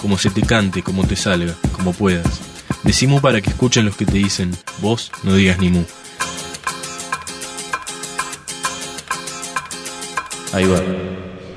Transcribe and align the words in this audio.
como 0.00 0.18
se 0.18 0.30
te 0.30 0.42
cante, 0.42 0.82
como 0.82 1.06
te 1.06 1.16
salga, 1.16 1.54
como 1.72 1.92
puedas. 1.92 2.40
Decimu 2.82 3.20
para 3.20 3.40
que 3.40 3.50
escuchen 3.50 3.86
los 3.86 3.96
que 3.96 4.06
te 4.06 4.18
dicen, 4.18 4.50
vos 4.80 5.10
no 5.22 5.34
digas 5.34 5.58
ni 5.58 5.70
mu. 5.70 5.82
Ahí 10.52 10.64
va. 10.64 10.80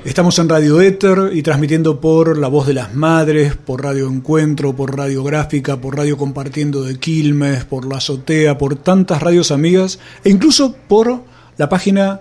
Estamos 0.04 0.38
en 0.38 0.48
Radio 0.48 0.80
Éter 0.80 1.30
y 1.32 1.42
transmitiendo 1.42 2.00
por 2.00 2.38
La 2.38 2.48
Voz 2.48 2.66
de 2.66 2.72
las 2.72 2.94
Madres, 2.94 3.54
por 3.54 3.82
Radio 3.82 4.08
Encuentro, 4.08 4.74
por 4.74 4.96
Radio 4.96 5.22
Gráfica, 5.22 5.78
por 5.78 5.96
Radio 5.96 6.16
Compartiendo 6.16 6.82
de 6.82 6.98
Quilmes, 6.98 7.64
por 7.64 7.86
La 7.86 7.98
Azotea, 7.98 8.56
por 8.56 8.76
tantas 8.76 9.22
radios 9.22 9.50
amigas 9.50 9.98
e 10.24 10.30
incluso 10.30 10.74
por 10.88 11.22
la 11.58 11.68
página 11.68 12.20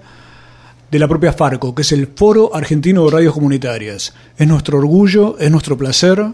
de 0.92 1.00
la 1.00 1.08
propia 1.08 1.34
Farco, 1.34 1.76
que 1.76 1.82
es 1.84 1.92
el 1.92 2.08
Foro 2.08 2.56
Argentino 2.56 3.06
de 3.06 3.12
Radios 3.12 3.34
Comunitarias. 3.34 4.14
Es 4.38 4.48
nuestro 4.48 4.78
orgullo, 4.80 5.38
es 5.40 5.52
nuestro 5.52 5.78
placer 5.78 6.26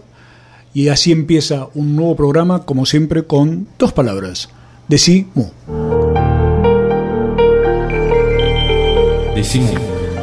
y 0.72 0.88
así 0.88 1.12
empieza 1.12 1.68
un 1.74 1.94
nuevo 1.96 2.16
programa, 2.16 2.64
como 2.64 2.86
siempre, 2.86 3.24
con 3.24 3.68
dos 3.78 3.92
palabras. 3.92 4.48
Decimu. 4.88 5.50
Decimu, 9.34 9.74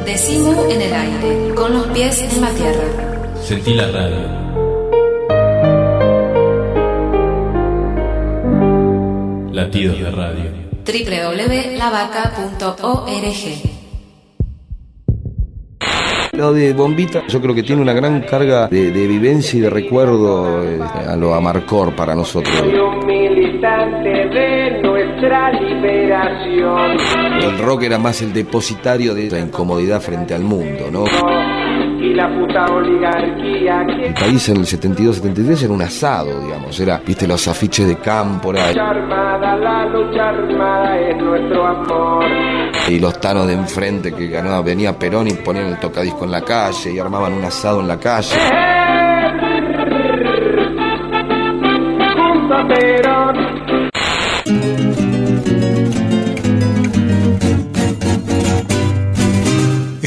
Decimo 0.05 0.65
en 0.69 0.81
el 0.81 0.93
aire, 0.93 1.55
con 1.55 1.73
los 1.73 1.87
pies 1.87 2.19
en 2.19 2.41
la 2.41 2.49
tierra. 2.49 2.83
sentí 3.43 3.73
la 3.73 3.87
radio. 3.87 4.43
Latidos 9.51 9.97
de 9.99 10.11
radio. 10.11 10.51
www.lavaca.org 10.85 13.72
Lo 16.33 16.51
de 16.51 16.73
Bombita, 16.73 17.21
yo 17.27 17.39
creo 17.39 17.53
que 17.53 17.61
tiene 17.61 17.81
una 17.83 17.93
gran 17.93 18.21
carga 18.21 18.67
de, 18.67 18.91
de 18.91 19.07
vivencia 19.07 19.59
y 19.59 19.61
de 19.61 19.69
recuerdo 19.69 20.63
eh, 20.63 20.79
a 20.81 21.15
lo 21.15 21.35
Amarcor 21.35 21.95
para 21.95 22.15
nosotros. 22.15 22.51
un 22.59 23.05
militante 23.05 24.09
de 24.09 24.81
nuestra 24.81 25.51
liberación. 25.51 26.97
El 27.39 27.59
rock 27.59 27.83
era 27.83 27.99
más 27.99 28.23
el 28.23 28.33
depositario 28.33 29.13
de 29.13 29.29
la 29.29 29.39
incomodidad 29.39 30.01
frente 30.01 30.33
al 30.33 30.41
mundo, 30.41 30.89
¿no? 30.91 31.03
Y 32.03 32.13
la 32.13 32.27
puta 32.27 32.65
oligarquía 32.65 33.85
que 33.87 34.07
El 34.07 34.13
país 34.13 34.49
en 34.49 34.57
el 34.57 34.65
72-73 34.65 35.63
era 35.63 35.73
un 35.73 35.81
asado, 35.81 36.41
digamos, 36.41 36.77
era, 36.77 36.97
viste, 36.97 37.25
los 37.25 37.47
afiches 37.47 37.87
de 37.87 37.95
cámpora 37.95 38.67
lucha 38.67 38.89
armada, 38.89 39.55
la 39.55 39.85
lucha 39.85 40.29
armada 40.29 40.99
es 40.99 41.17
nuestro 41.17 41.65
amor. 41.65 42.25
y 42.89 42.99
los 42.99 43.21
tanos 43.21 43.47
de 43.47 43.53
enfrente 43.53 44.11
que 44.11 44.27
ganaba, 44.27 44.61
venía 44.61 44.99
Perón 44.99 45.29
y 45.29 45.33
ponían 45.35 45.67
el 45.67 45.79
tocadisco 45.79 46.25
en 46.25 46.31
la 46.31 46.41
calle 46.41 46.91
y 46.91 46.99
armaban 46.99 47.31
un 47.31 47.45
asado 47.45 47.79
en 47.79 47.87
la 47.87 47.97
calle. 47.97 48.35
Junto 48.35 48.82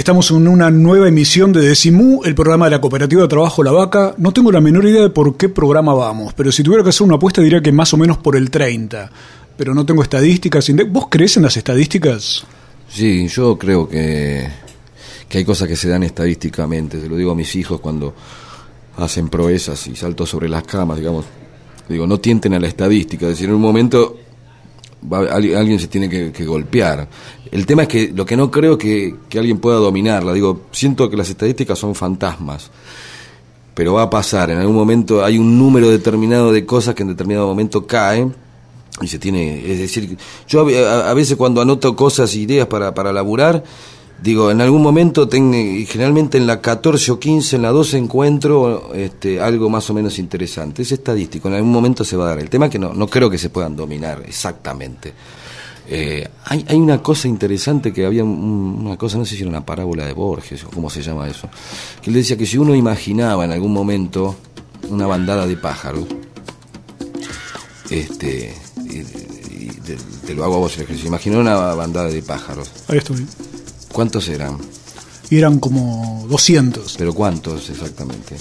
Estamos 0.06 0.30
en 0.30 0.46
una 0.46 0.70
nueva 0.70 1.08
emisión 1.08 1.52
de 1.52 1.60
Decimú, 1.60 2.22
el 2.24 2.36
programa 2.36 2.66
de 2.66 2.70
la 2.70 2.80
Cooperativa 2.80 3.22
de 3.22 3.26
Trabajo 3.26 3.64
La 3.64 3.72
Vaca. 3.72 4.14
No 4.18 4.32
tengo 4.32 4.52
la 4.52 4.60
menor 4.60 4.86
idea 4.86 5.02
de 5.02 5.10
por 5.10 5.36
qué 5.36 5.48
programa 5.48 5.94
vamos, 5.94 6.32
pero 6.32 6.52
si 6.52 6.62
tuviera 6.62 6.84
que 6.84 6.90
hacer 6.90 7.04
una 7.04 7.16
apuesta 7.16 7.42
diría 7.42 7.60
que 7.60 7.72
más 7.72 7.92
o 7.92 7.96
menos 7.96 8.16
por 8.18 8.36
el 8.36 8.48
30. 8.48 9.10
Pero 9.56 9.74
no 9.74 9.84
tengo 9.84 10.04
estadísticas. 10.04 10.70
¿Vos 10.90 11.08
crees 11.10 11.38
en 11.38 11.42
las 11.42 11.56
estadísticas? 11.56 12.46
Sí, 12.88 13.26
yo 13.26 13.58
creo 13.58 13.88
que, 13.88 14.48
que 15.28 15.38
hay 15.38 15.44
cosas 15.44 15.66
que 15.66 15.74
se 15.74 15.88
dan 15.88 16.04
estadísticamente. 16.04 17.00
Se 17.00 17.08
lo 17.08 17.16
digo 17.16 17.32
a 17.32 17.34
mis 17.34 17.56
hijos 17.56 17.80
cuando 17.80 18.14
hacen 18.98 19.28
proezas 19.28 19.88
y 19.88 19.96
salto 19.96 20.24
sobre 20.24 20.48
las 20.48 20.62
camas, 20.62 20.98
digamos. 20.98 21.24
Digo, 21.88 22.06
no 22.06 22.20
tienten 22.20 22.54
a 22.54 22.60
la 22.60 22.68
estadística. 22.68 23.26
Es 23.26 23.32
decir, 23.32 23.48
en 23.48 23.56
un 23.56 23.60
momento 23.60 24.18
alguien 25.10 25.80
se 25.80 25.88
tiene 25.88 26.08
que 26.08 26.44
golpear. 26.44 27.08
El 27.50 27.66
tema 27.66 27.82
es 27.82 27.88
que 27.88 28.12
lo 28.14 28.24
que 28.26 28.36
no 28.36 28.50
creo 28.50 28.76
que, 28.76 29.14
que 29.28 29.38
alguien 29.38 29.58
pueda 29.58 29.76
dominarla. 29.78 30.32
Digo, 30.32 30.62
siento 30.72 31.08
que 31.10 31.16
las 31.16 31.28
estadísticas 31.30 31.78
son 31.78 31.94
fantasmas. 31.94 32.70
Pero 33.74 33.94
va 33.94 34.02
a 34.02 34.10
pasar. 34.10 34.50
En 34.50 34.58
algún 34.58 34.74
momento 34.74 35.24
hay 35.24 35.38
un 35.38 35.58
número 35.58 35.90
determinado 35.90 36.50
de 36.52 36.64
cosas 36.64 36.94
que 36.94 37.02
en 37.02 37.08
determinado 37.10 37.46
momento 37.46 37.86
caen 37.86 38.34
y 39.02 39.06
se 39.08 39.18
tiene, 39.18 39.70
es 39.70 39.78
decir, 39.78 40.16
yo 40.48 40.66
a, 40.88 41.10
a- 41.10 41.14
veces 41.14 41.36
cuando 41.36 41.60
anoto 41.60 41.94
cosas, 41.94 42.34
ideas 42.34 42.66
para, 42.66 42.94
para 42.94 43.12
laburar, 43.12 43.62
digo, 44.22 44.50
en 44.50 44.62
algún 44.62 44.80
momento, 44.80 45.28
ten- 45.28 45.84
generalmente 45.86 46.38
en 46.38 46.46
la 46.46 46.62
14 46.62 47.12
o 47.12 47.18
15, 47.20 47.56
en 47.56 47.62
la 47.62 47.70
12 47.72 47.98
encuentro 47.98 48.94
este, 48.94 49.38
algo 49.38 49.68
más 49.68 49.90
o 49.90 49.94
menos 49.94 50.18
interesante. 50.18 50.80
Es 50.80 50.92
estadístico, 50.92 51.48
en 51.48 51.54
algún 51.56 51.72
momento 51.72 52.02
se 52.04 52.16
va 52.16 52.24
a 52.24 52.28
dar. 52.28 52.38
El 52.38 52.48
tema 52.48 52.66
es 52.66 52.72
que 52.72 52.78
no, 52.78 52.94
no 52.94 53.06
creo 53.08 53.28
que 53.28 53.36
se 53.36 53.50
puedan 53.50 53.76
dominar 53.76 54.22
exactamente. 54.26 55.12
Eh, 55.88 56.28
hay, 56.44 56.64
hay 56.68 56.76
una 56.76 57.00
cosa 57.02 57.28
interesante 57.28 57.92
que 57.92 58.04
había 58.06 58.24
un- 58.24 58.84
una 58.86 58.96
cosa, 58.96 59.18
no 59.18 59.24
sé 59.24 59.36
si 59.36 59.42
era 59.42 59.50
una 59.50 59.64
parábola 59.64 60.04
de 60.04 60.12
Borges 60.12 60.64
o 60.64 60.68
cómo 60.70 60.90
se 60.90 61.00
llama 61.02 61.28
eso, 61.28 61.48
que 62.02 62.10
él 62.10 62.14
decía 62.16 62.36
que 62.36 62.44
si 62.46 62.58
uno 62.58 62.74
imaginaba 62.74 63.44
en 63.44 63.52
algún 63.52 63.72
momento 63.72 64.34
una 64.90 65.06
bandada 65.06 65.46
de 65.46 65.56
pájaros, 65.56 66.06
este, 67.90 68.54
y- 68.84 69.64
y 69.64 69.68
te, 69.84 69.96
te 70.26 70.34
lo 70.34 70.44
hago 70.44 70.56
a 70.56 70.58
vos 70.58 70.76
el 70.76 70.82
ejercicio, 70.84 71.08
imagina 71.08 71.38
una 71.38 71.54
bandada 71.74 72.08
de 72.08 72.22
pájaros, 72.22 72.70
Ahí 72.88 72.98
estoy. 72.98 73.24
¿cuántos 73.92 74.28
eran? 74.28 74.58
Y 75.30 75.38
eran 75.38 75.58
como 75.58 76.24
200, 76.28 76.96
¿Pero 76.98 77.12
cuántos 77.14 77.68
exactamente? 77.70 78.36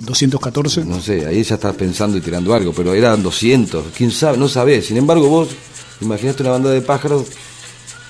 214. 0.00 0.84
No 0.84 1.00
sé, 1.00 1.26
ahí 1.26 1.42
ya 1.42 1.54
estás 1.56 1.74
pensando 1.74 2.16
y 2.16 2.20
tirando 2.20 2.54
algo, 2.54 2.72
pero 2.72 2.94
eran 2.94 3.22
200, 3.22 3.86
quién 3.96 4.10
sabe, 4.10 4.36
no 4.38 4.48
sabés. 4.48 4.86
Sin 4.86 4.96
embargo, 4.96 5.28
vos 5.28 5.48
imaginaste 6.00 6.42
una 6.42 6.52
bandada 6.52 6.74
de 6.74 6.82
pájaros 6.82 7.26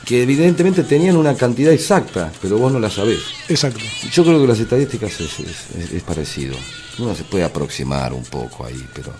que 0.04 0.22
evidentemente 0.22 0.84
tenían 0.84 1.16
una 1.16 1.34
cantidad 1.34 1.72
exacta, 1.72 2.32
pero 2.40 2.58
vos 2.58 2.72
no 2.72 2.78
la 2.78 2.90
sabés. 2.90 3.18
Exacto. 3.48 3.80
Yo 4.12 4.24
creo 4.24 4.40
que 4.40 4.46
las 4.46 4.60
estadísticas 4.60 5.12
es, 5.20 5.40
es- 5.40 5.76
es- 5.84 5.92
es 5.92 6.02
parecido. 6.02 6.54
Uno 6.98 7.14
se 7.14 7.24
puede 7.24 7.44
aproximar 7.44 8.12
un 8.12 8.22
poco 8.24 8.64
ahí, 8.64 8.84
pero 8.94 9.12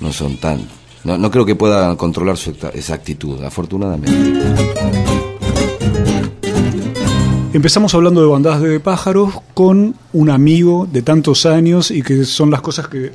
no 0.00 0.12
son 0.12 0.36
tan... 0.38 0.66
No, 1.04 1.18
no 1.18 1.30
creo 1.30 1.44
que 1.44 1.54
pueda 1.54 1.94
controlar 1.96 2.36
su 2.38 2.50
exactitud, 2.72 3.42
afortunadamente. 3.44 5.33
Empezamos 7.54 7.94
hablando 7.94 8.20
de 8.20 8.26
bandadas 8.26 8.60
de 8.62 8.80
pájaros 8.80 9.32
con 9.54 9.94
un 10.12 10.30
amigo 10.30 10.88
de 10.90 11.02
tantos 11.02 11.46
años 11.46 11.92
y 11.92 12.02
que 12.02 12.24
son 12.24 12.50
las 12.50 12.60
cosas 12.60 12.88
que 12.88 13.12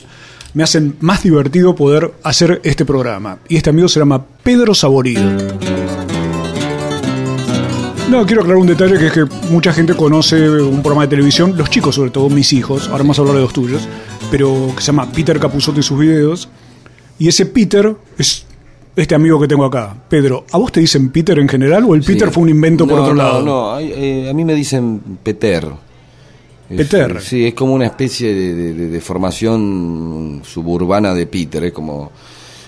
me 0.53 0.63
hacen 0.63 0.95
más 1.01 1.23
divertido 1.23 1.75
poder 1.75 2.13
hacer 2.23 2.61
este 2.63 2.85
programa. 2.85 3.39
Y 3.49 3.57
este 3.57 3.71
amigo 3.71 3.89
se 3.89 3.99
llama 3.99 4.25
Pedro 4.41 4.73
Saborido. 4.73 5.29
No, 8.09 8.25
quiero 8.25 8.43
aclarar 8.43 8.61
un 8.61 8.67
detalle 8.67 8.97
que 8.97 9.07
es 9.07 9.11
que 9.11 9.25
mucha 9.51 9.73
gente 9.73 9.93
conoce 9.93 10.49
un 10.49 10.81
programa 10.81 11.01
de 11.01 11.09
televisión, 11.09 11.57
los 11.57 11.69
chicos 11.69 11.95
sobre 11.95 12.11
todo, 12.11 12.29
mis 12.29 12.53
hijos, 12.53 12.87
ahora 12.87 12.99
vamos 12.99 13.19
a 13.19 13.23
hablar 13.23 13.35
de 13.35 13.41
los 13.41 13.51
tuyos, 13.51 13.89
pero 14.31 14.71
que 14.73 14.81
se 14.81 14.87
llama 14.87 15.11
Peter 15.11 15.37
Capuzotto 15.37 15.81
y 15.81 15.83
sus 15.83 15.99
videos. 15.99 16.47
Y 17.19 17.27
ese 17.27 17.45
Peter 17.45 17.93
es 18.17 18.45
este 18.95 19.15
amigo 19.15 19.39
que 19.39 19.47
tengo 19.47 19.65
acá. 19.65 19.95
Pedro, 20.09 20.45
¿a 20.51 20.57
vos 20.57 20.71
te 20.71 20.79
dicen 20.79 21.09
Peter 21.09 21.37
en 21.39 21.47
general 21.47 21.85
o 21.87 21.95
el 21.95 22.01
Peter 22.03 22.29
fue 22.31 22.43
un 22.43 22.49
invento 22.49 22.85
por 22.87 22.99
otro 22.99 23.13
no, 23.15 23.23
lado? 23.23 23.41
No, 23.43 23.73
hay- 23.73 23.93
eh, 23.95 24.29
a 24.29 24.33
mí 24.33 24.43
me 24.45 24.53
dicen 24.55 25.01
Peter. 25.23 25.65
Peter. 26.67 27.15
eh, 27.17 27.21
sí, 27.21 27.47
es 27.47 27.53
como 27.55 27.73
una 27.73 27.85
especie 27.87 28.33
de, 28.33 28.53
de- 28.53 28.73
de- 28.73 28.87
de 28.89 29.01
formación 29.01 30.41
suburbana 30.45 31.13
de 31.13 31.25
Peter, 31.25 31.63
es 31.63 31.71
como, 31.73 32.11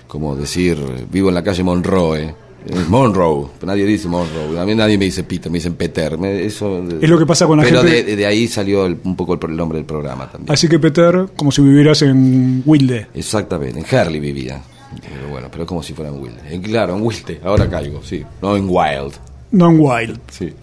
como 0.08 0.36
decir, 0.36 0.78
vivo 1.12 1.30
en 1.30 1.36
la 1.36 1.44
calle 1.44 1.64
Monroe. 1.64 2.34
Es 2.66 2.88
Monroe, 2.90 3.48
pero 3.60 3.72
nadie 3.72 3.86
dice 3.88 4.08
Monroe. 4.08 4.60
A 4.60 4.66
mí 4.66 4.76
nadie 4.76 4.96
me 4.98 5.06
dice 5.06 5.24
Peter, 5.24 5.52
me 5.52 5.58
dicen 5.58 5.74
Peter. 5.74 6.16
Me- 6.18 6.46
eso, 6.46 6.84
Es 7.02 7.10
lo 7.10 7.18
que 7.18 7.26
pasa 7.26 7.48
con 7.48 7.58
la 7.58 7.64
pero 7.64 7.82
gente- 7.82 8.04
de, 8.04 8.16
de 8.16 8.26
ahí 8.28 8.48
salió 8.48 8.86
el- 8.86 8.98
un 9.04 9.16
poco 9.16 9.34
el, 9.34 9.40
el 9.50 9.58
nombre 9.58 9.78
del 9.80 9.86
programa 9.86 10.32
también. 10.32 10.52
Así 10.54 10.68
que 10.68 10.78
Peter, 10.78 11.26
como 11.36 11.52
si 11.52 11.62
vivieras 11.64 12.04
en 12.04 12.62
Wilde. 12.66 13.08
Exactamente, 13.16 13.80
en 13.80 13.86
Harley 13.96 14.20
vivía. 14.20 14.62
Pero 15.02 15.30
bueno, 15.30 15.48
pero 15.52 15.66
como 15.66 15.82
si 15.84 15.94
fuera 15.94 16.12
en 16.12 16.20
Wilde. 16.22 16.62
Claro, 16.62 16.96
en 16.96 17.02
Wilde, 17.04 17.40
ahora 17.44 17.70
caigo, 17.70 18.04
sí. 18.04 18.26
No 18.42 18.56
en 18.58 18.66
Wild. 18.70 19.14
No 19.52 19.70
en 19.70 19.80
Wild. 19.80 20.20
Sí, 20.32 20.54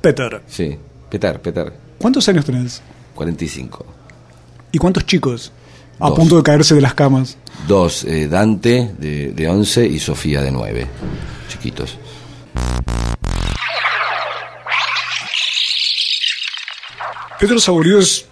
Peter. 0.00 0.42
sí. 0.46 0.76
Peter, 1.08 1.40
Peter. 1.40 1.72
¿Cuántos 1.98 2.28
años 2.28 2.44
tenés? 2.44 2.80
45. 3.14 3.84
¿Y 4.72 4.78
cuántos 4.78 5.04
chicos? 5.06 5.52
A 5.98 6.08
Dos. 6.08 6.18
punto 6.18 6.36
de 6.36 6.42
caerse 6.42 6.74
de 6.74 6.80
las 6.80 6.94
camas. 6.94 7.36
Dos, 7.66 8.04
eh, 8.04 8.28
Dante 8.28 8.90
de, 8.98 9.32
de 9.32 9.48
11 9.48 9.86
y 9.86 9.98
Sofía 9.98 10.40
de 10.40 10.50
9, 10.52 10.86
chiquitos. 11.48 11.98
Pedro 17.38 17.58
Saborío 17.58 17.98
es, 17.98 18.26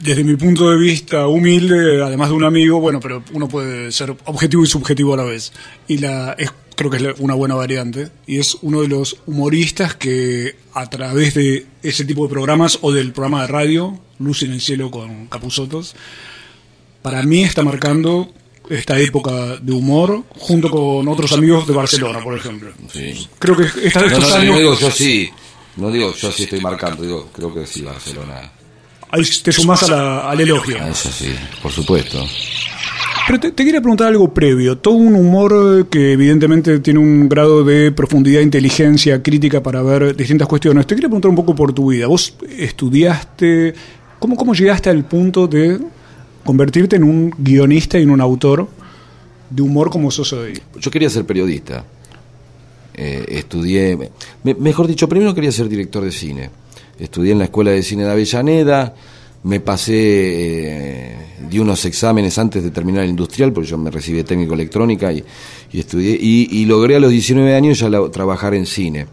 desde 0.00 0.24
mi 0.24 0.36
punto 0.36 0.70
de 0.70 0.76
vista, 0.78 1.26
humilde, 1.26 2.02
además 2.02 2.28
de 2.28 2.34
un 2.36 2.44
amigo, 2.44 2.80
bueno, 2.80 3.00
pero 3.00 3.22
uno 3.32 3.48
puede 3.48 3.90
ser 3.92 4.16
objetivo 4.26 4.62
y 4.64 4.66
subjetivo 4.66 5.14
a 5.14 5.16
la 5.18 5.24
vez. 5.24 5.52
Y 5.88 5.98
la 5.98 6.32
es, 6.38 6.50
creo 6.76 6.90
que 6.90 6.96
es 6.98 7.04
una 7.18 7.34
buena 7.34 7.54
variante. 7.54 8.08
Y 8.26 8.38
es 8.38 8.56
uno 8.62 8.80
de 8.82 8.88
los 8.88 9.16
humoristas 9.26 9.94
que, 9.96 10.56
a 10.74 10.88
través 10.88 11.34
de 11.34 11.66
ese 11.82 12.04
tipo 12.04 12.24
de 12.24 12.30
programas 12.30 12.78
o 12.82 12.92
del 12.92 13.12
programa 13.12 13.42
de 13.42 13.48
radio, 13.48 13.98
Luz 14.20 14.42
en 14.42 14.52
el 14.52 14.60
Cielo 14.60 14.90
con 14.90 15.26
Capuzotos, 15.26 15.94
para 17.02 17.22
mí 17.22 17.42
está 17.44 17.62
marcando 17.62 18.32
esta 18.68 18.98
época 18.98 19.56
de 19.56 19.72
humor 19.72 20.24
junto 20.36 20.70
con 20.70 21.08
otros 21.08 21.32
amigos 21.32 21.66
de 21.66 21.72
Barcelona, 21.72 22.20
por 22.22 22.36
ejemplo. 22.36 22.70
Sí. 22.92 23.26
Creo 23.38 23.56
que 23.56 23.62
esta- 23.64 24.04
estos 24.04 24.20
no, 24.20 24.28
no, 24.28 24.34
años 24.34 24.52
no 24.54 24.58
digo 24.58 24.78
yo 24.78 24.90
sí, 24.90 25.30
no 25.76 25.90
digo 25.90 26.12
yo 26.14 26.30
sí 26.32 26.42
estoy 26.44 26.60
marcando, 26.60 27.02
digo, 27.02 27.30
creo 27.32 27.54
que 27.54 27.64
sí, 27.66 27.80
Barcelona. 27.82 28.52
Ahí 29.10 29.22
te 29.42 29.52
sumás 29.52 29.82
a 29.84 29.90
la- 29.90 30.30
al 30.30 30.40
elogio. 30.40 30.76
Ah, 30.80 30.88
Eso 30.90 31.10
sí, 31.10 31.34
por 31.62 31.72
supuesto. 31.72 32.24
Pero 33.26 33.40
te, 33.40 33.52
te 33.52 33.64
quería 33.64 33.80
preguntar 33.80 34.08
algo 34.08 34.32
previo. 34.32 34.78
Todo 34.78 34.94
un 34.94 35.14
humor 35.14 35.86
que 35.90 36.12
evidentemente 36.12 36.78
tiene 36.80 36.98
un 36.98 37.28
grado 37.28 37.62
de 37.62 37.92
profundidad, 37.92 38.40
inteligencia, 38.40 39.22
crítica 39.22 39.62
para 39.62 39.82
ver 39.82 40.16
distintas 40.16 40.48
cuestiones. 40.48 40.86
Te 40.86 40.94
quería 40.94 41.08
preguntar 41.08 41.28
un 41.28 41.36
poco 41.36 41.54
por 41.54 41.72
tu 41.74 41.90
vida. 41.90 42.06
Vos 42.06 42.34
estudiaste, 42.56 43.74
¿cómo, 44.18 44.34
cómo 44.36 44.54
llegaste 44.54 44.88
al 44.88 45.04
punto 45.04 45.46
de 45.46 45.78
convertirte 46.42 46.96
en 46.96 47.04
un 47.04 47.30
guionista 47.36 47.98
y 47.98 48.02
en 48.04 48.10
un 48.10 48.20
autor 48.22 48.66
de 49.50 49.60
humor 49.62 49.90
como 49.90 50.10
sos 50.10 50.32
hoy? 50.32 50.58
Yo 50.80 50.90
quería 50.90 51.10
ser 51.10 51.26
periodista. 51.26 51.84
Eh, 52.94 53.26
estudié, 53.28 53.96
me- 54.42 54.54
mejor 54.54 54.86
dicho, 54.86 55.06
primero 55.08 55.34
quería 55.34 55.52
ser 55.52 55.68
director 55.68 56.02
de 56.02 56.10
cine. 56.12 56.50
Estudié 56.98 57.32
en 57.32 57.38
la 57.38 57.44
Escuela 57.44 57.70
de 57.70 57.82
Cine 57.82 58.04
de 58.04 58.10
Avellaneda, 58.10 58.94
me 59.44 59.60
pasé, 59.60 59.94
eh, 59.94 61.16
di 61.48 61.58
unos 61.58 61.84
exámenes 61.84 62.38
antes 62.38 62.62
de 62.62 62.70
terminar 62.70 63.04
el 63.04 63.10
industrial, 63.10 63.52
porque 63.52 63.70
yo 63.70 63.78
me 63.78 63.90
recibí 63.90 64.22
técnico 64.24 64.54
electrónica 64.54 65.12
y, 65.12 65.24
y 65.72 65.78
estudié, 65.80 66.18
y, 66.20 66.64
logré 66.64 66.96
a 66.96 67.00
los 67.00 67.10
19 67.10 67.54
años 67.54 67.78
ya 67.78 67.88
trabajar 68.10 68.54
en 68.54 68.66
cine. 68.66 69.06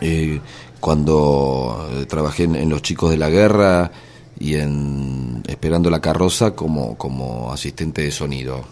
Eh, 0.00 0.40
cuando 0.80 1.88
trabajé 2.08 2.44
en, 2.44 2.56
en 2.56 2.68
Los 2.68 2.82
Chicos 2.82 3.10
de 3.10 3.16
la 3.16 3.30
Guerra 3.30 3.90
y 4.38 4.54
en 4.54 5.42
Esperando 5.46 5.88
la 5.90 6.00
Carroza 6.00 6.50
como, 6.52 6.96
como 6.96 7.52
asistente 7.52 8.02
de 8.02 8.10
sonido. 8.10 8.64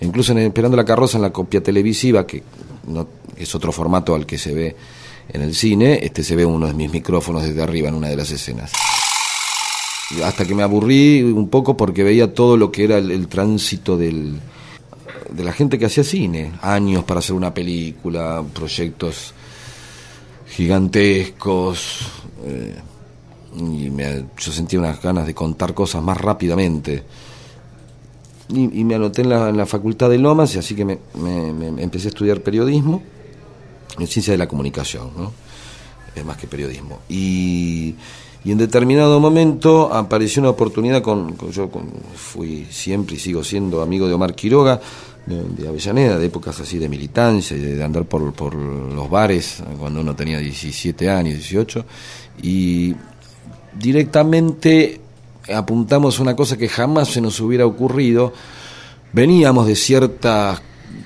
Incluso 0.00 0.32
en 0.32 0.38
Esperando 0.38 0.76
la 0.76 0.84
Carroza, 0.84 1.18
en 1.18 1.22
la 1.22 1.32
copia 1.32 1.62
televisiva, 1.62 2.26
que 2.26 2.42
no, 2.88 3.06
es 3.36 3.54
otro 3.54 3.72
formato 3.72 4.14
al 4.14 4.26
que 4.26 4.38
se 4.38 4.54
ve 4.54 4.76
en 5.28 5.42
el 5.42 5.54
cine, 5.54 6.00
este 6.02 6.22
se 6.22 6.36
ve 6.36 6.44
uno 6.44 6.66
de 6.66 6.74
mis 6.74 6.90
micrófonos 6.90 7.42
desde 7.42 7.62
arriba 7.62 7.88
en 7.88 7.94
una 7.94 8.08
de 8.08 8.16
las 8.16 8.30
escenas. 8.30 8.72
Hasta 10.24 10.44
que 10.44 10.54
me 10.54 10.62
aburrí 10.62 11.22
un 11.22 11.48
poco 11.48 11.76
porque 11.76 12.02
veía 12.04 12.34
todo 12.34 12.56
lo 12.56 12.70
que 12.70 12.84
era 12.84 12.98
el, 12.98 13.28
tránsito 13.28 13.96
del, 13.96 14.38
de 15.30 15.44
la 15.44 15.52
gente 15.52 15.78
que 15.78 15.86
hacía 15.86 16.04
cine. 16.04 16.52
Años 16.60 17.04
para 17.04 17.20
hacer 17.20 17.34
una 17.34 17.54
película, 17.54 18.42
proyectos 18.52 19.32
gigantescos. 20.48 22.00
eh, 22.44 22.74
y 23.56 23.90
me- 23.90 24.24
yo 24.38 24.52
sentía 24.52 24.78
unas 24.78 25.00
ganas 25.02 25.26
de 25.26 25.34
contar 25.34 25.74
cosas 25.74 26.02
más 26.02 26.18
rápidamente. 26.18 27.02
Y, 28.48 28.84
me 28.84 28.94
anoté 28.96 29.22
en 29.22 29.56
la, 29.56 29.66
facultad 29.66 30.10
de 30.10 30.18
Lomas 30.18 30.54
y 30.54 30.58
así 30.58 30.74
que 30.74 30.84
me- 30.84 30.98
me 31.14 31.82
empecé 31.82 32.08
a 32.08 32.10
estudiar 32.10 32.40
periodismo 32.42 33.02
en 34.02 34.08
ciencia 34.08 34.32
de 34.32 34.38
la 34.38 34.48
comunicación, 34.48 35.10
¿no? 35.16 35.32
Es 36.14 36.24
más 36.24 36.36
que 36.36 36.46
periodismo. 36.46 37.00
Y, 37.08 37.94
y 38.44 38.52
en 38.52 38.58
determinado 38.58 39.18
momento 39.20 39.92
apareció 39.92 40.42
una 40.42 40.50
oportunidad 40.50 41.02
con, 41.02 41.36
yo 41.50 41.70
fui 42.14 42.66
siempre 42.70 43.16
y 43.16 43.18
sigo 43.18 43.42
siendo 43.42 43.82
amigo 43.82 44.06
de 44.06 44.14
Omar 44.14 44.34
Quiroga, 44.34 44.80
de, 45.24 45.68
Avellaneda, 45.68 46.18
de 46.18 46.26
épocas 46.26 46.58
así 46.60 46.78
de 46.78 46.88
militancia 46.88 47.56
de, 47.56 47.76
de 47.76 47.84
andar 47.84 48.04
por, 48.04 48.32
por 48.32 48.54
los 48.54 49.08
bares 49.08 49.62
cuando 49.78 50.00
uno 50.00 50.16
tenía 50.16 50.38
17 50.38 51.08
años, 51.08 51.34
18, 51.34 51.84
y 52.42 52.94
directamente 53.78 55.00
apuntamos 55.54 56.18
una 56.18 56.36
cosa 56.36 56.56
que 56.56 56.68
jamás 56.68 57.08
se 57.08 57.20
nos 57.20 57.40
hubiera 57.40 57.66
ocurrido. 57.66 58.32
Veníamos 59.12 59.66
de 59.66 59.76
ciertas 59.76 60.60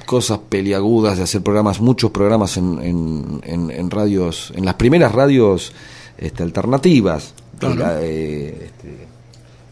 cosas 0.07 0.39
peliagudas, 0.49 1.19
de 1.19 1.25
hacer 1.25 1.43
programas, 1.43 1.81
muchos 1.81 2.11
programas 2.11 2.57
en, 2.57 2.81
en, 2.83 3.41
en- 3.45 3.71
en 3.71 3.91
radios, 3.91 4.53
en 4.57 4.65
las 4.65 4.75
primeras 4.77 5.13
radios 5.13 5.73
este, 6.17 6.43
alternativas, 6.43 7.35
Claro. 7.59 7.75
la, 7.75 8.03
eh, 8.03 8.67
este, 8.67 9.07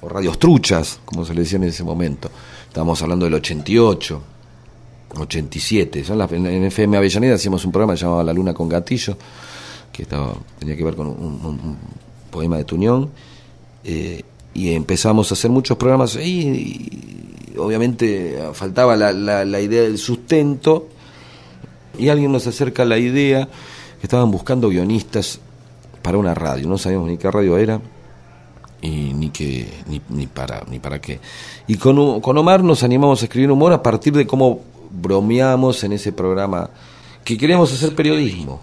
o 0.02 0.08
radios 0.08 0.38
truchas, 0.38 1.00
como 1.04 1.24
se 1.24 1.32
le 1.34 1.42
decía 1.42 1.56
en 1.56 1.64
ese 1.64 1.84
momento. 1.84 2.30
Estábamos 2.68 3.00
hablando 3.02 3.24
del 3.24 3.34
88, 3.34 4.22
87. 5.18 6.04
Son 6.04 6.18
las, 6.18 6.30
en, 6.32 6.46
FM 6.46 6.96
Avellaneda 6.96 7.34
hacíamos 7.34 7.64
un 7.64 7.72
programa 7.72 7.94
llamado 7.94 8.22
La 8.22 8.32
Luna 8.32 8.52
con 8.54 8.68
Gatillo, 8.68 9.16
que 9.92 10.02
estaba, 10.02 10.34
tenía 10.58 10.76
que 10.76 10.84
ver 10.84 10.96
con 10.96 11.06
un, 11.06 11.16
un- 11.16 11.46
un 11.46 11.76
poema 12.30 12.56
de 12.56 12.64
Tuñón. 12.64 13.10
eh, 13.84 14.22
y 14.56 14.72
empezamos 14.72 15.30
a 15.32 15.34
hacer 15.34 15.50
muchos 15.50 15.76
programas 15.76 16.14
ahí 16.14 16.40
y, 16.40 17.33
obviamente 17.58 18.38
faltaba 18.52 18.96
la, 18.96 19.12
la- 19.12 19.60
idea 19.60 19.82
del 19.82 19.98
sustento 19.98 20.88
y 21.98 22.08
alguien 22.08 22.32
nos 22.32 22.46
acerca 22.46 22.84
la 22.84 22.98
idea 22.98 23.46
que 24.00 24.06
estaban 24.06 24.30
buscando 24.30 24.68
guionistas 24.68 25.40
para 26.02 26.18
una 26.18 26.34
radio, 26.34 26.68
no 26.68 26.76
sabíamos 26.78 27.08
ni 27.08 27.16
qué 27.16 27.30
radio 27.30 27.56
era 27.56 27.80
y 28.82 29.14
ni 29.14 29.30
qué 29.30 29.66
ni, 29.88 30.00
ni 30.10 30.26
para 30.26 30.62
ni 30.70 30.78
para 30.78 31.00
qué. 31.00 31.20
Y 31.66 31.76
con, 31.76 32.20
con 32.20 32.36
Omar 32.36 32.62
nos 32.62 32.82
animamos 32.82 33.22
a 33.22 33.24
escribir 33.26 33.50
humor 33.50 33.72
a 33.72 33.82
partir 33.82 34.12
de 34.12 34.26
cómo 34.26 34.60
bromeamos 34.90 35.82
en 35.84 35.92
ese 35.92 36.12
programa 36.12 36.68
que 37.24 37.38
queríamos 37.38 37.72
hacer 37.72 37.94
periodismo. 37.94 38.60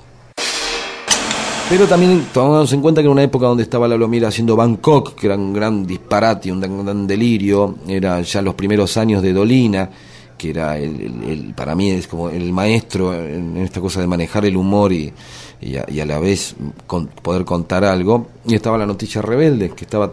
Pero 1.71 1.87
también 1.87 2.25
tomamos 2.33 2.73
en 2.73 2.81
cuenta 2.81 2.99
que 2.99 3.05
era 3.05 3.13
una 3.13 3.23
época 3.23 3.47
donde 3.47 3.63
estaba 3.63 3.87
Lalo 3.87 4.09
Mira 4.09 4.27
haciendo 4.27 4.57
Bangkok, 4.57 5.15
que 5.15 5.27
era 5.27 5.37
un 5.37 5.53
gran 5.53 5.87
disparate, 5.87 6.51
un 6.51 6.59
gran, 6.59 7.07
delirio, 7.07 7.77
era 7.87 8.19
ya 8.19 8.41
los 8.41 8.55
primeros 8.55 8.97
años 8.97 9.23
de 9.23 9.31
Dolina, 9.31 9.89
que 10.37 10.49
era 10.49 10.77
el, 10.77 11.53
para 11.55 11.73
mí 11.73 11.91
es 11.91 12.07
como 12.07 12.27
el 12.29 12.51
maestro 12.51 13.13
en 13.13 13.55
esta 13.55 13.79
cosa 13.79 14.01
de 14.01 14.07
manejar 14.07 14.43
el 14.43 14.57
humor 14.57 14.91
y, 14.91 15.13
y, 15.61 15.77
a, 15.77 16.05
la 16.05 16.19
vez 16.19 16.57
poder 17.21 17.45
contar 17.45 17.85
algo. 17.85 18.27
Y 18.45 18.55
estaba 18.55 18.77
la 18.77 18.85
noticia 18.85 19.21
rebelde, 19.21 19.69
que 19.69 19.85
estaba 19.85 20.11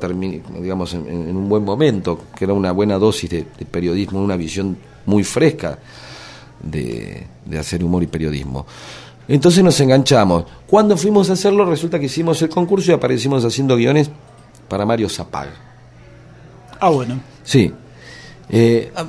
digamos 0.61 0.95
en, 0.95 1.09
en 1.09 1.37
un 1.37 1.49
buen 1.49 1.65
momento, 1.65 2.21
que 2.37 2.45
era 2.45 2.55
una 2.55 2.71
buena 2.71 2.99
dosis 2.99 3.31
de, 3.31 3.47
de 3.59 3.65
periodismo, 3.65 4.23
una 4.23 4.37
visión 4.37 4.77
muy 5.07 5.25
fresca 5.25 5.77
de, 6.63 7.27
de 7.45 7.59
hacer 7.59 7.83
humor 7.83 8.05
y 8.05 8.07
periodismo. 8.07 8.65
Entonces 9.29 9.63
nos 9.63 9.79
enganchamos. 9.81 10.45
Cuando 10.67 10.97
fuimos 10.97 11.29
a 11.29 11.35
hacerlo, 11.35 11.67
resulta 11.67 11.99
que 11.99 12.07
hicimos 12.07 12.41
el 12.41 12.49
concurso 12.49 12.91
y 12.91 12.95
aparecimos 12.95 13.45
haciendo 13.45 13.77
guiones 13.77 14.11
para 14.69 14.87
Mario 14.87 15.09
Zapag. 15.09 15.49
Ah, 16.81 16.89
bueno. 16.89 17.21
Sí. 17.45 17.73
Eh, 18.49 18.91
ah, 18.97 19.05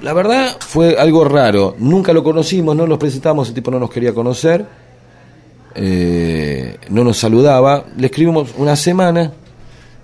la 0.00 0.12
verdad 0.12 0.56
fue 0.60 0.96
algo 0.96 1.24
raro. 1.24 1.74
Nunca 1.78 2.12
lo 2.12 2.22
conocimos, 2.22 2.76
no 2.76 2.86
nos 2.86 2.98
presentamos, 2.98 3.48
el 3.48 3.54
tipo 3.54 3.70
no 3.70 3.80
nos 3.80 3.90
quería 3.90 4.14
conocer. 4.14 4.64
Eh, 5.74 6.78
no 6.90 7.02
nos 7.02 7.18
saludaba. 7.18 7.84
Le 7.96 8.06
escribimos 8.06 8.54
una 8.56 8.76
semana 8.76 9.32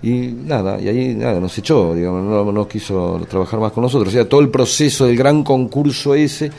y 0.03 0.33
nada, 0.45 0.81
y 0.81 0.87
ahí 0.87 1.13
nada, 1.13 1.39
nos 1.39 1.55
echó, 1.57 1.93
digamos, 1.93 2.23
no, 2.23 2.51
no 2.51 2.67
quiso 2.67 3.21
trabajar 3.29 3.59
más 3.59 3.71
con 3.71 3.83
nosotros. 3.83 4.09
O 4.09 4.11
sea, 4.11 4.27
todo 4.27 4.41
el 4.41 4.49
proceso 4.49 5.05
del 5.05 5.15
gran 5.15 5.43
concurso 5.43 6.15
ese 6.15 6.51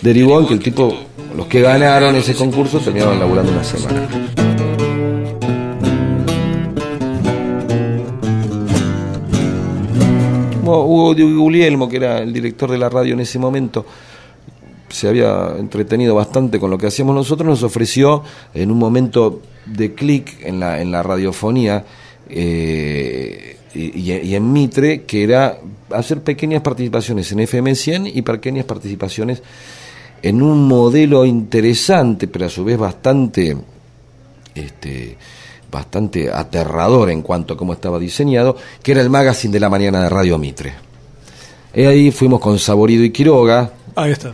derivó 0.00 0.40
en 0.40 0.46
que 0.46 0.54
el 0.54 0.60
tipo, 0.60 0.94
los 1.36 1.46
que 1.46 1.60
ganaron 1.60 2.16
ese 2.16 2.34
concurso 2.34 2.78
terminaron 2.78 3.18
laburando 3.18 3.52
una 3.52 3.64
semana. 3.64 4.08
Hugo 10.64 11.14
Di 11.14 11.22
Guglielmo, 11.22 11.88
que 11.88 11.96
era 11.96 12.18
el 12.18 12.32
director 12.32 12.70
de 12.70 12.78
la 12.78 12.88
radio 12.88 13.14
en 13.14 13.20
ese 13.20 13.38
momento, 13.38 13.86
se 14.88 15.08
había 15.08 15.54
entretenido 15.58 16.14
bastante 16.14 16.58
con 16.58 16.70
lo 16.70 16.78
que 16.78 16.86
hacíamos 16.86 17.14
nosotros, 17.14 17.48
nos 17.48 17.62
ofreció 17.62 18.22
en 18.54 18.70
un 18.70 18.78
momento 18.78 19.42
de 19.66 19.94
clic 19.94 20.38
en 20.42 20.60
la, 20.60 20.80
en 20.80 20.90
la 20.90 21.02
radiofonía 21.02 21.84
eh, 22.28 23.56
y, 23.74 24.12
y 24.12 24.34
en 24.34 24.52
Mitre, 24.52 25.02
que 25.02 25.22
era 25.22 25.58
hacer 25.90 26.22
pequeñas 26.22 26.62
participaciones 26.62 27.30
en 27.32 27.40
FM 27.40 27.74
100 27.74 28.06
y 28.06 28.22
pequeñas 28.22 28.64
participaciones 28.64 29.42
en 30.22 30.42
un 30.42 30.66
modelo 30.66 31.24
interesante, 31.24 32.26
pero 32.26 32.46
a 32.46 32.48
su 32.48 32.64
vez 32.64 32.78
bastante 32.78 33.56
este, 34.54 35.16
bastante 35.70 36.30
aterrador 36.30 37.10
en 37.10 37.22
cuanto 37.22 37.54
a 37.54 37.56
cómo 37.56 37.72
estaba 37.72 37.98
diseñado, 37.98 38.56
que 38.82 38.92
era 38.92 39.00
el 39.00 39.10
magazine 39.10 39.52
de 39.52 39.60
la 39.60 39.68
mañana 39.68 40.02
de 40.02 40.08
Radio 40.08 40.38
Mitre. 40.38 40.74
Y 41.74 41.84
ahí 41.84 42.10
fuimos 42.10 42.40
con 42.40 42.58
Saborido 42.58 43.04
y 43.04 43.10
Quiroga. 43.10 43.70
Ahí 43.94 44.12
está. 44.12 44.32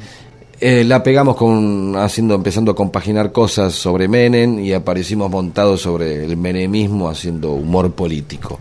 Eh, 0.65 0.85
la 0.85 1.03
pegamos 1.03 1.35
con 1.35 1.97
haciendo 1.97 2.37
empezando 2.37 2.71
a 2.71 2.77
compaginar 2.77 3.33
cosas 3.33 3.75
sobre 3.75 4.07
Menem 4.07 4.61
y 4.61 4.73
aparecimos 4.73 5.29
montados 5.29 5.81
sobre 5.81 6.25
el 6.25 6.37
menemismo 6.37 7.11
haciendo 7.11 7.51
humor 7.51 7.93
político, 7.95 8.61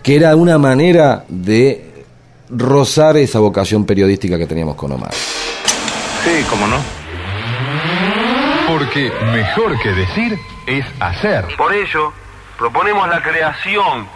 que 0.00 0.14
era 0.14 0.36
una 0.36 0.58
manera 0.58 1.24
de 1.26 2.04
rozar 2.50 3.16
esa 3.16 3.40
vocación 3.40 3.84
periodística 3.84 4.38
que 4.38 4.46
teníamos 4.46 4.76
con 4.76 4.92
Omar. 4.92 5.12
Sí, 5.12 6.44
cómo 6.48 6.68
no. 6.68 6.76
Porque 8.68 9.10
mejor 9.32 9.76
que 9.82 9.88
decir 9.88 10.38
es 10.68 10.86
hacer. 11.00 11.46
Por 11.58 11.74
ello, 11.74 12.12
proponemos 12.56 13.08
la 13.08 13.20
creación 13.24 14.06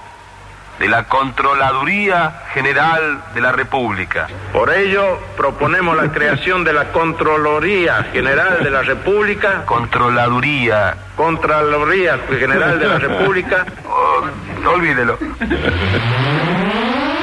de 0.79 0.89
la 0.89 1.05
Controladuría 1.05 2.43
General 2.53 3.23
de 3.35 3.41
la 3.41 3.53
República. 3.53 4.27
Por 4.53 4.73
ello, 4.73 5.19
proponemos 5.37 5.97
la 5.97 6.11
creación 6.13 6.65
de 6.65 6.73
la 6.73 6.91
Controloría 6.93 8.05
General 8.13 8.59
de 8.63 8.71
la 8.71 8.83
República, 8.83 9.65
Controladuría. 9.67 10.95
Contraloría 11.17 12.19
General 12.29 12.79
de 12.79 12.87
la 12.89 12.99
República, 12.99 13.65
Oh, 13.87 14.71
olvídelo. 14.71 15.17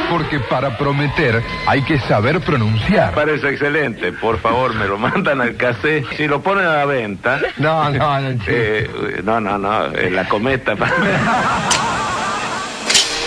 Porque 0.09 0.39
para 0.41 0.77
prometer 0.77 1.41
hay 1.67 1.81
que 1.83 1.99
saber 2.01 2.39
pronunciar. 2.41 3.13
parece 3.13 3.49
excelente. 3.49 4.11
Por 4.13 4.39
favor, 4.39 4.73
me 4.75 4.85
lo 4.85 4.97
mandan 4.97 5.39
al 5.41 5.55
cassette. 5.55 6.05
Si 6.17 6.27
lo 6.27 6.41
ponen 6.41 6.65
a 6.65 6.77
la 6.77 6.85
venta, 6.85 7.39
No, 7.57 7.89
no, 7.89 8.19
no. 8.19 8.29
eh, 8.47 9.21
no, 9.23 9.39
no, 9.39 9.57
no, 9.57 9.85
en 9.95 10.15
la 10.15 10.27
cometa. 10.27 10.75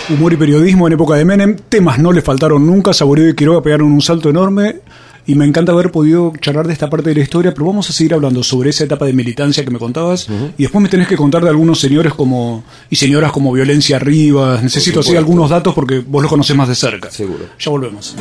Humor 0.07 0.33
y 0.33 0.37
periodismo 0.37 0.85
en 0.85 0.93
época 0.93 1.15
de 1.15 1.25
Menem. 1.25 1.55
Temas 1.67 1.97
no 1.97 2.11
le 2.11 2.21
faltaron 2.21 2.65
nunca. 2.65 2.93
Saborío 2.93 3.27
y 3.27 3.33
Quiroga 3.35 3.63
pegaron 3.63 3.91
un 3.91 4.01
salto 4.01 4.29
enorme. 4.29 4.81
Y 5.25 5.33
me 5.33 5.45
encanta 5.45 5.71
haber 5.71 5.91
podido 5.91 6.33
charlar 6.39 6.67
de 6.67 6.73
esta 6.73 6.91
parte 6.91 7.09
de 7.09 7.15
la 7.15 7.21
historia, 7.21 7.51
pero 7.51 7.65
vamos 7.65 7.89
a 7.89 7.93
seguir 7.93 8.13
hablando 8.13 8.43
sobre 8.43 8.69
esa 8.69 8.83
etapa 8.83 9.07
de 9.07 9.13
militancia 9.13 9.65
que 9.65 9.71
me 9.71 9.79
contabas. 9.79 10.27
Y 10.57 10.61
después 10.61 10.83
me 10.83 10.89
tenés 10.89 11.07
que 11.07 11.17
contar 11.17 11.43
de 11.43 11.49
algunos 11.49 11.79
señores 11.79 12.13
como 12.13 12.63
y 12.91 12.95
señoras 12.97 13.31
como 13.31 13.51
Violencia 13.51 13.97
Rivas. 13.97 14.61
Necesito 14.61 14.99
así 14.99 15.15
algunos 15.15 15.49
datos 15.49 15.73
porque 15.73 16.03
vos 16.05 16.21
los 16.21 16.29
conocés 16.29 16.55
más 16.55 16.67
de 16.67 16.75
cerca. 16.75 17.09
Seguro. 17.09 17.45
Ya 17.57 17.71
volvemos. 17.71 18.15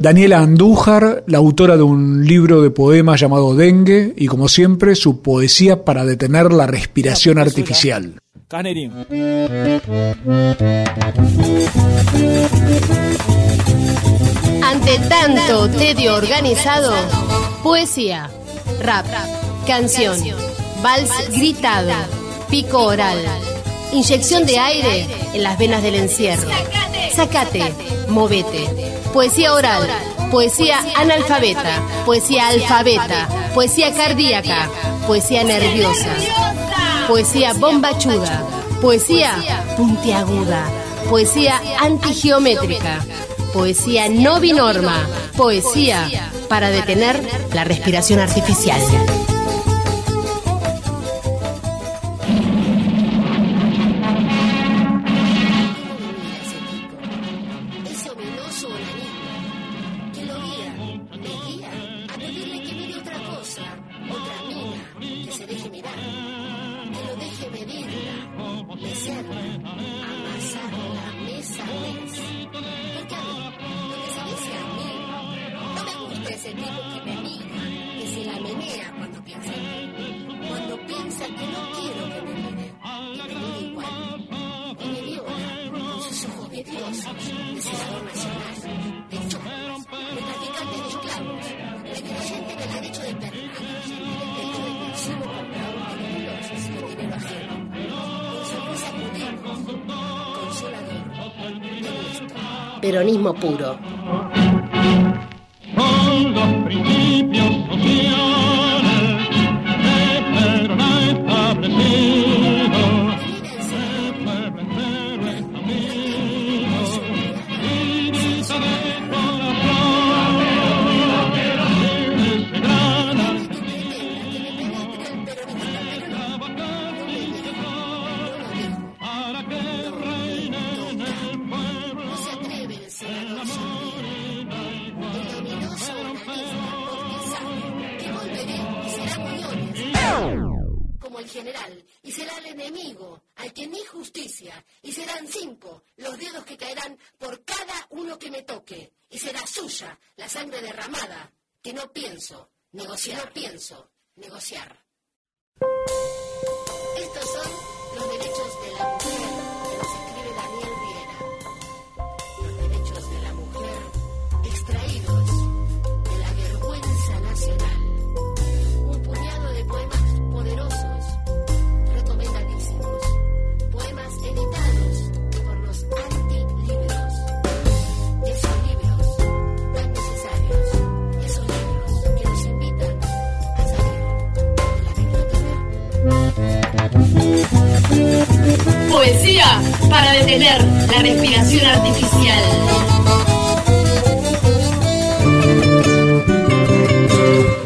Daniela 0.00 0.38
Andújar, 0.38 1.24
la 1.26 1.38
autora 1.38 1.76
de 1.76 1.82
un 1.82 2.24
libro 2.24 2.62
de 2.62 2.70
poemas 2.70 3.20
llamado 3.20 3.54
Dengue, 3.56 4.14
y 4.16 4.26
como 4.28 4.48
siempre, 4.48 4.94
su 4.94 5.22
poesía 5.22 5.84
para 5.84 6.04
detener 6.04 6.52
la 6.52 6.66
respiración 6.68 7.38
artificial. 7.38 8.20
Ante 14.62 14.98
tanto 15.08 15.68
tedio 15.70 16.14
organizado, 16.14 16.92
poesía, 17.62 18.30
rap, 18.82 19.06
canción, 19.66 20.16
vals 20.82 21.10
gritado, 21.34 21.92
pico 22.50 22.84
oral, 22.84 23.18
inyección 23.92 24.46
de 24.46 24.58
aire 24.58 25.06
en 25.32 25.42
las 25.42 25.58
venas 25.58 25.82
del 25.82 25.94
encierro. 25.94 26.50
Sacate, 27.14 27.72
movete. 28.08 28.68
Poesía 29.12 29.54
oral, 29.54 29.88
poesía 30.30 30.78
analfabeta, 30.96 31.82
poesía 32.04 32.48
alfabeta, 32.48 33.28
poesía 33.54 33.92
cardíaca, 33.94 34.68
poesía 35.06 35.44
nerviosa, 35.44 36.14
poesía 37.08 37.54
bombachuda, 37.54 38.44
poesía 38.80 39.34
puntiaguda, 39.76 40.64
poesía 41.08 41.60
antigeométrica, 41.80 43.04
poesía 43.52 44.08
no 44.08 44.40
binorma, 44.40 45.06
poesía 45.36 46.08
para 46.48 46.70
detener 46.70 47.20
la 47.54 47.64
respiración 47.64 48.20
artificial. 48.20 48.80
Peronismo 102.80 103.34
puro. 103.34 103.76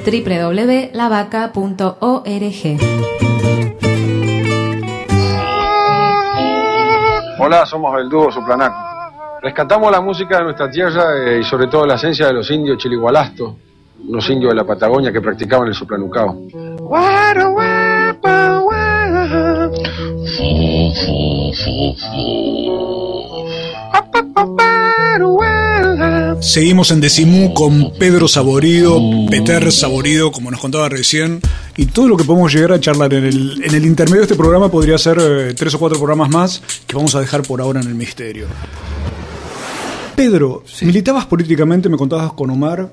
www.lavaca.org 0.05 0.93
Hola, 7.39 7.67
somos 7.67 8.01
el 8.01 8.09
dúo 8.09 8.31
Suplanac. 8.31 8.73
Rescatamos 9.43 9.91
la 9.91 10.01
música 10.01 10.39
de 10.39 10.45
nuestra 10.45 10.71
tierra 10.71 11.17
eh, 11.17 11.41
y 11.41 11.45
sobre 11.45 11.67
todo 11.67 11.85
la 11.87 11.95
esencia 11.95 12.29
de 12.29 12.33
los 12.33 12.49
indios 12.51 12.79
chiligualastos, 12.79 13.55
unos 14.09 14.31
indios 14.31 14.51
de 14.53 14.57
la 14.57 14.65
Patagonia 14.65 15.13
que 15.13 15.21
practicaban 15.21 15.67
el 15.67 15.75
soplanucao. 15.75 16.47
Seguimos 26.41 26.91
en 26.91 27.01
Decimú 27.01 27.55
con 27.55 27.93
Pedro 27.99 28.29
Saborido, 28.29 29.01
Peter 29.31 29.71
Saborido, 29.73 30.33
como 30.33 30.51
nos 30.51 30.61
contaba 30.61 30.89
recién, 30.89 31.41
y 31.77 31.87
todo 31.87 32.09
lo 32.09 32.17
que 32.17 32.25
podemos 32.25 32.53
llegar 32.53 32.73
a 32.73 32.81
charlar 32.81 33.13
en 33.15 33.25
el, 33.25 33.65
en 33.65 33.75
el 33.75 33.87
intermedio 33.87 34.21
de 34.21 34.25
este 34.25 34.37
programa 34.37 34.71
podría 34.71 34.99
ser 34.99 35.19
eh, 35.21 35.55
tres 35.55 35.75
o 35.75 35.79
cuatro 35.79 35.99
programas 35.99 36.31
más 36.31 36.63
que 36.87 36.97
vamos 36.97 37.15
a 37.15 37.21
dejar 37.21 37.43
por 37.43 37.61
ahora 37.61 37.81
en 37.81 37.89
el 37.89 37.95
misterio. 37.95 38.47
Pedro, 40.17 40.65
militabas 40.83 41.27
políticamente, 41.27 41.89
me 41.89 41.97
contabas 41.97 42.33
con 42.33 42.51
Omar, 42.51 42.91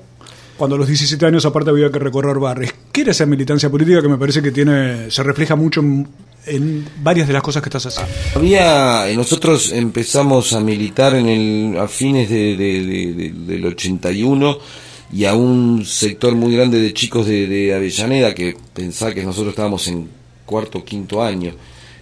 cuando 0.56 0.76
a 0.76 0.78
los 0.78 0.88
17 0.88 1.24
años 1.24 1.46
aparte 1.46 1.70
había 1.70 1.90
que 1.90 1.98
recorrer 1.98 2.38
barrios. 2.38 2.72
¿Qué 2.92 3.02
era 3.02 3.12
esa 3.12 3.24
militancia 3.26 3.70
política 3.70 4.02
que 4.02 4.08
me 4.08 4.18
parece 4.18 4.42
que 4.42 4.50
tiene 4.50 5.10
se 5.10 5.22
refleja 5.22 5.56
mucho 5.56 5.80
en, 5.80 6.06
en 6.46 6.86
varias 7.02 7.26
de 7.26 7.34
las 7.34 7.42
cosas 7.42 7.62
que 7.62 7.68
estás 7.68 7.86
haciendo? 7.86 8.12
Había, 8.34 9.06
nosotros 9.14 9.72
empezamos 9.72 10.52
a 10.52 10.60
militar 10.60 11.14
en 11.14 11.28
el, 11.28 11.78
a 11.78 11.86
fines 11.88 12.28
de, 12.28 12.56
de- 12.56 12.84
de- 12.84 13.12
de- 13.14 13.30
del 13.54 13.66
81 13.66 14.58
y 15.12 15.24
a 15.24 15.34
un 15.34 15.84
sector 15.84 16.34
muy 16.34 16.54
grande 16.54 16.80
de 16.80 16.92
chicos 16.94 17.26
de, 17.26 17.74
Avellaneda 17.74 18.34
que 18.34 18.56
pensaba 18.72 19.12
que 19.12 19.22
nosotros 19.24 19.50
estábamos 19.52 19.86
en 19.88 20.08
cuarto 20.46 20.78
o 20.78 20.84
quinto 20.84 21.22
año. 21.22 21.52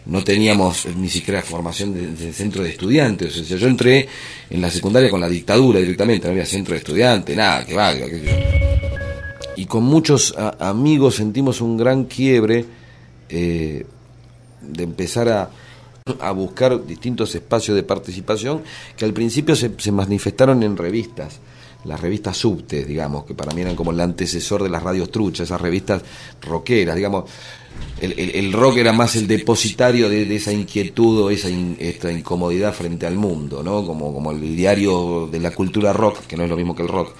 No 0.07 0.25
teníamos 0.25 0.87
ni 0.97 1.09
siquiera 1.11 1.43
formación 1.43 1.93
de, 2.17 2.33
centro 2.33 2.63
de 2.63 2.71
estudiantes. 2.71 3.37
O 3.39 3.45
sea, 3.45 3.59
yo 3.59 3.67
entré 3.69 4.09
en 4.49 4.61
la 4.63 4.71
secundaria 4.71 5.11
con 5.11 5.21
la 5.21 5.29
dictadura 5.29 5.81
directamente, 5.81 6.27
no 6.27 6.33
había 6.33 6.47
centro 6.47 6.73
de 6.73 6.79
estudiantes, 6.79 7.37
nada, 7.37 7.67
que 7.67 7.75
valga. 7.75 8.07
yo. 8.07 8.17
Y 9.57 9.67
con 9.67 9.83
muchos 9.85 10.35
amigos 10.61 11.17
sentimos 11.17 11.61
un 11.61 11.77
gran 11.77 12.05
quiebre 12.05 12.65
eh, 13.29 13.85
de 14.61 14.85
empezar 14.85 15.29
a, 15.29 15.51
a 16.21 16.31
buscar 16.33 16.87
distintos 16.87 17.35
espacios 17.35 17.77
de 17.77 17.83
participación 17.83 18.63
que 18.97 19.05
al 19.05 19.13
principio 19.13 19.55
se, 19.57 19.73
se 19.79 19.93
manifestaron 19.93 20.63
en 20.63 20.77
revistas, 20.77 21.41
las 21.85 22.01
revistas 22.01 22.37
subtes, 22.37 22.87
digamos, 22.87 23.25
que 23.25 23.35
para 23.35 23.55
mí 23.55 23.61
eran 23.63 23.77
como 23.77 23.91
el 23.91 24.01
antecesor 24.01 24.63
de 24.63 24.69
las 24.69 24.83
radios 24.83 25.11
truchas, 25.11 25.49
esas 25.49 25.61
revistas 25.61 26.03
rockeras, 26.43 26.97
digamos. 26.97 27.25
El, 28.01 28.13
el- 28.19 28.31
el 28.37 28.53
rock 28.53 28.79
era 28.79 28.93
más 28.93 29.17
el 29.17 29.27
depositario 29.27 30.09
de, 30.09 30.25
de 30.25 30.37
esa 30.37 30.53
inquietud 30.53 31.21
o 31.23 31.31
esa 31.31 31.49
in- 31.51 31.77
esta 31.81 32.13
incomodidad 32.13 32.73
frente 32.73 33.07
al 33.07 33.17
mundo, 33.17 33.63
¿no? 33.63 33.85
Como, 33.85 34.13
como 34.15 34.31
el 34.33 34.55
diario 34.57 35.29
de 35.31 35.41
la 35.41 35.51
cultura 35.53 35.93
rock, 35.93 36.21
que 36.27 36.37
no 36.37 36.45
es 36.45 36.51
lo 36.51 36.57
mismo 36.57 36.75
que 36.77 36.83
el 36.83 36.89
rock, 36.89 37.13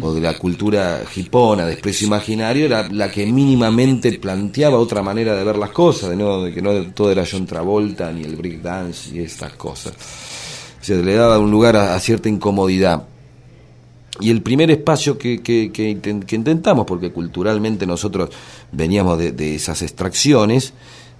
o 0.00 0.14
de 0.14 0.20
la 0.20 0.38
cultura 0.38 1.02
hipona, 1.14 1.66
desprecio 1.66 2.06
imaginario, 2.06 2.64
era 2.66 2.88
la 2.90 3.10
que 3.10 3.26
mínimamente 3.26 4.12
planteaba 4.18 4.78
otra 4.78 5.02
manera 5.02 5.34
de 5.36 5.44
ver 5.44 5.56
las 5.56 5.70
cosas, 5.70 6.10
de, 6.10 6.16
no, 6.16 6.42
de 6.42 6.52
que 6.54 6.62
no 6.62 6.72
todo 6.92 7.10
era 7.12 7.24
John 7.30 7.46
Travolta 7.46 8.10
ni 8.12 8.22
el 8.24 8.36
breakdance 8.36 9.14
y 9.14 9.20
estas 9.20 9.52
cosas. 9.54 9.92
O 10.80 10.84
sea, 10.84 10.96
le 10.96 11.14
daba 11.14 11.38
un 11.38 11.50
lugar 11.50 11.76
a, 11.76 11.94
a 11.94 12.00
cierta 12.00 12.28
incomodidad. 12.28 13.08
Y 14.20 14.30
el 14.30 14.42
primer 14.42 14.70
espacio 14.70 15.18
que, 15.18 15.42
que, 15.42 15.72
que 15.72 15.90
inten- 15.90 16.24
que 16.24 16.36
intentamos, 16.36 16.86
porque 16.86 17.10
culturalmente 17.10 17.84
nosotros 17.86 18.30
veníamos 18.70 19.18
de, 19.18 19.54
esas 19.56 19.82
extracciones, 19.82 20.72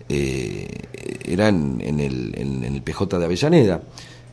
eh, 0.08 0.68
era 1.24 1.48
en, 1.48 1.80
el, 2.00 2.34
en, 2.36 2.62
el 2.64 2.82
PJ 2.82 3.18
de 3.18 3.24
Avellaneda. 3.24 3.82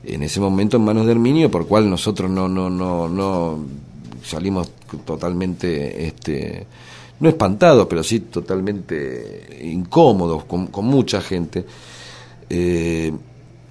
En 0.04 0.24
ese 0.24 0.40
momento 0.40 0.78
en 0.78 0.84
manos 0.84 1.06
de 1.06 1.12
Herminio, 1.14 1.50
por 1.50 1.68
cual 1.68 1.90
nosotros 1.90 2.30
no, 2.30 2.48
no, 2.48 2.70
no, 2.70 3.08
no 3.10 3.66
salimos 4.24 4.70
totalmente, 5.06 6.06
este, 6.08 6.66
no 7.20 7.30
espantados, 7.30 7.88
pero 7.90 8.04
sí 8.04 8.20
totalmente 8.20 9.60
incómodos 9.64 10.44
con, 10.46 10.70
mucha 10.86 11.22
gente. 11.22 11.66
Eh, 12.50 13.12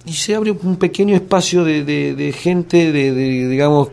y 0.07 0.13
se 0.13 0.35
abre 0.35 0.51
un 0.53 0.77
pequeño 0.77 1.15
espacio 1.15 1.65
de, 1.65 1.85
de- 1.85 2.15
gente, 2.33 2.91
de, 2.93 3.13
digamos, 3.49 3.89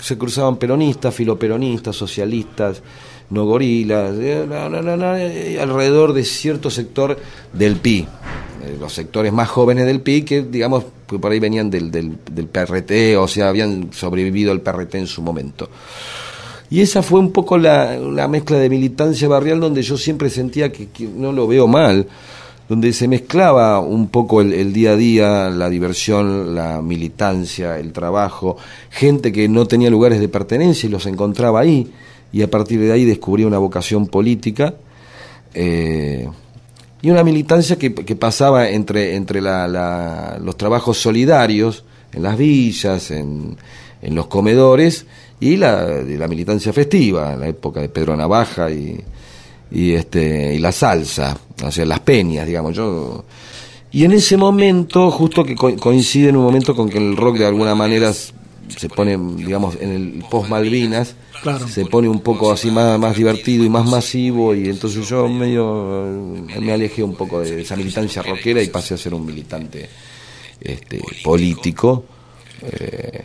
se 0.00 0.18
cruzaban 0.18 0.56
peronistas, 0.56 1.14
filoperonistas, 1.14 1.96
socialistas, 1.96 2.82
no 3.30 3.46
gorilas, 3.46 4.14
eh, 4.18 4.46
na, 4.48 4.68
na, 4.68 5.22
eh, 5.22 5.58
alrededor 5.60 6.12
de 6.12 6.24
cierto 6.24 6.70
sector 6.70 7.18
del 7.52 7.76
PI, 7.76 8.00
eh, 8.00 8.76
los 8.78 8.92
sectores 8.92 9.32
más 9.32 9.48
jóvenes 9.48 9.86
del 9.86 10.00
PI 10.00 10.22
que, 10.22 10.42
digamos, 10.42 10.84
que 11.08 11.18
por 11.18 11.32
ahí 11.32 11.40
venían 11.40 11.70
del, 11.70 11.90
del, 11.90 12.18
del 12.30 12.46
PRT, 12.46 13.16
o 13.16 13.26
sea, 13.26 13.48
habían 13.48 13.92
sobrevivido 13.92 14.52
al 14.52 14.60
PRT 14.60 14.96
en 14.96 15.06
su 15.06 15.22
momento. 15.22 15.68
Y 16.68 16.80
esa 16.80 17.02
fue 17.02 17.20
un 17.20 17.32
poco 17.32 17.58
la, 17.58 17.96
la 17.96 18.28
mezcla 18.28 18.58
de 18.58 18.70
militancia 18.70 19.28
barrial 19.28 19.60
donde 19.60 19.82
yo 19.82 19.98
siempre 19.98 20.30
sentía 20.30 20.72
que 20.72 20.88
no 21.16 21.32
lo 21.32 21.46
veo 21.46 21.66
mal, 21.66 22.06
donde 22.72 22.94
se 22.94 23.06
mezclaba 23.06 23.80
un 23.80 24.08
poco 24.08 24.40
el, 24.40 24.72
día 24.72 24.92
a 24.92 24.96
día, 24.96 25.50
la 25.50 25.68
diversión, 25.68 26.54
la 26.54 26.80
militancia, 26.80 27.78
el 27.78 27.92
trabajo, 27.92 28.56
gente 28.88 29.30
que 29.30 29.46
no 29.46 29.66
tenía 29.66 29.90
lugares 29.90 30.20
de 30.20 30.28
pertenencia 30.30 30.86
y 30.86 30.90
los 30.90 31.04
encontraba 31.04 31.60
ahí, 31.60 31.92
y 32.32 32.40
a 32.40 32.48
partir 32.48 32.80
de 32.80 32.90
ahí 32.90 33.04
descubría 33.04 33.46
una 33.46 33.58
vocación 33.58 34.06
política. 34.06 34.74
eh, 35.54 36.26
y 37.02 37.10
una 37.10 37.22
militancia 37.24 37.76
que, 37.76 37.90
pasaba 38.16 38.70
entre, 38.70 39.16
entre 39.16 39.42
la- 39.42 39.68
la- 39.68 40.38
los 40.42 40.56
trabajos 40.56 40.96
solidarios 40.98 41.84
en 42.14 42.22
las 42.22 42.38
villas, 42.38 43.10
en, 43.10 43.56
los 44.02 44.28
comedores, 44.28 45.04
y 45.40 45.56
la, 45.58 45.84
la 46.22 46.26
militancia 46.28 46.72
festiva, 46.72 47.34
en 47.34 47.40
la 47.40 47.48
época 47.48 47.80
de 47.82 47.90
Pedro 47.90 48.16
Navaja 48.16 48.70
y, 48.70 48.98
y, 49.72 49.92
este, 49.94 50.54
y 50.54 50.58
la 50.58 50.70
salsa, 50.72 51.36
o 51.64 51.70
sea, 51.70 51.84
las 51.86 52.00
peñas, 52.00 52.46
digamos. 52.46 52.74
yo 52.76 53.24
Y 53.92 54.04
en 54.04 54.12
ese 54.12 54.36
momento, 54.36 55.10
justo 55.10 55.44
que 55.44 55.54
co- 55.54 55.76
coincide 55.76 56.28
en 56.28 56.36
un 56.36 56.44
momento 56.44 56.74
con 56.74 56.88
que 56.88 56.98
el 56.98 57.16
rock 57.16 57.38
de 57.38 57.46
alguna 57.46 57.74
manera 57.74 58.12
se 58.12 58.88
pone, 58.88 59.18
digamos, 59.36 59.76
en 59.80 59.90
el 59.90 60.24
post-Malvinas, 60.30 61.14
Claro. 61.42 61.66
se 61.66 61.84
pone 61.86 62.08
un 62.08 62.20
poco 62.20 62.52
así 62.52 62.70
más, 62.70 62.98
más 63.00 63.16
divertido 63.16 63.64
y 63.64 63.68
más 63.68 63.84
masivo 63.84 64.54
y 64.54 64.68
entonces 64.68 65.08
yo 65.08 65.28
medio 65.28 66.06
eh, 66.48 66.60
me 66.60 66.72
alejé 66.72 67.02
un 67.02 67.16
poco 67.16 67.40
de 67.40 67.62
esa 67.62 67.74
militancia 67.74 68.22
rockera 68.22 68.62
y 68.62 68.68
pasé 68.68 68.94
a 68.94 68.96
ser 68.96 69.12
un 69.12 69.26
militante 69.26 69.88
este, 70.60 71.00
político 71.24 72.04
eh, 72.62 73.22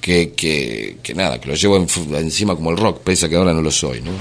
que, 0.00 0.32
que, 0.32 0.96
que 1.02 1.14
nada, 1.14 1.38
que 1.38 1.48
lo 1.50 1.54
llevo 1.54 1.76
en- 1.76 1.86
encima 2.14 2.56
como 2.56 2.70
el 2.70 2.78
rock, 2.78 3.00
pese 3.00 3.26
a 3.26 3.28
que 3.28 3.36
ahora 3.36 3.52
no 3.52 3.60
lo 3.60 3.70
soy, 3.70 4.00
¿no? 4.00 4.12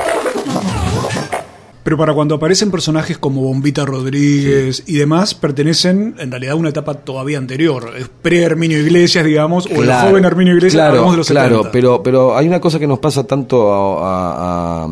Pero 1.84 1.98
para 1.98 2.14
cuando 2.14 2.36
aparecen 2.36 2.72
personajes 2.72 3.18
como 3.18 3.42
Bombita 3.42 3.86
Rodríguez 3.86 4.84
y 4.86 4.98
demás, 4.98 5.34
pertenecen 5.34 6.16
en 6.20 6.30
realidad 6.30 6.54
a 6.54 6.56
una 6.56 6.70
etapa 6.70 6.94
todavía 6.96 7.38
anterior. 7.38 7.94
Es 7.98 8.10
pre-Herminio 8.22 8.80
Iglesias, 8.80 9.26
digamos, 9.26 9.66
o 9.66 9.82
el 9.82 9.92
joven 9.92 10.26
Herminio 10.26 10.54
Iglesias, 10.56 10.74
claro, 10.82 10.90
hablamos 10.92 11.14
de 11.14 11.18
los 11.18 11.28
claro, 11.28 11.50
70. 11.58 11.72
pero 11.72 12.04
pero 12.04 12.38
hay 12.38 12.48
una 12.48 12.60
cosa 12.60 12.80
que 12.80 12.86
nos 12.88 13.00
pasa 13.00 13.24
tanto 13.26 13.74
a, 13.74 14.04
a, 14.04 14.86
a, 14.86 14.90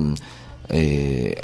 eh, 0.70 1.36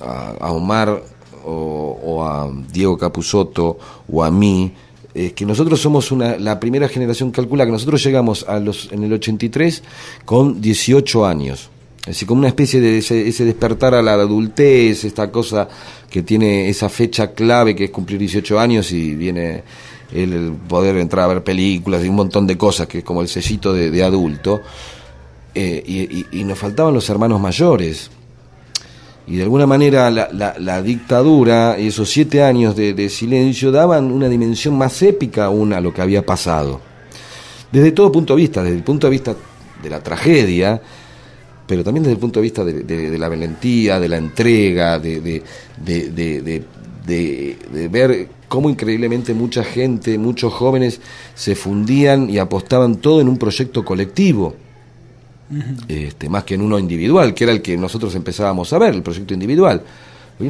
a- 0.00 0.34
a 0.40 0.52
Omar 0.52 1.02
o, 1.44 1.98
o 2.04 2.24
a 2.24 2.50
Diego 2.72 2.96
Capusotto 2.96 3.78
o 4.10 4.22
a 4.24 4.30
mí 4.30 4.72
es 5.14 5.32
que 5.34 5.44
nosotros 5.44 5.78
somos 5.80 6.10
una, 6.12 6.36
la 6.38 6.58
primera 6.58 6.88
generación 6.88 7.32
calcula 7.32 7.66
que 7.66 7.72
nosotros 7.72 8.02
llegamos 8.02 8.46
a 8.48 8.58
los 8.60 8.90
en 8.92 9.02
el 9.04 9.12
83 9.12 9.82
con 10.24 10.60
18 10.60 11.26
años 11.26 11.68
decir, 12.06 12.26
como 12.26 12.40
una 12.40 12.48
especie 12.48 12.80
de 12.80 12.98
ese, 12.98 13.44
despertar 13.44 13.94
a 13.94 14.02
la 14.02 14.14
adultez, 14.14 15.04
esta 15.04 15.30
cosa 15.30 15.68
que 16.10 16.22
tiene 16.22 16.68
esa 16.68 16.88
fecha 16.88 17.32
clave 17.32 17.74
que 17.76 17.84
es 17.84 17.90
cumplir 17.90 18.18
18 18.18 18.58
años 18.58 18.90
y 18.92 19.14
viene 19.14 19.62
el, 20.12 20.52
poder 20.68 20.96
entrar 20.96 21.24
a 21.24 21.34
ver 21.34 21.44
películas 21.44 22.04
y 22.04 22.08
un 22.08 22.16
montón 22.16 22.46
de 22.46 22.58
cosas 22.58 22.86
que 22.86 22.98
es 22.98 23.04
como 23.04 23.22
el 23.22 23.28
sellito 23.28 23.72
de, 23.72 24.02
adulto. 24.02 24.60
Eh, 25.54 26.24
y 26.32 26.44
nos 26.44 26.58
faltaban 26.58 26.94
los 26.94 27.08
hermanos 27.10 27.40
mayores. 27.40 28.10
Y 29.26 29.36
de 29.36 29.44
alguna 29.44 29.66
manera 29.66 30.10
la, 30.10 30.28
la- 30.32 30.56
la 30.58 30.82
dictadura 30.82 31.76
y 31.78 31.86
esos 31.88 32.10
siete 32.10 32.42
años 32.42 32.74
de, 32.74 32.92
de 32.92 33.08
silencio 33.08 33.70
daban 33.70 34.10
una 34.10 34.28
dimensión 34.28 34.76
más 34.76 35.00
épica 35.02 35.44
aún 35.44 35.72
a 35.72 35.80
lo 35.80 35.94
que 35.94 36.02
había 36.02 36.26
pasado. 36.26 36.80
Desde 37.70 37.92
todo 37.92 38.10
punto 38.10 38.34
de 38.34 38.42
vista, 38.42 38.62
desde 38.64 38.76
el 38.76 38.82
punto 38.82 39.06
de 39.06 39.12
vista 39.12 39.36
de 39.82 39.90
la 39.90 40.02
tragedia, 40.02 40.82
pero 41.72 41.82
también 41.84 42.02
desde 42.02 42.12
el 42.16 42.18
punto 42.20 42.38
de 42.38 42.42
vista 42.42 42.62
de, 42.66 42.82
de- 42.82 43.08
de 43.08 43.18
la 43.18 43.30
valentía, 43.30 43.98
de 43.98 44.06
la 44.06 44.18
entrega, 44.18 44.98
de, 44.98 45.42
ver 47.90 48.28
cómo 48.46 48.68
increíblemente 48.68 49.32
mucha 49.32 49.64
gente, 49.64 50.18
muchos 50.18 50.52
jóvenes 50.52 51.00
se 51.34 51.54
fundían 51.54 52.28
y 52.28 52.36
apostaban 52.36 52.96
todo 52.96 53.22
en 53.22 53.28
un 53.28 53.38
proyecto 53.38 53.86
colectivo 53.86 54.54
este, 55.88 56.28
más 56.28 56.44
que 56.44 56.56
en 56.56 56.60
uno 56.60 56.78
individual, 56.78 57.32
que 57.32 57.44
era 57.44 57.54
el 57.54 57.62
que 57.62 57.74
nosotros 57.78 58.14
empezábamos 58.16 58.70
a 58.74 58.78
ver, 58.78 58.94
el 58.94 59.02
proyecto 59.02 59.32
individual. 59.32 59.82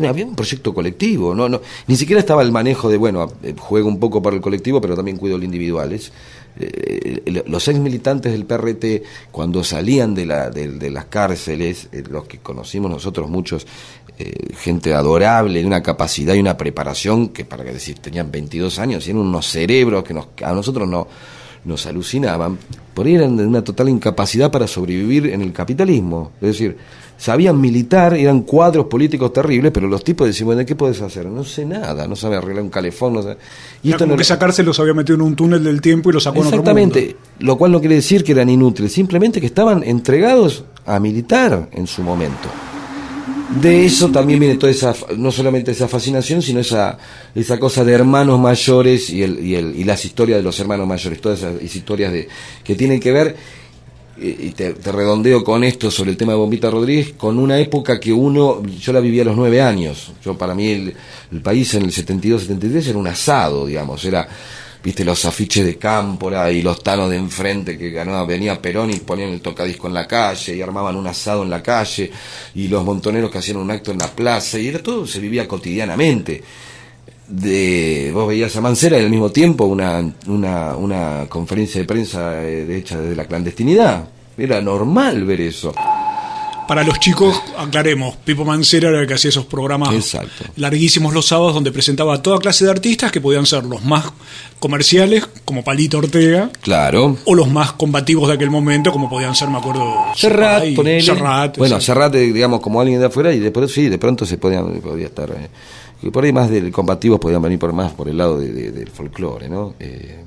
Había 0.09 0.25
un 0.27 0.35
proyecto 0.35 0.75
colectivo, 0.75 1.35
no, 1.37 1.49
no, 1.49 1.61
ni 1.87 1.97
siquiera 1.97 2.19
estaba 2.19 2.43
el 2.43 2.51
manejo 2.51 2.89
de, 2.89 2.97
bueno, 2.97 3.31
eh, 3.45 3.55
juego 3.57 3.89
un 3.89 4.01
poco 4.01 4.23
para 4.23 4.35
el 4.35 4.43
colectivo, 4.43 4.81
pero 4.81 4.97
también 4.97 5.19
cuido 5.19 5.37
el 5.37 5.45
individual. 5.45 5.93
Es, 5.93 6.11
eh, 6.59 7.43
los 7.47 7.67
ex 7.69 7.79
militantes 7.79 8.33
del 8.33 8.45
PRT, 8.45 9.03
cuando 9.31 9.65
salían 9.65 10.15
de, 10.15 10.27
la, 10.27 10.51
de, 10.51 10.91
las 10.91 11.07
cárceles, 11.07 11.89
eh, 11.93 12.05
los 12.09 12.25
que 12.25 12.39
conocimos 12.39 12.91
nosotros 12.91 13.29
muchos, 13.29 13.67
eh, 14.19 14.55
gente 14.57 14.93
adorable, 14.95 15.61
de 15.61 15.67
una 15.67 15.83
capacidad 15.83 16.35
y 16.35 16.41
una 16.41 16.57
preparación 16.57 17.29
que, 17.29 17.45
para 17.45 17.65
que 17.65 17.73
decir, 17.73 17.99
tenían 17.99 18.31
22 18.31 18.79
años, 18.79 19.07
y 19.07 19.11
eran 19.11 19.23
unos 19.23 19.47
cerebros 19.47 20.05
que 20.05 20.15
nos, 20.15 20.29
a 20.45 20.53
nosotros 20.53 20.89
no, 20.89 21.09
nos 21.65 21.87
alucinaban, 21.87 22.59
por 22.95 23.07
ahí 23.07 23.15
eran 23.15 23.37
de 23.37 23.47
una 23.47 23.63
total 23.63 23.89
incapacidad 23.89 24.51
para 24.51 24.67
sobrevivir 24.67 25.29
en 25.29 25.41
el 25.41 25.53
capitalismo. 25.53 26.33
Es 26.41 26.49
decir, 26.49 26.77
sabían 27.23 27.61
militar, 27.61 28.15
eran 28.15 28.41
cuadros 28.41 28.87
políticos 28.87 29.33
terribles, 29.33 29.71
pero 29.71 29.87
los 29.87 30.03
tipos 30.03 30.27
decían, 30.27 30.47
bueno, 30.47 30.67
¿qué 30.67 30.75
puedes 30.75 31.01
hacer? 31.03 31.27
No 31.27 31.45
sé 31.45 31.65
nada, 31.65 32.09
no 32.09 32.17
sabe 32.17 32.35
arreglar 32.35 32.65
un 32.65 32.69
calefón, 32.69 33.13
no 33.13 33.23
sabe... 33.23 33.37
Y 33.81 33.91
esto 33.91 34.01
como 34.01 34.15
no... 34.15 34.19
que 34.19 34.25
sacarse 34.25 34.65
los 34.65 34.81
había 34.81 34.93
metido 34.93 35.15
en 35.15 35.23
un 35.23 35.37
túnel 35.37 35.63
del 35.63 35.81
tiempo 35.81 36.11
y 36.11 36.15
los 36.15 36.25
sacó 36.25 36.43
Exactamente, 36.43 36.99
en 36.99 37.05
otro 37.11 37.21
mundo. 37.21 37.47
lo 37.47 37.59
cual 37.59 37.71
no 37.71 37.79
quiere 37.79 37.95
decir 37.95 38.25
que 38.25 38.33
eran 38.33 38.51
inútiles, 38.51 38.93
simplemente 38.93 39.41
que 39.41 39.47
estaban 39.47 39.85
entregados 39.85 40.65
a 40.85 40.99
militar 40.99 41.69
en 41.71 41.87
su 41.87 42.03
momento. 42.03 42.49
De 43.61 43.85
eso 43.87 44.09
también 44.09 44.41
viene 44.41 44.57
toda 44.57 44.73
esa, 44.73 44.93
no 45.17 45.31
solamente 45.31 45.71
esa 45.71 45.87
fascinación, 45.87 46.43
sino 46.43 46.59
esa, 46.59 46.99
esa 47.37 47.57
cosa 47.61 47.85
de 47.85 47.93
hermanos 47.93 48.41
mayores 48.41 49.11
y, 49.11 49.23
el, 49.23 49.39
y, 49.39 49.55
el, 49.55 49.77
y 49.77 49.85
las 49.85 50.05
historias 50.05 50.39
de 50.39 50.43
los 50.43 50.59
hermanos 50.59 50.89
mayores, 50.89 51.21
todas 51.21 51.39
esas 51.39 51.63
historias 51.63 52.13
de, 52.13 52.27
que 52.65 52.75
tienen 52.75 52.99
que 52.99 53.13
ver 53.13 53.37
y 54.17 54.51
te, 54.51 54.73
redondeo 54.75 55.43
con 55.43 55.65
esto 55.65 55.91
sobre 55.91 56.11
el 56.11 56.17
tema 56.17 56.33
de 56.33 56.39
Bombita 56.39 56.71
Rodríguez, 56.71 57.15
con 57.17 57.39
una 57.39 57.59
época 57.59 57.99
que 57.99 58.13
uno, 58.13 58.63
yo 58.63 58.93
la 58.93 59.01
viví 59.01 59.21
a 59.21 59.25
los 59.25 59.37
nueve 59.37 59.61
años, 59.61 60.13
yo 60.23 60.37
para 60.37 60.55
mí 60.55 60.69
el, 60.69 60.95
el 61.33 61.41
país 61.41 61.73
en 61.75 61.85
el 61.85 61.93
72-73 61.93 62.89
era 62.89 62.99
un 62.99 63.07
asado, 63.07 63.67
digamos, 63.67 64.05
era, 64.05 64.29
viste, 64.85 65.05
los 65.05 65.25
afiches 65.25 65.65
de 65.65 65.79
Cámpora 65.79 66.51
y 66.53 66.61
los 66.61 66.83
tanos 66.83 67.09
de 67.11 67.17
enfrente 67.17 67.79
que 67.79 67.91
ganaba, 67.91 68.27
venía 68.27 68.61
Perón 68.61 68.91
y 68.91 68.97
ponían 68.97 69.31
el 69.31 69.41
tocadisco 69.41 69.89
en 69.89 69.95
la 69.95 70.07
calle 70.07 70.57
y 70.57 70.61
armaban 70.61 70.97
un 70.97 71.07
asado 71.07 71.43
en 71.43 71.51
la 71.51 71.63
calle 71.63 72.11
y 72.55 72.69
los 72.69 72.85
montoneros 72.85 73.31
que 73.31 73.39
hacían 73.39 73.57
un 73.57 73.71
acto 73.71 73.93
en 73.93 73.99
la 73.99 74.09
plaza 74.09 74.59
y 74.59 74.69
era 74.69 74.83
todo, 74.83 75.07
se 75.07 75.21
vivía 75.21 75.49
cotidianamente 75.49 76.43
de 77.33 78.11
vos 78.13 78.29
veías 78.29 78.55
a 78.57 78.61
Mancera 78.61 78.99
y 78.99 79.05
al 79.05 79.11
mismo 79.11 79.31
tiempo 79.31 79.65
una, 79.65 80.05
una, 80.27 80.77
una 80.77 81.27
conferencia 81.29 81.81
de 81.81 81.87
prensa 81.87 82.43
eh, 82.43 82.67
de 82.67 82.77
hecha 82.77 83.01
desde 83.01 83.17
la 83.17 83.25
clandestinidad. 83.25 84.09
Era 84.37 84.61
normal 84.61 85.25
ver 85.25 85.41
eso. 85.41 85.73
Para 86.69 86.85
los 86.85 87.01
chicos, 87.01 87.43
aclaremos, 87.59 88.17
Pipo 88.17 88.45
Mancera 88.45 88.89
era 88.89 89.01
el 89.01 89.07
que 89.07 89.15
hacía 89.15 89.31
esos 89.31 89.45
programas 89.47 89.93
Exacto. 89.93 90.45
larguísimos 90.57 91.13
los 91.13 91.27
sábados 91.27 91.55
donde 91.55 91.73
presentaba 91.73 92.15
a 92.15 92.23
toda 92.23 92.39
clase 92.39 92.65
de 92.65 92.71
artistas 92.71 93.11
que 93.11 93.21
podían 93.21 93.47
ser 93.47 93.65
los 93.65 93.85
más 93.85 94.05
comerciales, 94.59 95.27
como 95.45 95.65
Palito 95.65 95.99
Ortega. 95.99 96.51
Claro. 96.63 97.19
O 97.25 97.35
los 97.35 97.51
más 97.51 97.73
combativos 97.73 98.29
de 98.29 98.35
aquel 98.35 98.51
momento, 98.51 98.93
como 98.93 99.11
podían 99.11 99.35
ser, 99.35 99.49
me 99.49 99.59
acuerdo, 99.59 99.93
Serrat, 100.15 100.65
ponele. 100.75 101.03
Serrat 101.03 101.59
bueno, 101.59 101.77
exacto. 101.77 102.01
Serrat, 102.01 102.15
digamos, 102.15 102.61
como 102.61 102.81
alguien 102.81 103.01
de 103.01 103.07
afuera 103.07 103.33
y 103.33 103.41
después 103.41 103.71
sí, 103.73 103.89
de 103.89 103.99
pronto 103.99 104.25
se 104.25 104.39
podía, 104.39 104.63
podía 104.63 105.07
estar... 105.07 105.31
Eh, 105.31 105.49
que 106.03 106.11
por 106.11 106.25
ahí 106.25 106.33
más 106.33 106.51
del 106.51 106.73
combativos 106.73 107.21
podían 107.21 107.41
venir 107.41 107.59
por 107.59 107.73
más 107.73 107.93
por 107.93 108.09
el 108.09 108.19
lado 108.19 108.39
de, 108.39 108.53
de, 108.53 108.73
del 108.73 108.89
folclore, 108.89 109.49
¿no? 109.49 109.75
Eh, 109.79 110.25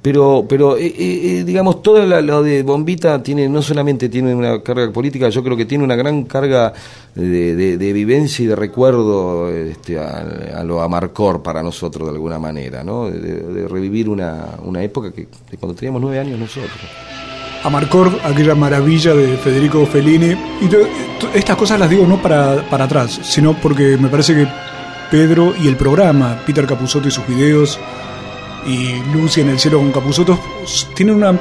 pero, 0.00 0.46
pero 0.48 0.76
eh, 0.76 0.94
eh, 0.96 1.44
digamos, 1.44 1.82
todo 1.82 2.04
lo 2.06 2.42
de 2.42 2.62
Bombita 2.62 3.20
tiene 3.22 3.48
no 3.48 3.60
solamente 3.60 4.08
tiene 4.08 4.34
una 4.34 4.62
carga 4.62 4.90
política, 4.92 5.28
yo 5.28 5.42
creo 5.42 5.56
que 5.56 5.64
tiene 5.64 5.82
una 5.82 5.96
gran 5.96 6.24
carga 6.24 6.72
de, 7.14 7.92
vivencia 7.92 8.44
y 8.44 8.46
de 8.46 8.54
recuerdo 8.54 9.50
este, 9.50 9.98
a, 9.98 10.62
lo 10.62 10.80
Amarcor 10.80 11.42
para 11.42 11.62
nosotros 11.62 12.06
de 12.08 12.14
alguna 12.14 12.38
manera, 12.38 12.84
¿no? 12.84 13.10
De, 13.10 13.66
revivir 13.66 14.08
una, 14.08 14.50
una 14.62 14.82
época 14.82 15.12
que 15.12 15.26
de 15.50 15.56
cuando 15.58 15.74
teníamos 15.74 16.00
nueve 16.00 16.20
años 16.20 16.38
nosotros. 16.38 16.70
Amarcor, 17.64 18.20
aquella 18.22 18.54
maravilla 18.54 19.12
de 19.12 19.36
Federico 19.38 19.84
Fellini. 19.86 20.36
Y 20.60 20.68
estas 21.34 21.56
cosas 21.56 21.80
las 21.80 21.90
digo 21.90 22.06
no 22.06 22.22
para, 22.22 22.64
para 22.70 22.84
atrás, 22.84 23.18
sino 23.24 23.60
porque 23.60 23.96
me 23.96 24.08
parece 24.08 24.34
que 24.34 24.46
Pedro 25.10 25.54
y 25.56 25.68
el 25.68 25.76
programa, 25.76 26.42
Peter 26.46 26.66
Capusotto 26.66 27.08
y 27.08 27.10
sus 27.10 27.26
videos, 27.26 27.78
y 28.66 28.94
Lucy 29.12 29.40
en 29.40 29.50
el 29.50 29.58
cielo 29.58 29.78
con 29.78 29.92
Capusotto, 29.92 30.38
tienen 30.94 31.16
una 31.16 31.38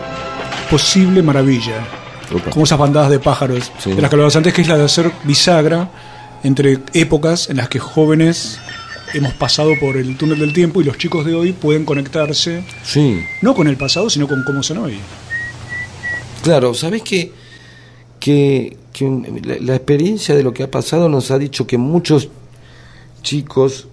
posible 0.69 1.21
maravilla. 1.23 1.85
Opa. 2.33 2.49
Como 2.51 2.65
esas 2.65 2.79
bandadas 2.79 3.09
de 3.09 3.19
pájaros 3.19 3.71
sí. 3.79 3.91
de 3.91 4.01
las 4.01 4.09
que 4.09 4.15
hablabas 4.15 4.35
antes, 4.35 4.53
que 4.53 4.61
es 4.61 4.67
la 4.67 4.77
de 4.77 4.85
hacer 4.85 5.11
bisagra 5.23 5.89
entre 6.43 6.79
épocas 6.93 7.49
en 7.49 7.57
las 7.57 7.69
que 7.69 7.79
jóvenes 7.79 8.59
hemos 9.13 9.33
pasado 9.33 9.71
por 9.79 9.97
el 9.97 10.17
túnel 10.17 10.39
del 10.39 10.53
tiempo 10.53 10.81
y 10.81 10.83
los 10.83 10.97
chicos 10.97 11.25
de 11.25 11.33
hoy 11.33 11.53
pueden 11.53 11.85
conectarse, 11.85 12.63
sí. 12.83 13.19
no 13.41 13.53
con 13.53 13.67
el 13.67 13.77
pasado, 13.77 14.09
sino 14.09 14.27
con 14.27 14.43
cómo 14.43 14.61
son 14.61 14.79
hoy. 14.79 14.97
Claro, 16.43 16.73
¿sabes 16.73 17.01
qué? 17.01 17.31
Que, 18.19 18.77
que 18.91 19.05
la, 19.43 19.55
la 19.59 19.75
experiencia 19.75 20.35
de 20.35 20.43
lo 20.43 20.53
que 20.53 20.63
ha 20.63 20.71
pasado 20.71 21.09
nos 21.09 21.31
ha 21.31 21.39
dicho 21.39 21.65
que 21.65 21.77
muchos 21.77 22.29
chicos 23.25 23.87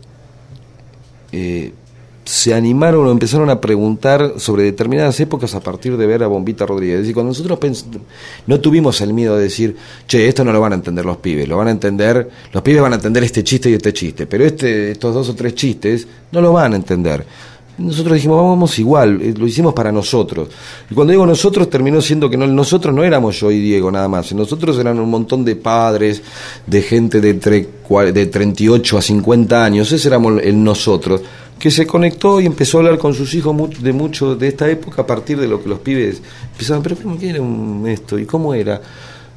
eh, 1.33 1.73
se 2.25 2.55
animaron 2.55 3.07
o 3.07 3.11
empezaron 3.11 3.51
a 3.51 3.61
preguntar 3.61 4.35
sobre 4.37 4.63
determinadas 4.63 5.19
épocas 5.19 5.57
a 5.57 5.61
partir 5.61 5.97
de 5.97 6.07
ver 6.07 6.23
a 6.23 6.29
Bombita 6.29 6.67
Rodríguez. 6.67 6.97
Es 6.97 7.01
decir, 7.03 7.15
cuando 7.15 7.31
nosotros 7.31 7.85
no 8.47 8.61
tuvimos 8.61 9.01
el 9.01 9.13
miedo 9.13 9.37
de 9.37 9.45
decir, 9.45 9.77
che, 10.07 10.29
esto 10.29 10.45
no 10.45 10.53
lo 10.53 10.61
van 10.61 10.73
a 10.73 10.77
entender 10.77 11.05
los 11.05 11.17
pibes, 11.17 11.49
lo 11.49 11.57
van 11.57 11.69
a 11.69 11.71
entender, 11.73 12.31
los 12.53 12.63
pibes 12.63 12.81
van 12.81 12.93
a 12.93 12.97
entender 12.97 13.25
este 13.25 13.43
chiste 13.43 13.71
y 13.71 13.75
este 13.75 13.93
chiste, 13.93 14.27
pero 14.27 14.45
este, 14.45 14.93
estos 14.93 15.15
dos 15.15 15.29
o 15.31 15.35
tres 15.35 15.57
chistes 15.57 16.07
no 16.31 16.41
lo 16.41 16.53
van 16.53 16.75
a 16.75 16.77
entender. 16.77 17.27
Nosotros 17.79 18.15
dijimos, 18.15 18.37
vamos 18.37 18.79
igual, 18.79 19.21
eh, 19.23 19.35
lo 19.37 19.47
hicimos 19.47 19.73
para 19.73 19.91
nosotros. 19.91 20.49
Y 20.91 20.95
cuando 20.95 21.13
digo 21.13 21.25
nosotros, 21.25 21.71
terminó 21.71 22.01
siendo 22.03 22.29
que 22.29 22.37
no, 22.37 22.47
nosotros 22.47 22.95
no 22.95 23.03
éramos 23.03 23.41
yo 23.41 23.51
y 23.51 23.61
Diego 23.61 23.91
nada 23.91 24.09
más. 24.09 24.33
Nosotros 24.35 24.79
eran 24.79 25.01
un 25.01 25.09
montón 25.09 25.45
de 25.45 25.57
padres, 25.57 26.23
de 26.67 26.83
gente 26.83 27.21
de, 27.21 27.35
tre, 27.35 27.67
de 28.13 28.27
38 28.27 28.99
a 28.99 29.03
50 29.03 29.65
años. 29.65 29.91
Ese 29.91 30.09
éramos 30.09 30.43
el 30.43 30.63
nosotros, 30.63 31.23
que 31.59 31.71
se 31.71 31.87
conectó 31.87 32.41
y 32.41 32.47
empezó 32.47 32.79
a 32.79 32.81
hablar 32.81 32.99
con 32.99 33.15
sus 33.15 33.33
hijos 33.35 33.57
de 33.83 33.93
mucho 33.93 34.37
de 34.37 34.49
esta 34.49 34.69
época 34.69 35.03
a 35.03 35.07
partir 35.07 35.39
de 35.39 35.49
lo 35.49 35.63
que 35.63 35.69
los 35.69 35.79
pibes 35.79 36.21
empezaban, 36.53 36.83
pero 36.83 36.97
¿cómo 36.97 37.17
era 37.21 37.41
esto? 37.91 38.19
¿Y 38.19 38.27
cómo 38.27 38.53
era? 38.53 38.81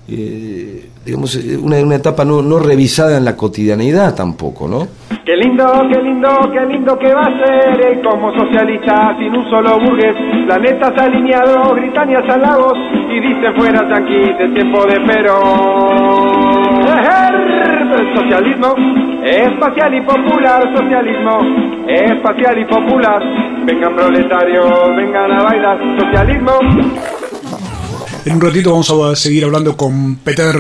Eh, 0.08 0.90
digamos, 1.04 1.36
una, 1.36 1.78
una 1.78 1.96
etapa 1.96 2.24
no, 2.24 2.42
no 2.42 2.60
revisada 2.60 3.18
en 3.18 3.26
la 3.26 3.36
cotidianidad 3.36 4.14
tampoco, 4.14 4.68
¿no? 4.68 4.88
Qué 5.26 5.36
lindo, 5.36 5.66
qué 5.92 6.00
lindo, 6.04 6.52
qué 6.54 6.66
lindo 6.68 7.00
que 7.00 7.12
va 7.12 7.24
a 7.24 7.46
ser 7.46 7.82
eh, 7.82 8.02
como 8.04 8.32
socialista 8.36 9.16
sin 9.18 9.36
un 9.36 9.50
solo 9.50 9.80
burgués. 9.80 10.16
Planetas 10.46 10.94
alineados, 10.96 11.76
gritan 11.76 12.12
y 12.12 12.14
halagos 12.14 12.78
y 13.10 13.20
dice 13.20 13.52
fuera 13.58 13.90
yanquis 13.90 14.38
de 14.38 14.50
tiempo 14.50 14.86
de 14.86 15.00
pero. 15.08 15.42
El 17.96 18.16
socialismo 18.16 18.76
espacial 19.24 19.96
y 19.96 20.02
popular, 20.02 20.76
socialismo 20.76 21.40
espacial 21.88 22.60
y 22.60 22.66
popular. 22.66 23.24
Vengan 23.66 23.96
proletarios, 23.96 24.96
vengan 24.96 25.32
a 25.32 25.44
bailar, 25.44 25.80
socialismo. 25.98 26.52
En 28.26 28.34
un 28.34 28.42
ratito 28.42 28.72
vamos 28.72 28.90
a 28.90 29.16
seguir 29.16 29.46
hablando 29.46 29.78
con 29.78 30.16
Peter 30.16 30.56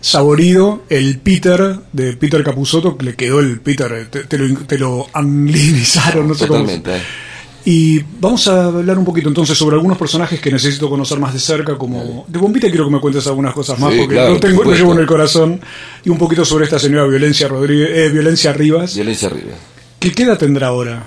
Saborido, 0.00 0.82
el 0.88 1.18
Peter 1.18 1.76
de 1.92 2.16
Peter 2.16 2.42
Capusotto, 2.44 2.96
que 2.96 3.04
le 3.04 3.14
quedó 3.16 3.40
el 3.40 3.60
Peter, 3.60 4.06
te, 4.08 4.24
te 4.24 4.38
lo, 4.38 4.60
te 4.60 4.78
lo 4.78 5.06
anglinizaron, 5.12 6.28
no 6.28 6.34
sé 6.34 6.46
Totalmente. 6.46 6.90
cómo. 6.90 7.02
Y 7.64 8.00
vamos 8.20 8.46
a 8.46 8.66
hablar 8.66 8.96
un 8.96 9.04
poquito 9.04 9.28
entonces 9.28 9.58
sobre 9.58 9.74
algunos 9.74 9.98
personajes 9.98 10.40
que 10.40 10.52
necesito 10.52 10.88
conocer 10.88 11.18
más 11.18 11.32
de 11.32 11.40
cerca, 11.40 11.76
como 11.76 12.24
de 12.28 12.38
Bombita 12.38 12.68
quiero 12.68 12.84
que 12.86 12.92
me 12.92 13.00
cuentes 13.00 13.26
algunas 13.26 13.54
cosas 13.54 13.78
más, 13.80 13.92
Sí, 13.92 13.98
porque 13.98 14.14
claro, 14.14 14.34
lo, 14.34 14.40
tengo, 14.40 14.62
lo 14.62 14.72
llevo 14.72 14.92
en 14.92 14.98
el 15.00 15.06
corazón, 15.06 15.60
y 16.04 16.10
un 16.10 16.18
poquito 16.18 16.44
sobre 16.44 16.64
esta 16.64 16.78
señora 16.78 17.06
Violencia 17.06 17.48
Rodríguez, 17.48 17.90
eh, 17.92 18.08
Violencia 18.08 18.52
Rivas. 18.52 18.94
Violencia 18.94 19.28
Rivas. 19.28 19.56
¿Qué, 19.98 20.12
¿Qué 20.12 20.22
edad 20.24 20.38
tendrá 20.38 20.68
ahora? 20.68 21.06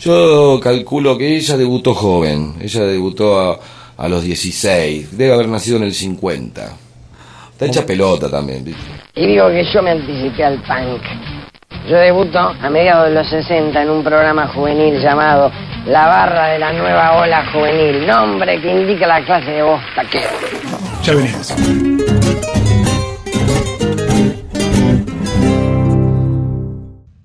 Yo 0.00 0.60
calculo 0.62 1.16
que 1.16 1.36
ella 1.36 1.56
debutó 1.56 1.94
joven, 1.94 2.56
ella 2.60 2.82
debutó 2.84 3.38
a, 3.40 3.60
a 3.96 4.08
los 4.08 4.22
16, 4.22 5.16
debe 5.16 5.34
haber 5.34 5.48
nacido 5.48 5.76
en 5.76 5.84
el 5.84 5.94
50. 5.94 6.76
Está 7.52 7.66
hecha 7.66 7.86
pelota 7.86 8.28
también, 8.28 8.64
¿viste? 8.64 8.82
Y 9.14 9.26
digo 9.26 9.48
que 9.48 9.64
yo 9.72 9.82
me 9.82 9.90
anticipé 9.92 10.44
al 10.44 10.60
punk. 10.62 11.02
Yo 11.88 11.96
debuto 11.98 12.38
a 12.38 12.70
mediados 12.70 13.08
de 13.08 13.14
los 13.14 13.28
60 13.28 13.82
en 13.82 13.90
un 13.90 14.02
programa 14.02 14.48
juvenil 14.48 15.00
llamado 15.00 15.52
La 15.86 16.06
Barra 16.06 16.46
de 16.48 16.58
la 16.58 16.72
Nueva 16.72 17.18
Ola 17.18 17.44
Juvenil, 17.52 18.06
nombre 18.06 18.60
que 18.60 18.70
indica 18.70 19.06
la 19.06 19.24
clase 19.24 19.50
de 19.50 19.62
voz 19.62 19.80
taquero. 19.94 20.28
Ya 21.02 21.14
venimos. 21.14 21.54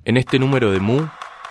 En 0.03 0.17
este 0.17 0.39
número 0.39 0.71
de 0.71 0.79
Mu 0.79 1.08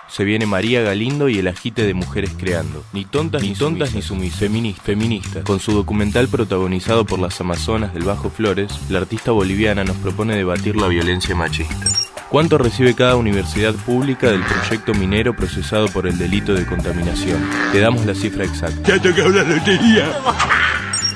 se 0.09 0.23
viene 0.23 0.45
María 0.45 0.81
Galindo 0.81 1.29
y 1.29 1.37
el 1.37 1.47
agite 1.47 1.85
de 1.85 1.93
mujeres 1.93 2.31
creando. 2.37 2.83
Ni 2.93 3.05
tontas 3.05 3.41
ni, 3.41 3.53
tontas 3.53 3.93
ni 3.93 4.01
sumisas. 4.01 4.39
Feminista, 4.39 4.83
feminista. 4.83 5.43
Con 5.43 5.59
su 5.59 5.71
documental 5.71 6.27
protagonizado 6.27 7.05
por 7.05 7.19
las 7.19 7.39
Amazonas 7.39 7.93
del 7.93 8.03
Bajo 8.03 8.29
Flores, 8.29 8.71
la 8.89 8.99
artista 8.99 9.31
boliviana 9.31 9.83
nos 9.83 9.97
propone 9.97 10.35
debatir 10.35 10.75
la 10.75 10.87
violencia 10.87 11.35
machista. 11.35 11.87
¿Cuánto 12.29 12.57
recibe 12.57 12.93
cada 12.93 13.15
universidad 13.15 13.73
pública 13.73 14.29
del 14.29 14.43
proyecto 14.43 14.93
minero 14.93 15.35
procesado 15.35 15.87
por 15.87 16.05
el 16.05 16.17
delito 16.17 16.53
de 16.53 16.65
contaminación? 16.65 17.39
Te 17.71 17.79
damos 17.79 18.05
la 18.05 18.13
cifra 18.13 18.45
exacta. 18.45 18.87
Ya 18.87 19.01
tocado 19.01 19.29
la 19.29 19.43
lotería. 19.43 20.11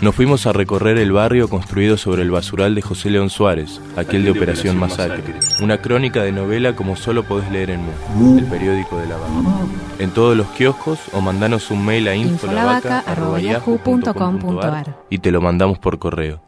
Nos 0.03 0.15
fuimos 0.15 0.45
a 0.47 0.51
recorrer 0.51 0.97
el 0.97 1.13
barrio 1.13 1.47
construido 1.47 1.95
sobre 1.95 2.23
el 2.23 2.31
basural 2.31 2.75
de 2.75 2.81
José 2.81 3.09
León 3.09 3.29
Suárez, 3.29 3.79
aquel 3.95 4.25
de 4.25 4.31
Operación 4.31 4.77
Masacre. 4.77 5.23
Una 5.61 5.77
crónica 5.77 6.23
de 6.23 6.33
novela 6.33 6.75
como 6.75 6.97
solo 6.97 7.23
podés 7.23 7.49
leer 7.49 7.69
en 7.69 7.79
Mu, 8.13 8.37
el 8.37 8.43
periódico 8.43 8.97
de 8.97 9.07
la 9.07 9.15
vaca. 9.15 9.31
En 9.99 10.11
todos 10.11 10.35
los 10.35 10.47
kioscos 10.47 10.99
o 11.13 11.21
mandanos 11.21 11.71
un 11.71 11.85
mail 11.85 12.09
a 12.09 12.17
infolavaca.yahoo.com.ar 12.17 14.93
y 15.09 15.19
te 15.19 15.31
lo 15.31 15.39
mandamos 15.39 15.79
por 15.79 15.99
correo. 15.99 16.41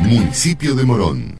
Municipio 0.00 0.74
de 0.74 0.84
Morón. 0.84 1.37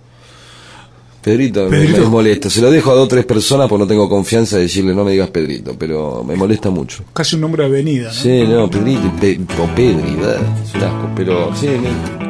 Pedrito, 1.27 1.65
me- 1.65 1.71
Pedrito. 1.71 1.99
Me, 2.03 2.07
molesta. 2.07 2.49
Se 2.49 2.61
lo 2.61 2.71
dejo 2.71 2.89
a 2.91 2.95
dos 2.95 3.03
o 3.03 3.07
tres 3.09 3.25
personas 3.25 3.67
porque 3.67 3.81
no 3.83 3.87
tengo 3.87 4.07
confianza 4.07 4.55
de 4.55 4.61
decirle 4.63 4.95
no 4.95 5.03
me 5.03 5.11
digas 5.11 5.29
Pedrito, 5.29 5.75
pero 5.77 6.23
me 6.25 6.37
molesta 6.37 6.69
mucho. 6.69 7.03
Casi 7.13 7.35
un 7.35 7.41
nombre 7.41 7.63
de 7.63 7.67
avenida, 7.69 8.07
¿no? 8.07 8.13
Sí, 8.13 8.43
no, 8.47 8.69
Pedrito, 8.69 9.11
Pe- 9.19 9.37
o 9.61 9.75
Pedri, 9.75 10.15
¿verdad? 10.15 10.39
es 10.63 10.73
un 10.73 10.83
asco, 10.83 11.09
pero 11.17 11.53
sí, 11.53 11.67
me- 11.67 12.27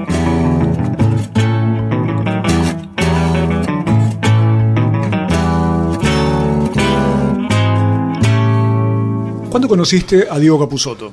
¿Cuándo 9.49 9.67
conociste 9.69 10.27
a 10.29 10.37
Diego 10.39 10.59
Capusotto? 10.59 11.11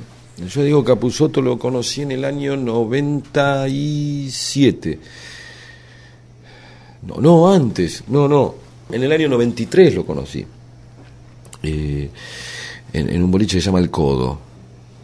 Yo 0.53 0.63
digo 0.65 0.85
Capusotto 0.85 1.41
lo 1.41 1.59
conocí 1.59 2.03
en 2.03 2.11
el 2.13 2.25
año 2.27 2.57
97. 2.57 4.99
No, 7.07 7.17
no, 7.21 7.53
antes, 7.53 8.05
no, 8.09 8.27
no. 8.29 8.55
En 8.91 9.03
el 9.03 9.13
año 9.13 9.29
93 9.29 9.95
lo 9.95 10.05
conocí. 10.07 10.45
Eh, 11.63 12.11
en, 12.93 13.09
en 13.11 13.23
un 13.23 13.31
boliche 13.31 13.57
que 13.57 13.61
se 13.61 13.67
llama 13.67 13.81
El 13.81 13.91
Codo. 13.91 14.39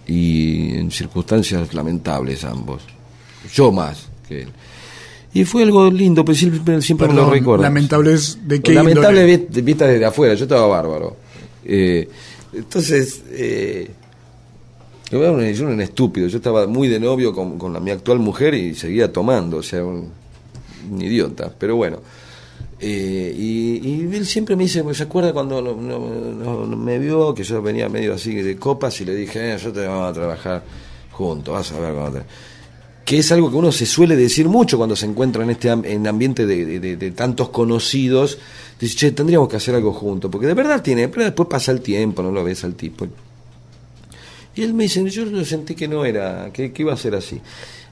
Y 0.07 0.75
en 0.77 0.91
circunstancias 0.91 1.73
lamentables 1.75 2.45
ambos. 2.45 2.83
Yo 3.55 3.71
más 3.73 4.09
que 4.29 4.43
él. 4.43 4.49
Y 5.33 5.45
fue 5.45 5.63
algo 5.63 5.89
lindo, 5.91 6.25
pues 6.25 6.39
siempre, 6.39 6.83
siempre 6.83 7.07
me 7.09 7.15
lo 7.15 7.31
recuerdo. 7.31 7.63
Lamentables 7.63 8.39
de 8.47 8.61
qué 8.61 8.75
Lamentable 8.75 9.21
índole? 9.33 9.47
vi- 9.49 9.63
vista 9.63 9.87
desde 9.87 10.05
afuera, 10.05 10.35
yo 10.35 10.45
estaba 10.45 10.67
bárbaro. 10.67 11.17
Eh, 11.65 12.09
entonces, 12.53 13.23
eh, 13.31 13.89
yo 15.13 15.23
era 15.23 15.31
un, 15.31 15.41
yo 15.53 15.65
era 15.65 15.73
un 15.75 15.81
estúpido, 15.81 16.27
yo 16.27 16.39
estaba 16.39 16.67
muy 16.67 16.89
de 16.89 16.99
novio 16.99 17.33
con, 17.33 17.59
con 17.59 17.73
la- 17.73 17.79
mi 17.79 17.93
actual 17.93 18.19
mujer 18.19 18.55
y 18.55 18.75
seguía 18.75 19.13
tomando, 19.13 19.59
o 19.59 19.63
sea, 19.63 19.85
un, 19.85 20.09
un 20.91 21.03
idiota, 21.03 21.53
pero 21.57 21.77
bueno. 21.77 21.99
Eh, 22.79 23.35
y, 23.37 23.89
y 23.89 24.15
él 24.15 24.27
siempre 24.27 24.57
me 24.57 24.63
dice, 24.63 24.83
¿se 24.95 25.03
acuerda 25.03 25.33
cuando 25.33 25.61
me 26.77 26.99
vio 26.99 27.35
que 27.35 27.43
yo 27.43 27.61
venía 27.61 27.89
medio 27.89 28.15
así 28.15 28.35
de 28.35 28.57
copas 28.57 29.01
y 29.01 29.05
le 29.05 29.15
dije, 29.15 29.55
eh, 29.55 29.59
yo 29.59 29.73
te 29.73 29.87
vamos 29.87 30.11
a 30.11 30.13
trabajar 30.13 30.63
juntos, 31.11 31.53
vas 31.53 31.73
a 31.73 31.81
ver 31.81 31.95
cuando 31.95 32.21
te 32.21 32.25
que 33.11 33.19
es 33.19 33.33
algo 33.33 33.51
que 33.51 33.57
uno 33.57 33.73
se 33.73 33.87
suele 33.87 34.15
decir 34.15 34.49
mucho 34.49 34.77
cuando 34.77 34.95
se 34.95 35.05
encuentra 35.05 35.43
en 35.43 35.51
este 35.51 35.69
en 35.69 36.07
ambiente 36.07 36.47
de, 36.47 37.11
tantos 37.11 37.49
conocidos. 37.49 38.39
Dice, 38.79 38.95
che, 38.95 39.11
tendríamos 39.11 39.49
que 39.49 39.57
hacer 39.57 39.75
algo 39.75 39.93
juntos, 39.93 40.31
porque 40.31 40.47
de 40.47 40.55
verdad 40.55 40.81
tiene, 40.81 41.09
pero 41.09 41.25
después 41.25 41.49
pasa 41.49 41.73
el 41.73 41.81
tiempo, 41.81 42.23
no 42.23 42.31
lo 42.31 42.45
ves 42.45 42.63
al 42.63 42.77
tipo. 42.77 43.09
Y 44.55 44.63
él 44.63 44.75
me 44.75 44.85
dice, 44.85 45.05
yo 45.11 45.45
sentí 45.45 45.75
que 45.75 45.89
no 45.89 46.05
era, 46.05 46.53
que, 46.53 46.73
iba 46.77 46.93
a 46.93 46.97
ser 46.97 47.17
así. 47.17 47.41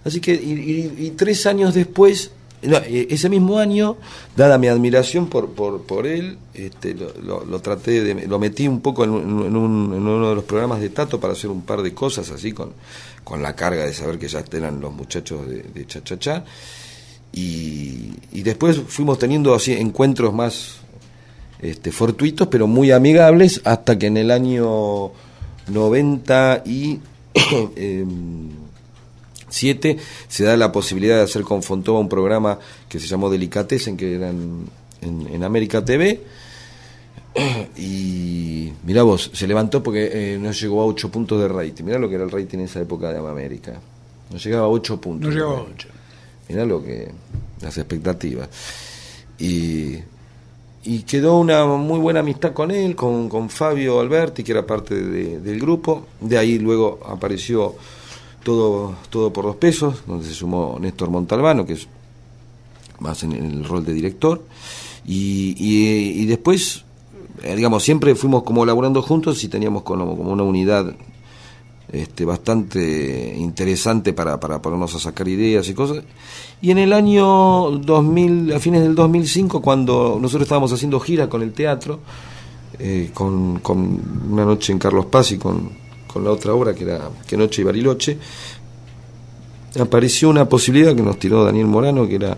Así 0.04 0.20
que, 0.20 0.34
y 0.34 1.12
tres 1.16 1.46
años 1.46 1.74
después, 1.74 2.30
e, 2.60 3.06
ese 3.10 3.28
mismo 3.28 3.58
año, 3.58 3.96
dada 4.36 4.58
mi 4.58 4.66
admiración 4.66 5.28
por, 5.28 5.50
por, 5.50 5.82
por 5.82 6.06
él, 6.06 6.38
este, 6.54 6.94
lo, 6.94 7.60
traté 7.60 8.02
de, 8.02 8.26
lo 8.26 8.38
metí 8.38 8.66
un 8.66 8.80
poco 8.80 9.04
en, 9.04 9.10
uno 9.12 10.28
de 10.28 10.34
los 10.34 10.44
programas 10.44 10.80
de 10.80 10.90
Tato 10.90 11.20
para 11.20 11.34
hacer 11.34 11.50
un 11.50 11.62
par 11.62 11.82
de 11.82 11.94
cosas 11.94 12.30
así 12.30 12.52
con, 12.52 12.72
con 13.22 13.42
la 13.42 13.54
carga 13.54 13.84
de 13.84 13.94
saber 13.94 14.18
que 14.18 14.26
ya 14.26 14.42
eran 14.52 14.80
los 14.80 14.92
muchachos 14.92 15.46
de, 15.46 15.62
de 15.62 15.86
Cha 15.86 16.02
Cha 16.02 16.18
Cha. 16.18 16.44
Y, 17.32 18.42
después 18.42 18.80
fuimos 18.88 19.18
teniendo 19.18 19.54
así 19.54 19.72
encuentros 19.74 20.34
más 20.34 20.78
este, 21.60 21.92
fortuitos, 21.92 22.48
pero 22.48 22.66
muy 22.66 22.90
amigables, 22.90 23.60
hasta 23.64 23.98
que 23.98 24.06
en 24.06 24.16
el 24.16 24.30
año 24.30 25.12
90 25.68 26.62
y... 26.66 26.98
Em, 27.76 28.50
se 30.28 30.44
da 30.44 30.56
la 30.56 30.72
posibilidad 30.72 31.16
de 31.16 31.22
hacer 31.22 31.42
con 31.42 31.62
Fontova 31.62 31.98
un 31.98 32.08
programa 32.08 32.58
que 32.88 32.98
se 32.98 33.06
llamó 33.06 33.30
Delicatessen, 33.30 33.96
que 33.96 34.14
era 34.14 34.30
en, 34.30 35.44
América 35.44 35.84
TV. 35.84 36.20
Y 37.76 38.72
mirá 38.84 39.02
vos, 39.02 39.30
se 39.32 39.46
levantó 39.46 39.82
porque 39.82 40.10
eh, 40.12 40.38
no 40.38 40.50
llegó 40.50 40.82
a 40.82 40.86
8 40.86 41.10
puntos 41.10 41.40
de 41.40 41.48
rating. 41.48 41.84
Mirá 41.84 41.98
lo 41.98 42.08
que 42.08 42.16
era 42.16 42.24
el 42.24 42.30
rating 42.30 42.58
en 42.58 42.64
esa 42.64 42.80
época 42.80 43.12
de 43.12 43.18
América. 43.18 43.80
No 44.30 44.38
llegaba 44.38 44.64
a 44.64 44.68
8 44.68 45.00
puntos. 45.00 45.34
No 45.34 45.66
Mirá 46.48 46.64
lo 46.64 46.82
que. 46.82 47.10
las 47.60 47.76
expectativas. 47.78 48.48
Y 49.38 49.98
y 50.84 51.02
quedó 51.02 51.38
una 51.38 51.66
muy 51.66 51.98
buena 51.98 52.20
amistad 52.20 52.54
con 52.54 52.70
él, 52.70 52.96
con, 52.96 53.28
con 53.28 53.50
Fabio 53.50 54.00
Alberti, 54.00 54.42
que 54.42 54.52
era 54.52 54.64
parte 54.64 54.94
del 54.94 55.60
grupo. 55.60 56.06
De 56.18 56.38
ahí 56.38 56.58
luego 56.58 57.00
apareció 57.06 57.74
todo, 58.44 58.94
todo 59.10 59.32
por 59.32 59.44
dos 59.44 59.56
pesos, 59.56 60.02
donde 60.06 60.26
se 60.26 60.34
sumó 60.34 60.78
Néstor 60.80 61.10
Montalbano, 61.10 61.66
que 61.66 61.74
es 61.74 61.88
más 63.00 63.22
en, 63.22 63.32
el 63.32 63.64
rol 63.64 63.84
de 63.84 63.92
director. 63.92 64.42
Y, 65.06 65.54
y- 65.58 66.22
y 66.22 66.26
después, 66.26 66.84
eh, 67.42 67.54
digamos, 67.56 67.82
siempre 67.82 68.14
fuimos 68.14 68.42
como 68.42 68.64
laburando 68.66 69.02
juntos 69.02 69.42
y 69.44 69.48
teníamos 69.48 69.82
como, 69.82 70.16
como 70.16 70.32
una 70.32 70.42
unidad 70.42 70.94
este, 71.90 72.24
bastante 72.26 73.34
interesante 73.38 74.12
para, 74.12 74.38
para 74.38 74.60
ponernos 74.60 74.94
a 74.94 74.98
sacar 74.98 75.26
ideas 75.28 75.68
y 75.68 75.74
cosas. 75.74 76.04
Y 76.60 76.70
en 76.70 76.78
el 76.78 76.92
año 76.92 77.70
2000, 77.70 78.52
a 78.52 78.58
fines 78.58 78.82
del 78.82 78.94
2005, 78.94 79.62
cuando 79.62 80.18
nosotros 80.20 80.42
estábamos 80.42 80.72
haciendo 80.72 81.00
gira 81.00 81.28
con 81.28 81.40
el 81.42 81.52
teatro, 81.52 82.00
eh, 82.78 83.10
con, 83.14 83.60
con 83.60 84.00
una 84.30 84.44
noche 84.44 84.72
en 84.72 84.78
Carlos 84.78 85.06
Paz 85.06 85.32
y 85.32 85.38
con, 85.38 85.70
con 86.18 86.24
la 86.24 86.32
otra 86.32 86.52
obra 86.52 86.74
que 86.74 86.82
era 86.82 87.10
Que 87.28 87.36
Noche 87.36 87.62
y 87.62 87.64
Bariloche, 87.64 88.18
apareció 89.80 90.28
una 90.28 90.48
posibilidad 90.48 90.96
que 90.96 91.02
nos 91.02 91.16
tiró 91.16 91.44
Daniel 91.44 91.66
Morano, 91.66 92.08
que 92.08 92.16
era 92.16 92.36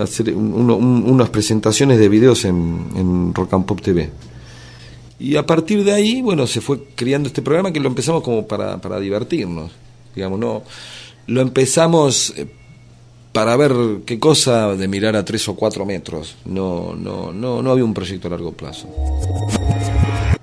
hacer 0.00 0.32
unas 0.36 1.28
presentaciones 1.30 1.98
de 1.98 2.08
videos 2.08 2.44
en, 2.44 2.86
en 2.94 3.34
Rock 3.34 3.54
and 3.54 3.66
Pop 3.66 3.80
TV. 3.80 4.08
Y 5.18 5.34
a 5.34 5.44
partir 5.44 5.82
de 5.82 5.92
ahí, 5.92 6.22
bueno, 6.22 6.46
se 6.46 6.60
fue 6.60 6.84
creando 6.94 7.26
este 7.26 7.42
programa 7.42 7.72
que 7.72 7.80
lo 7.80 7.88
empezamos 7.88 8.22
como 8.22 8.46
para, 8.46 8.78
para 8.78 9.00
divertirnos. 9.00 9.72
Digamos, 10.14 10.38
no. 10.38 10.62
Lo 11.26 11.40
empezamos 11.40 12.34
eh, 12.36 12.46
para 13.32 13.56
ver 13.56 13.72
qué 14.06 14.20
cosa 14.20 14.76
de 14.76 14.86
mirar 14.86 15.16
a 15.16 15.24
tres 15.24 15.48
o 15.48 15.56
cuatro 15.56 15.84
metros. 15.84 16.36
No, 16.44 16.94
no, 16.94 17.32
no, 17.32 17.62
no 17.62 17.70
había 17.72 17.84
un 17.84 17.94
proyecto 17.94 18.28
a 18.28 18.30
largo 18.30 18.52
plazo. 18.52 18.86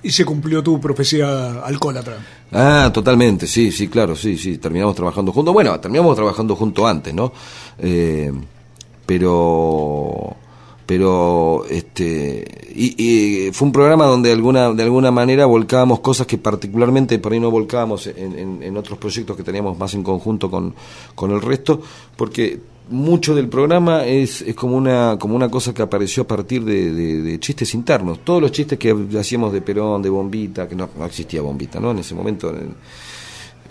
Y 0.03 0.09
se 0.11 0.25
cumplió 0.25 0.63
tu 0.63 0.79
profecía 0.81 1.61
alcohólatra. 1.63 2.17
Ah, 2.51 2.89
totalmente, 2.93 3.45
sí, 3.47 3.71
sí, 3.71 3.87
claro, 3.87 4.15
sí, 4.15 4.37
sí. 4.37 4.57
Terminamos 4.57 4.95
trabajando 4.95 5.31
juntos. 5.31 5.53
Bueno, 5.53 5.79
terminamos 5.79 6.15
trabajando 6.15 6.55
juntos 6.55 6.85
antes, 6.85 7.13
¿no? 7.13 7.31
Eh, 7.77 8.31
pero 9.05 10.35
pero 10.85 11.63
este 11.69 12.45
y, 12.75 12.95
y 13.47 13.51
fue 13.53 13.67
un 13.67 13.71
programa 13.71 14.05
donde 14.05 14.29
de 14.29 14.35
alguna 14.35 14.73
de 14.73 14.83
alguna 14.83 15.11
manera 15.11 15.45
volcábamos 15.45 15.99
cosas 15.99 16.27
que 16.27 16.37
particularmente 16.37 17.17
por 17.19 17.31
ahí 17.33 17.39
no 17.39 17.51
volcábamos 17.51 18.07
en, 18.07 18.37
en- 18.37 18.63
en 18.63 18.77
otros 18.77 18.97
proyectos 18.99 19.37
que 19.37 19.43
teníamos 19.43 19.77
más 19.77 19.93
en 19.93 20.03
conjunto 20.03 20.49
con, 20.49 20.73
con 21.15 21.31
el 21.31 21.41
resto 21.41 21.81
porque 22.17 22.59
mucho 22.91 23.33
del 23.33 23.47
programa 23.47 24.05
es, 24.05 24.41
es 24.41 24.53
como 24.55 24.75
una 24.77 25.17
como 25.19 25.35
una 25.35 25.49
cosa 25.49 25.73
que 25.73 25.81
apareció 25.81 26.23
a 26.23 26.27
partir 26.27 26.63
de, 26.63 27.39
chistes 27.39 27.73
internos 27.73 28.19
todos 28.23 28.41
los 28.41 28.51
chistes 28.51 28.77
que 28.77 28.95
hacíamos 29.19 29.51
de 29.53 29.61
Perón 29.61 30.01
de 30.01 30.09
Bombita 30.09 30.67
que 30.67 30.75
no, 30.75 30.89
no 30.97 31.05
existía 31.05 31.41
Bombita 31.41 31.79
no 31.79 31.91
en 31.91 31.99
ese 31.99 32.13
momento 32.15 32.49
en- 32.49 32.75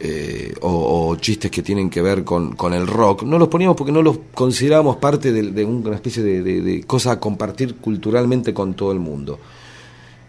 eh, 0.03 0.55
o, 0.63 1.09
o 1.11 1.17
chistes 1.17 1.51
que 1.51 1.63
tienen 1.63 1.91
que 1.91 2.01
ver 2.01 2.25
con, 2.25 2.57
con 2.57 2.73
el 2.73 2.87
rock, 2.87 3.23
no 3.25 3.39
los 3.39 3.49
poníamos 3.49 3.77
porque 3.77 3.93
no 3.93 4.01
los 4.01 4.19
considerábamos 4.33 4.97
parte 4.97 5.31
de, 5.31 5.63
una 5.65 5.95
especie 5.95 6.23
de 6.23 6.83
cosa 6.87 7.13
a 7.13 7.21
compartir 7.21 7.77
culturalmente 7.77 8.55
con 8.55 8.73
todo 8.73 8.93
el 8.93 8.99
mundo. 8.99 9.39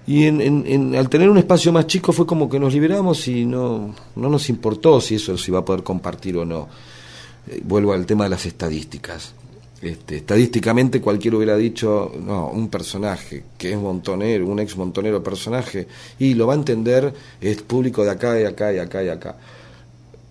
Y 0.08 0.26
en, 0.26 0.42
en- 0.42 0.64
en- 0.68 0.96
al 0.96 1.08
tener 1.08 1.30
un 1.30 1.38
espacio 1.38 1.72
más 1.72 1.88
chico 1.88 2.12
fue 2.12 2.26
como 2.26 2.50
que 2.50 2.60
nos 2.60 2.74
liberamos 2.74 3.26
y 3.30 3.46
no, 3.46 3.96
no 4.18 4.30
nos 4.30 4.50
importó 4.50 5.00
si 5.00 5.16
eso 5.16 5.38
se 5.38 5.52
iba 5.52 5.60
a 5.60 5.64
poder 5.66 5.84
compartir 5.84 6.36
o 6.38 6.44
no. 6.44 6.68
Eh, 7.48 7.62
vuelvo 7.64 7.94
al 7.94 8.06
tema 8.06 8.26
de 8.26 8.30
las 8.30 8.46
estadísticas. 8.46 9.34
Este, 9.82 10.18
estadísticamente 10.18 11.02
cualquiera 11.02 11.38
hubiera 11.38 11.58
dicho, 11.58 12.12
no, 12.24 12.50
un 12.50 12.70
personaje 12.70 13.44
que 13.58 13.72
es 13.72 13.78
montonero, 13.78 14.46
un 14.46 14.60
ex 14.60 14.78
montonero 14.78 15.24
personaje, 15.24 15.88
y 16.20 16.36
lo 16.36 16.46
va 16.46 16.54
a 16.54 16.58
entender, 16.58 17.12
es 17.42 17.64
público 17.64 18.04
de 18.04 18.12
acá 18.12 18.40
y 18.40 18.44
acá 18.44 18.72
y 18.72 18.78
acá 18.78 19.04
y 19.04 19.10
acá. 19.10 19.36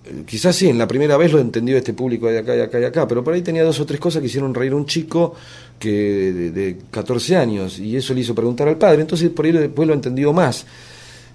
Eh, 0.04 0.22
Quizás 0.24 0.54
sí, 0.54 0.68
en 0.68 0.78
la 0.78 0.86
primera 0.86 1.16
vez 1.16 1.32
lo 1.32 1.40
entendió 1.40 1.76
este 1.76 1.94
público 1.94 2.28
de 2.28 2.38
acá 2.38 2.54
y 2.54 2.60
acá 2.60 2.78
y 2.78 2.84
acá, 2.84 3.08
pero 3.08 3.24
por 3.24 3.34
ahí 3.34 3.42
tenía 3.42 3.64
dos 3.64 3.80
o 3.80 3.86
tres 3.86 3.98
cosas 3.98 4.20
que 4.20 4.28
hicieron 4.28 4.54
reír 4.54 4.70
a 4.72 4.76
un 4.76 4.86
chico 4.86 5.34
que 5.80 5.90
de, 5.90 6.50
de 6.52 6.76
14 6.92 7.36
años, 7.36 7.80
y 7.80 7.96
eso 7.96 8.14
le 8.14 8.20
hizo 8.20 8.36
preguntar 8.36 8.68
al 8.68 8.78
padre, 8.78 9.00
entonces 9.00 9.30
por 9.30 9.46
ahí 9.46 9.52
después 9.52 9.88
lo 9.88 9.94
entendió 9.94 10.32
más. 10.32 10.64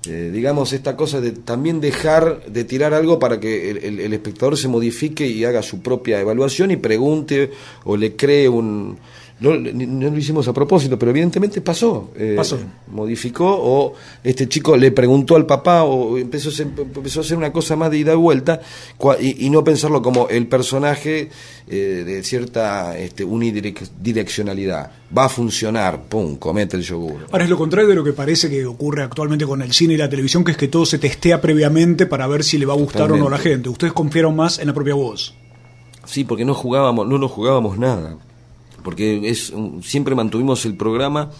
Eh, 0.07 0.29
digamos, 0.33 0.73
esta 0.73 0.95
cosa 0.95 1.21
de 1.21 1.31
también 1.31 1.79
dejar 1.81 2.45
de 2.45 2.63
tirar 2.63 2.93
algo 2.93 3.17
para 3.19 3.39
que 3.39 3.71
el, 3.71 3.77
el- 3.77 3.99
el 3.99 4.13
espectador 4.13 4.57
se 4.57 4.67
modifique 4.67 5.25
y 5.27 5.43
haga 5.45 5.61
su 5.63 5.81
propia 5.81 6.19
evaluación 6.19 6.71
y 6.71 6.77
pregunte 6.77 7.51
o 7.83 7.97
le 7.97 8.15
cree 8.15 8.47
un... 8.49 8.97
No, 9.37 9.53
lo 9.53 10.17
hicimos 10.17 10.47
a 10.47 10.53
propósito, 10.53 10.97
pero 10.97 11.11
evidentemente 11.11 11.59
pasó. 11.59 12.11
Eh, 12.15 12.35
Pasó. 12.37 12.57
Modificó 12.87 13.45
o 13.47 13.93
este 14.23 14.47
chico 14.47 14.77
le 14.77 14.91
preguntó 14.91 15.35
al 15.35 15.45
papá 15.45 15.83
o 15.83 16.17
empezó 16.17 16.49
empezó 16.61 17.19
a 17.19 17.23
hacer 17.23 17.35
una 17.35 17.51
cosa 17.51 17.75
más 17.75 17.91
de 17.91 17.97
ida 17.97 18.13
y 18.13 18.15
vuelta 18.15 18.61
y, 19.19 19.45
y 19.45 19.49
no 19.49 19.61
pensarlo 19.63 20.01
como 20.01 20.29
el 20.29 20.47
personaje 20.47 21.29
eh, 21.67 22.03
de 22.05 22.23
cierta 22.23 22.97
este, 22.97 23.25
unidireccionalidad. 23.25 24.91
Va 25.15 25.25
a 25.25 25.29
funcionar, 25.29 26.03
pum, 26.03 26.37
comete 26.37 26.77
el 26.77 26.83
yogur. 26.83 27.27
Ahora 27.31 27.43
es 27.43 27.49
lo 27.49 27.57
contrario 27.57 27.89
de 27.89 27.95
lo 27.95 28.03
que 28.03 28.13
parece 28.13 28.49
que 28.49 28.65
ocurre 28.65 29.03
actualmente 29.03 29.45
con 29.45 29.61
el 29.61 29.73
cine 29.73 29.95
y 29.95 29.97
la 29.97 30.07
televisión, 30.09 30.45
que 30.45 30.51
es 30.51 30.57
que 30.57 30.69
todo 30.69 30.85
se 30.85 30.97
testea 30.97 31.41
previamente 31.41 32.05
para 32.05 32.25
ver 32.27 32.43
si 32.43 32.57
le 32.57 32.65
va 32.65 32.73
a 32.73 32.77
gustar 32.77 33.11
o 33.11 33.17
no 33.17 33.27
a 33.27 33.31
la 33.31 33.37
gente. 33.37 33.67
Ustedes 33.67 33.93
confiaron 33.93 34.35
más 34.35 34.59
en 34.59 34.67
la 34.67 34.73
propia 34.73 34.93
voz. 34.93 35.35
Sí, 36.05 36.23
porque 36.23 36.45
no 36.45 36.53
jugábamos, 36.53 37.07
no 37.07 37.17
nos 37.17 37.31
jugábamos 37.31 37.77
nada. 37.77 38.17
Porque 38.85 39.27
es 39.27 39.51
siempre 39.81 40.13
mantuvimos 40.13 40.63
el 40.65 40.77
programa 40.77 41.31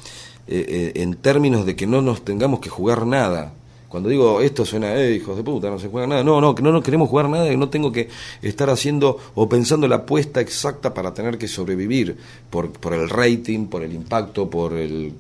eh, 0.47 0.65
eh, 0.95 1.01
en 1.01 1.15
términos 1.15 1.63
de 1.65 1.75
que 1.75 1.85
no 1.85 2.01
nos 2.01 2.25
tengamos 2.25 2.59
que 2.59 2.69
jugar 2.69 3.05
nada. 3.05 3.53
Cuando 3.87 4.09
digo 4.09 4.41
esto 4.41 4.65
suena, 4.65 4.95
eh, 4.95 5.13
hijos 5.13 5.37
de 5.37 5.43
puta, 5.43 5.69
no 5.69 5.77
se 5.77 5.89
juega 5.89 6.07
nada. 6.07 6.23
No, 6.23 6.41
no, 6.41 6.55
que 6.55 6.63
no 6.63 6.71
nos 6.71 6.83
queremos 6.83 7.07
jugar 7.07 7.29
nada, 7.29 7.47
que 7.47 7.55
no 7.55 7.69
tengo 7.69 7.91
que 7.91 8.09
estar 8.41 8.69
haciendo 8.69 9.19
o 9.35 9.47
pensando 9.47 9.87
la 9.87 9.97
apuesta 9.97 10.41
exacta 10.41 10.93
para 10.93 11.13
tener 11.13 11.37
que 11.37 11.47
sobrevivir 11.47 12.17
por, 12.49 12.71
por 12.71 12.93
el 12.93 13.07
rating, 13.09 13.67
por 13.67 13.83
el 13.83 13.93
impacto, 13.93 14.49
por 14.49 14.73
el, 14.73 15.13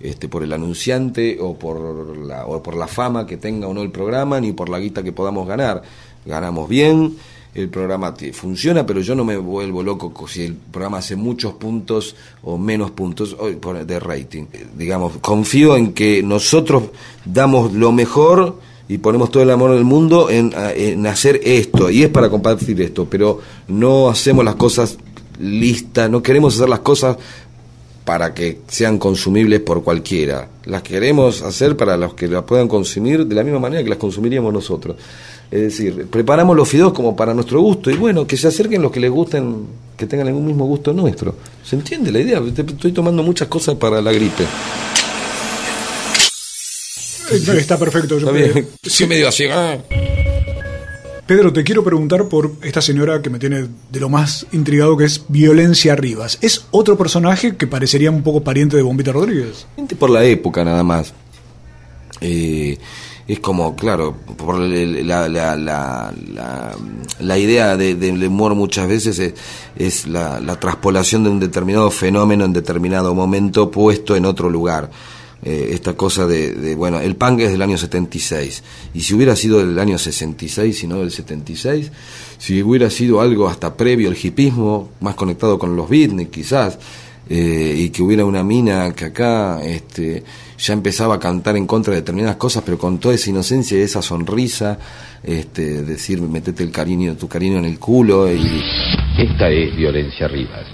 este, 0.00 0.28
por 0.28 0.44
el 0.44 0.52
anunciante 0.52 1.36
o 1.40 1.58
por, 1.58 2.16
la, 2.16 2.46
o 2.46 2.62
por 2.62 2.76
la 2.76 2.86
fama 2.86 3.26
que 3.26 3.38
tenga 3.38 3.66
o 3.66 3.74
no 3.74 3.82
el 3.82 3.90
programa, 3.90 4.40
ni 4.40 4.52
por 4.52 4.68
la 4.68 4.78
guita 4.78 5.02
que 5.02 5.12
podamos 5.12 5.48
ganar. 5.48 5.82
Ganamos 6.24 6.68
bien, 6.68 7.16
el 7.54 7.68
programa 7.68 8.14
funciona, 8.32 8.86
pero 8.86 9.00
yo 9.00 9.14
no 9.14 9.24
me 9.24 9.36
vuelvo 9.36 9.82
loco 9.82 10.12
co- 10.12 10.26
si 10.26 10.42
el 10.44 10.54
programa 10.54 10.98
hace 10.98 11.16
muchos 11.16 11.52
puntos 11.54 12.16
o 12.42 12.56
menos 12.56 12.90
puntos 12.92 13.36
de 13.86 14.00
rating. 14.00 14.44
Eh, 14.52 14.66
Digamos, 14.76 15.18
confío 15.20 15.76
en 15.76 15.92
que 15.92 16.22
nosotros 16.22 16.84
damos 17.26 17.72
lo 17.74 17.92
mejor 17.92 18.58
y 18.88 18.98
ponemos 18.98 19.30
todo 19.30 19.42
el 19.42 19.50
amor 19.50 19.72
del 19.72 19.84
mundo 19.84 20.30
en, 20.30 20.52
en 20.76 21.06
hacer 21.06 21.40
esto, 21.44 21.90
y 21.90 22.02
es 22.02 22.08
para 22.08 22.28
compartir 22.30 22.80
esto, 22.82 23.06
pero 23.08 23.40
no 23.68 24.08
hacemos 24.08 24.44
las 24.44 24.56
cosas 24.56 24.98
listas, 25.40 26.10
no 26.10 26.22
queremos 26.22 26.54
hacer 26.54 26.68
las 26.68 26.80
cosas 26.80 27.16
para 28.04 28.34
que 28.34 28.58
sean 28.68 28.98
consumibles 28.98 29.60
por 29.60 29.82
cualquiera. 29.84 30.48
Las 30.64 30.82
queremos 30.82 31.42
hacer 31.42 31.76
para 31.76 31.96
los 31.96 32.14
que 32.14 32.26
las 32.28 32.42
puedan 32.42 32.68
consumir 32.68 33.26
de 33.26 33.34
la 33.34 33.44
misma 33.44 33.60
manera 33.60 33.82
que 33.82 33.88
las 33.90 33.98
consumiríamos 33.98 34.52
nosotros. 34.52 34.96
Es 35.50 35.60
decir, 35.60 36.06
preparamos 36.10 36.56
los 36.56 36.68
fideos 36.68 36.92
como 36.92 37.14
para 37.14 37.34
nuestro 37.34 37.60
gusto 37.60 37.90
y 37.90 37.94
bueno, 37.96 38.26
que 38.26 38.36
se 38.36 38.48
acerquen 38.48 38.80
los 38.82 38.90
que 38.90 39.00
les 39.00 39.10
gusten, 39.10 39.66
que 39.96 40.06
tengan 40.06 40.26
el 40.28 40.34
mismo 40.34 40.64
gusto 40.64 40.92
nuestro. 40.92 41.34
¿Se 41.62 41.76
entiende 41.76 42.10
la 42.10 42.20
idea? 42.20 42.40
Estoy 42.56 42.92
tomando 42.92 43.22
muchas 43.22 43.48
cosas 43.48 43.74
para 43.76 44.00
la 44.00 44.12
gripe. 44.12 44.44
Eh, 47.30 47.58
Está 47.58 47.78
perfecto. 47.78 48.18
Yo 48.18 48.30
Está 48.30 48.32
bien. 48.32 48.68
Sí, 48.82 49.06
medio 49.06 49.28
así. 49.28 49.44
ah. 49.50 49.78
Pedro, 51.32 51.50
te 51.50 51.64
quiero 51.64 51.82
preguntar 51.82 52.28
por 52.28 52.52
esta 52.60 52.82
señora 52.82 53.22
que 53.22 53.30
me 53.30 53.38
tiene 53.38 53.66
de 53.90 54.00
lo 54.00 54.10
más 54.10 54.46
intrigado, 54.52 54.98
que 54.98 55.06
es 55.06 55.24
Violencia 55.28 55.96
Rivas. 55.96 56.36
¿Es 56.42 56.66
otro 56.72 56.98
personaje 56.98 57.56
que 57.56 57.66
parecería 57.66 58.10
un 58.10 58.22
poco 58.22 58.44
pariente 58.44 58.76
de 58.76 58.82
Bombita 58.82 59.12
Rodríguez? 59.12 59.66
Por 59.98 60.10
la 60.10 60.24
época 60.24 60.62
nada 60.62 60.82
más. 60.82 61.14
Eh, 62.20 62.76
es 63.26 63.40
como, 63.40 63.74
claro, 63.76 64.14
por 64.36 64.58
la, 64.58 65.26
la, 65.26 65.56
la, 65.56 66.12
la, 67.18 67.38
idea 67.38 67.78
de- 67.78 67.94
humor 68.26 68.54
muchas 68.54 68.86
veces 68.86 69.18
es, 69.18 69.32
es 69.74 70.06
la 70.38 70.60
traspolación 70.60 71.24
de 71.24 71.30
un 71.30 71.40
determinado 71.40 71.90
fenómeno 71.90 72.44
en 72.44 72.52
determinado 72.52 73.14
momento 73.14 73.70
puesto 73.70 74.16
en 74.16 74.26
otro 74.26 74.50
lugar. 74.50 74.90
Eh, 75.44 75.70
esta 75.72 75.94
cosa 75.94 76.24
de, 76.28 76.54
de, 76.54 76.76
bueno, 76.76 77.00
el 77.00 77.16
punk 77.16 77.40
es 77.40 77.50
del 77.50 77.62
año 77.62 77.76
76, 77.76 78.62
y 78.94 79.00
si 79.00 79.12
hubiera 79.12 79.34
sido 79.34 79.58
del 79.58 79.76
año 79.76 79.98
66 79.98 80.84
y 80.84 80.86
no 80.86 81.00
del 81.00 81.10
76, 81.10 81.90
si 82.38 82.62
hubiera 82.62 82.88
sido 82.90 83.20
algo 83.20 83.48
hasta 83.48 83.76
previo 83.76 84.08
al 84.08 84.16
hipismo, 84.16 84.90
más 85.00 85.16
conectado 85.16 85.58
con 85.58 85.74
los 85.74 85.88
beatniks 85.88 86.30
quizás, 86.30 86.78
eh, 87.28 87.74
y 87.76 87.90
que 87.90 88.02
hubiera 88.02 88.24
una 88.24 88.44
mina 88.44 88.94
que 88.94 89.06
acá 89.06 89.60
este, 89.64 90.22
ya 90.58 90.74
empezaba 90.74 91.16
a 91.16 91.18
cantar 91.18 91.56
en 91.56 91.66
contra 91.66 91.92
de 91.92 92.02
determinadas 92.02 92.36
cosas, 92.36 92.62
pero 92.64 92.78
con 92.78 92.98
toda 92.98 93.16
esa 93.16 93.30
inocencia 93.30 93.76
y 93.76 93.80
esa 93.80 94.00
sonrisa, 94.00 94.78
este, 95.24 95.82
decir, 95.82 96.22
metete 96.22 96.62
el 96.62 96.70
cariño, 96.70 97.16
tu 97.16 97.26
cariño 97.26 97.58
en 97.58 97.64
el 97.64 97.80
culo 97.80 98.32
y... 98.32 98.62
Esta 99.18 99.50
es 99.50 99.74
Violencia 99.74 100.28
Rivas, 100.28 100.66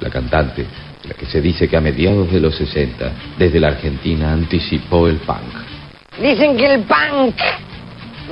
la 0.00 0.08
cantante 0.08 0.91
la 1.04 1.14
que 1.14 1.26
se 1.26 1.40
dice 1.40 1.68
que 1.68 1.76
a 1.76 1.80
mediados 1.80 2.30
de 2.30 2.40
los 2.40 2.54
60, 2.56 3.12
desde 3.38 3.60
la 3.60 3.68
Argentina, 3.68 4.32
anticipó 4.32 5.08
el 5.08 5.16
punk. 5.16 5.38
Dicen 6.20 6.56
que 6.56 6.66
el 6.66 6.80
punk 6.82 7.34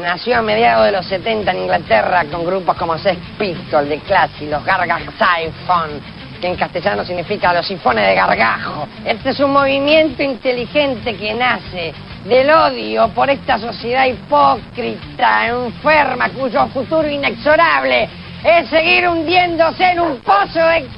nació 0.01 0.39
a 0.39 0.43
mediados 0.43 0.87
de 0.87 0.93
los 0.93 1.07
70 1.07 1.51
en 1.51 1.59
Inglaterra 1.59 2.25
con 2.31 2.45
grupos 2.45 2.77
como 2.77 2.97
Sex 2.99 3.18
Pistols, 3.39 3.89
The 3.89 3.99
Clash 4.01 4.43
y 4.43 4.47
los 4.47 4.64
Gargaj 4.64 5.03
Siphon, 5.03 6.01
que 6.41 6.49
en 6.49 6.57
castellano 6.57 7.05
significa 7.05 7.53
los 7.53 7.66
sifones 7.66 8.07
de 8.07 8.14
gargajo. 8.14 8.89
Este 9.05 9.31
es 9.31 9.41
un 9.41 9.53
movimiento 9.53 10.23
inteligente 10.23 11.14
que 11.16 11.35
nace 11.35 11.93
del 12.25 12.51
odio 12.51 13.09
por 13.09 13.29
esta 13.31 13.59
sociedad 13.59 14.07
hipócrita, 14.07 15.49
enferma, 15.49 16.29
cuyo 16.31 16.66
futuro 16.68 17.09
inexorable 17.09 18.09
es 18.45 18.70
seguir 18.70 19.07
hundiéndose 19.09 19.82
en 19.84 20.01
un 20.01 20.16
pozo 20.20 20.59
de 20.59 20.88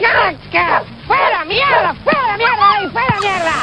caca. 0.00 0.84
¡Fuera 1.06 1.44
mierda! 1.46 1.94
¡Fuera 2.04 2.36
mierda! 2.36 2.90
¡Fuera 2.92 3.16
mierda! 3.20 3.54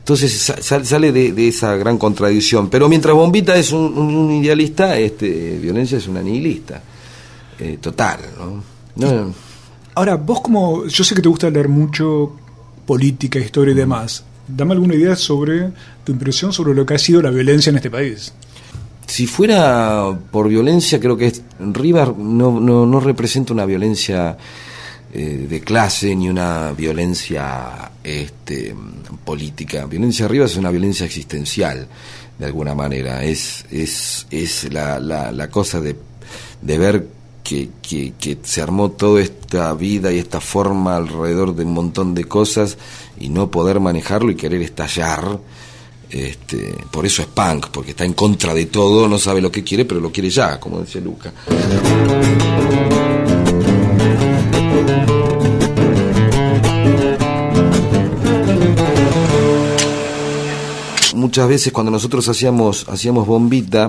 Entonces 0.00 0.38
sa- 0.40 0.84
sale 0.84 1.12
de, 1.12 1.32
de 1.32 1.48
esa 1.48 1.76
gran 1.76 1.98
contradicción. 1.98 2.70
Pero 2.70 2.88
mientras 2.88 3.14
Bombita 3.14 3.56
es 3.56 3.72
un, 3.72 3.96
un- 3.98 4.14
un 4.14 4.30
idealista, 4.32 4.96
este, 4.98 5.58
Violencia 5.58 5.98
es 5.98 6.08
una 6.08 6.22
nihilista. 6.22 6.80
Eh, 7.58 7.78
total, 7.80 8.20
¿no? 8.38 8.62
No, 8.96 9.34
Ahora, 9.94 10.14
vos 10.14 10.40
como, 10.40 10.86
yo 10.86 11.02
sé 11.04 11.14
que 11.14 11.22
te 11.22 11.28
gusta 11.28 11.50
leer 11.50 11.68
mucho 11.68 12.32
política, 12.86 13.38
historia 13.40 13.72
y 13.72 13.76
demás, 13.76 14.24
dame 14.46 14.72
alguna 14.72 14.94
idea 14.94 15.16
sobre 15.16 15.70
tu 16.04 16.12
impresión 16.12 16.52
sobre 16.52 16.72
lo 16.72 16.86
que 16.86 16.94
ha 16.94 16.98
sido 16.98 17.20
la 17.20 17.30
violencia 17.30 17.70
en 17.70 17.76
este 17.76 17.90
país. 17.90 18.32
Si 19.08 19.26
fuera 19.26 20.16
por 20.30 20.48
violencia, 20.48 21.00
creo 21.00 21.16
que 21.16 21.32
Rivas 21.58 22.14
no, 22.16 22.60
no, 22.60 22.84
no 22.84 23.00
representa 23.00 23.54
una 23.54 23.64
violencia 23.64 24.36
eh, 25.14 25.46
de 25.48 25.60
clase 25.62 26.14
ni 26.14 26.28
una 26.28 26.72
violencia 26.72 27.90
este, 28.04 28.74
política. 29.24 29.86
Violencia 29.86 30.28
Rivas 30.28 30.50
es 30.50 30.56
una 30.58 30.70
violencia 30.70 31.06
existencial, 31.06 31.88
de 32.38 32.44
alguna 32.44 32.74
manera. 32.74 33.24
Es, 33.24 33.64
es, 33.70 34.26
es 34.30 34.70
la, 34.70 35.00
la, 35.00 35.32
la 35.32 35.48
cosa 35.48 35.80
de, 35.80 35.96
de 36.60 36.78
ver 36.78 37.08
que, 37.42 37.70
que, 37.80 38.12
que 38.20 38.36
se 38.42 38.60
armó 38.60 38.90
toda 38.90 39.22
esta 39.22 39.72
vida 39.72 40.12
y 40.12 40.18
esta 40.18 40.42
forma 40.42 40.96
alrededor 40.96 41.56
de 41.56 41.64
un 41.64 41.72
montón 41.72 42.14
de 42.14 42.24
cosas 42.24 42.76
y 43.18 43.30
no 43.30 43.50
poder 43.50 43.80
manejarlo 43.80 44.30
y 44.30 44.36
querer 44.36 44.60
estallar. 44.60 45.40
Este, 46.10 46.74
por 46.90 47.04
eso 47.04 47.22
es 47.22 47.28
punk, 47.28 47.68
porque 47.68 47.90
está 47.90 48.04
en 48.04 48.14
contra 48.14 48.54
de 48.54 48.66
todo, 48.66 49.08
no 49.08 49.18
sabe 49.18 49.40
lo 49.40 49.52
que 49.52 49.62
quiere, 49.62 49.84
pero 49.84 50.00
lo 50.00 50.10
quiere 50.10 50.30
ya, 50.30 50.58
como 50.58 50.80
decía 50.80 51.00
Luca. 51.00 51.32
Muchas 61.14 61.48
veces 61.48 61.72
cuando 61.72 61.90
nosotros 61.90 62.26
hacíamos, 62.28 62.86
hacíamos 62.88 63.26
bombita, 63.26 63.88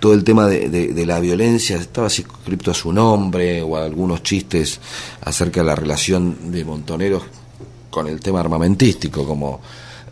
todo 0.00 0.14
el 0.14 0.24
tema 0.24 0.48
de, 0.48 1.06
la 1.06 1.20
violencia 1.20 1.76
estaba 1.76 2.10
circunscripto 2.10 2.70
a 2.70 2.74
su 2.74 2.92
nombre 2.92 3.62
o 3.62 3.76
a 3.76 3.84
algunos 3.84 4.22
chistes 4.22 4.80
acerca 5.22 5.60
de 5.60 5.66
la 5.66 5.76
relación 5.76 6.50
de 6.50 6.64
montoneros 6.64 7.22
con 7.90 8.06
el 8.08 8.20
tema 8.20 8.40
armamentístico, 8.40 9.26
como 9.26 9.60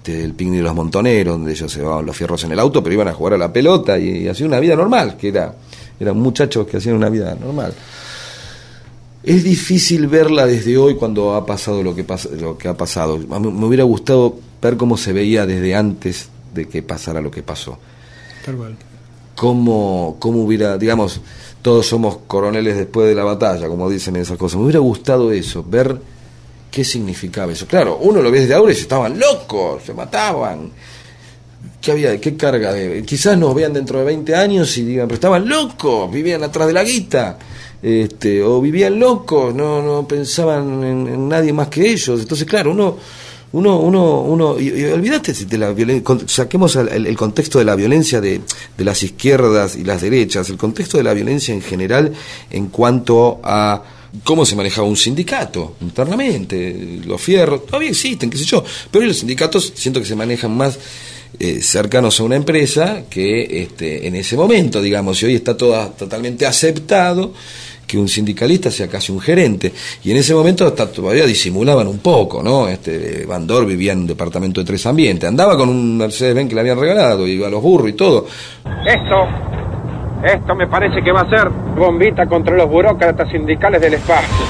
este, 0.08 0.24
el 0.24 0.34
picnic 0.34 0.58
de 0.58 0.64
los 0.64 0.74
montoneros, 0.74 1.34
donde 1.36 1.52
ellos 1.52 1.70
se 1.70 1.80
llevaban 1.80 2.06
los 2.06 2.16
fierros 2.16 2.42
en 2.44 2.52
el 2.52 2.58
auto, 2.58 2.82
pero 2.82 2.94
iban 2.94 3.08
a 3.08 3.12
jugar 3.12 3.34
a 3.34 3.38
la 3.38 3.52
pelota 3.52 3.98
y, 3.98 4.08
y 4.24 4.28
hacían 4.28 4.48
una 4.48 4.60
vida 4.60 4.74
normal, 4.76 5.16
que 5.16 5.28
era, 5.28 5.54
eran 6.00 6.18
muchachos 6.18 6.66
que 6.66 6.78
hacían 6.78 6.94
una 6.96 7.08
vida 7.08 7.34
normal. 7.34 7.72
Es 9.22 9.44
difícil 9.44 10.06
verla 10.06 10.46
desde 10.46 10.76
hoy 10.78 10.94
cuando 10.94 11.34
ha 11.34 11.44
pasado 11.44 11.82
lo 11.82 11.94
que, 11.94 12.06
pas- 12.06 12.30
lo 12.30 12.56
que 12.56 12.68
ha 12.68 12.76
pasado. 12.76 13.18
Me 13.18 13.66
hubiera 13.66 13.84
gustado 13.84 14.36
ver 14.62 14.76
cómo 14.76 14.96
se 14.96 15.12
veía 15.12 15.44
desde 15.44 15.74
antes 15.74 16.28
de 16.54 16.66
que 16.66 16.82
pasara 16.82 17.20
lo 17.20 17.30
que 17.30 17.42
pasó 17.42 17.78
Tal 18.44 18.56
cual. 18.56 18.76
cómo, 19.34 20.16
cómo 20.18 20.42
hubiera, 20.44 20.78
digamos, 20.78 21.20
todos 21.62 21.86
somos 21.86 22.18
coroneles 22.26 22.76
después 22.76 23.06
de 23.08 23.14
la 23.14 23.24
batalla, 23.24 23.68
como 23.68 23.90
dicen 23.90 24.16
esas 24.16 24.38
cosas. 24.38 24.56
Me 24.58 24.64
hubiera 24.64 24.80
gustado 24.80 25.30
eso, 25.32 25.64
ver 25.68 26.00
qué 26.70 26.84
significaba 26.84 27.52
eso. 27.52 27.66
Claro, 27.66 27.98
uno 28.00 28.22
lo 28.22 28.30
ve 28.30 28.40
desde 28.40 28.54
ahora 28.54 28.72
y 28.72 28.76
estaban 28.76 29.18
locos, 29.18 29.82
se 29.84 29.94
mataban. 29.94 30.70
¿Qué 31.80 31.92
había? 31.92 32.20
¿Qué 32.20 32.36
carga 32.36 32.72
de.? 32.72 33.02
Quizás 33.04 33.38
nos 33.38 33.54
vean 33.54 33.72
dentro 33.72 34.00
de 34.00 34.04
20 34.04 34.34
años 34.34 34.76
y 34.78 34.84
digan, 34.84 35.06
pero 35.06 35.14
estaban 35.14 35.48
locos, 35.48 36.10
vivían 36.10 36.42
atrás 36.42 36.66
de 36.66 36.72
la 36.72 36.84
guita. 36.84 37.38
Este, 37.80 38.42
o 38.42 38.60
vivían 38.60 38.98
locos, 38.98 39.54
no, 39.54 39.80
no 39.80 40.06
pensaban 40.08 40.82
en, 40.82 41.28
nadie 41.28 41.52
más 41.52 41.68
que 41.68 41.88
ellos. 41.88 42.20
Entonces, 42.20 42.46
claro, 42.46 42.72
uno, 42.72 42.96
uno, 43.52 43.78
uno, 43.78 44.22
uno, 44.22 44.58
y, 44.58 44.68
y 44.68 44.70
de 44.72 45.58
la 45.58 45.70
violencia, 45.72 46.18
saquemos 46.26 46.74
el, 46.74 47.06
el 47.06 47.16
contexto 47.16 47.60
de 47.60 47.64
la 47.64 47.76
violencia 47.76 48.20
de, 48.20 48.40
de 48.76 48.84
las 48.84 49.02
izquierdas 49.04 49.76
y 49.76 49.84
las 49.84 50.02
derechas, 50.02 50.50
el 50.50 50.56
contexto 50.56 50.98
de 50.98 51.04
la 51.04 51.14
violencia 51.14 51.54
en 51.54 51.62
general 51.62 52.12
en 52.50 52.66
cuanto 52.66 53.40
a 53.44 53.82
cómo 54.24 54.44
se 54.44 54.56
manejaba 54.56 54.86
un 54.86 54.96
sindicato 54.96 55.76
internamente, 55.80 57.00
los 57.04 57.20
fierros, 57.20 57.66
todavía 57.66 57.90
existen, 57.90 58.30
qué 58.30 58.38
sé 58.38 58.44
yo, 58.44 58.64
pero 58.90 59.02
hoy 59.02 59.08
los 59.08 59.18
sindicatos 59.18 59.72
siento 59.74 60.00
que 60.00 60.06
se 60.06 60.16
manejan 60.16 60.56
más 60.56 60.78
eh, 61.38 61.60
cercanos 61.60 62.18
a 62.18 62.22
una 62.24 62.36
empresa 62.36 63.04
que 63.08 63.62
este, 63.62 64.06
en 64.06 64.14
ese 64.16 64.36
momento, 64.36 64.80
digamos, 64.80 65.22
y 65.22 65.26
hoy 65.26 65.34
está 65.34 65.56
toda, 65.56 65.90
totalmente 65.90 66.46
aceptado 66.46 67.32
que 67.86 67.98
un 67.98 68.08
sindicalista 68.08 68.70
sea 68.70 68.86
casi 68.86 69.10
un 69.10 69.20
gerente. 69.20 69.72
Y 70.04 70.10
en 70.10 70.18
ese 70.18 70.34
momento 70.34 70.66
hasta 70.66 70.92
todavía 70.92 71.24
disimulaban 71.26 71.88
un 71.88 71.98
poco, 71.98 72.42
¿no? 72.42 72.68
Este, 72.68 73.24
Bandor 73.24 73.66
vivía 73.66 73.92
en 73.92 74.00
un 74.00 74.06
departamento 74.06 74.60
de 74.60 74.66
tres 74.66 74.84
ambientes, 74.86 75.28
andaba 75.28 75.56
con 75.56 75.70
un 75.70 75.96
Mercedes-Benz 75.96 76.50
que 76.50 76.54
le 76.54 76.60
habían 76.60 76.78
regalado, 76.78 77.26
iba 77.26 77.46
a 77.46 77.50
los 77.50 77.62
burros 77.62 77.88
y 77.88 77.94
todo. 77.94 78.26
Esto, 78.86 79.47
esto 80.22 80.54
me 80.54 80.66
parece 80.66 81.02
que 81.02 81.12
va 81.12 81.22
a 81.22 81.30
ser 81.30 81.48
bombita 81.48 82.26
contra 82.26 82.56
los 82.56 82.68
burócratas 82.68 83.30
sindicales 83.30 83.80
del 83.80 83.94
espacio. 83.94 84.44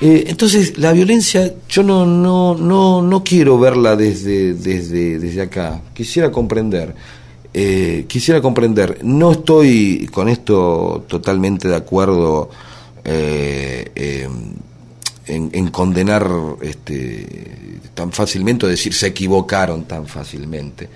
Eh, 0.00 0.24
entonces, 0.26 0.76
la 0.76 0.92
violencia, 0.92 1.52
yo 1.68 1.82
no, 1.82 2.04
no, 2.04 2.54
no, 2.56 3.00
no 3.00 3.24
quiero 3.24 3.58
verla 3.58 3.96
desde, 3.96 4.54
desde, 4.54 5.18
desde 5.18 5.42
acá. 5.42 5.80
Quisiera 5.94 6.30
comprender. 6.30 6.94
eh, 7.54 8.04
quisiera 8.08 8.40
comprender. 8.42 8.98
No 9.04 9.32
estoy 9.32 10.08
con 10.12 10.28
esto 10.28 11.04
totalmente 11.08 11.68
de 11.68 11.76
acuerdo 11.76 12.50
eh, 13.04 14.28
en, 15.26 15.50
en 15.52 15.68
condenar 15.68 16.26
este, 16.60 17.78
tan 17.94 18.10
fácilmente 18.12 18.66
o 18.66 18.68
decir 18.68 18.92
se 18.92 19.06
equivocaron 19.06 19.84
tan 19.84 20.06
fácilmente. 20.06 20.88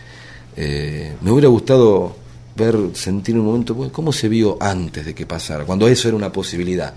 Me 0.57 1.31
hubiera 1.31 1.47
gustado 1.49 2.17
ver, 2.59 2.77
sentir 2.93 3.39
un 3.39 3.47
momento, 3.47 3.75
bueno, 3.75 3.93
cómo 3.93 4.13
se 4.13 4.29
vio 4.29 4.59
antes 4.61 5.07
de 5.07 5.15
que 5.15 5.25
pasara, 5.25 5.65
cuando 5.65 5.89
eso 5.89 6.09
era 6.09 6.17
una 6.17 6.31
posibilidad, 6.31 6.93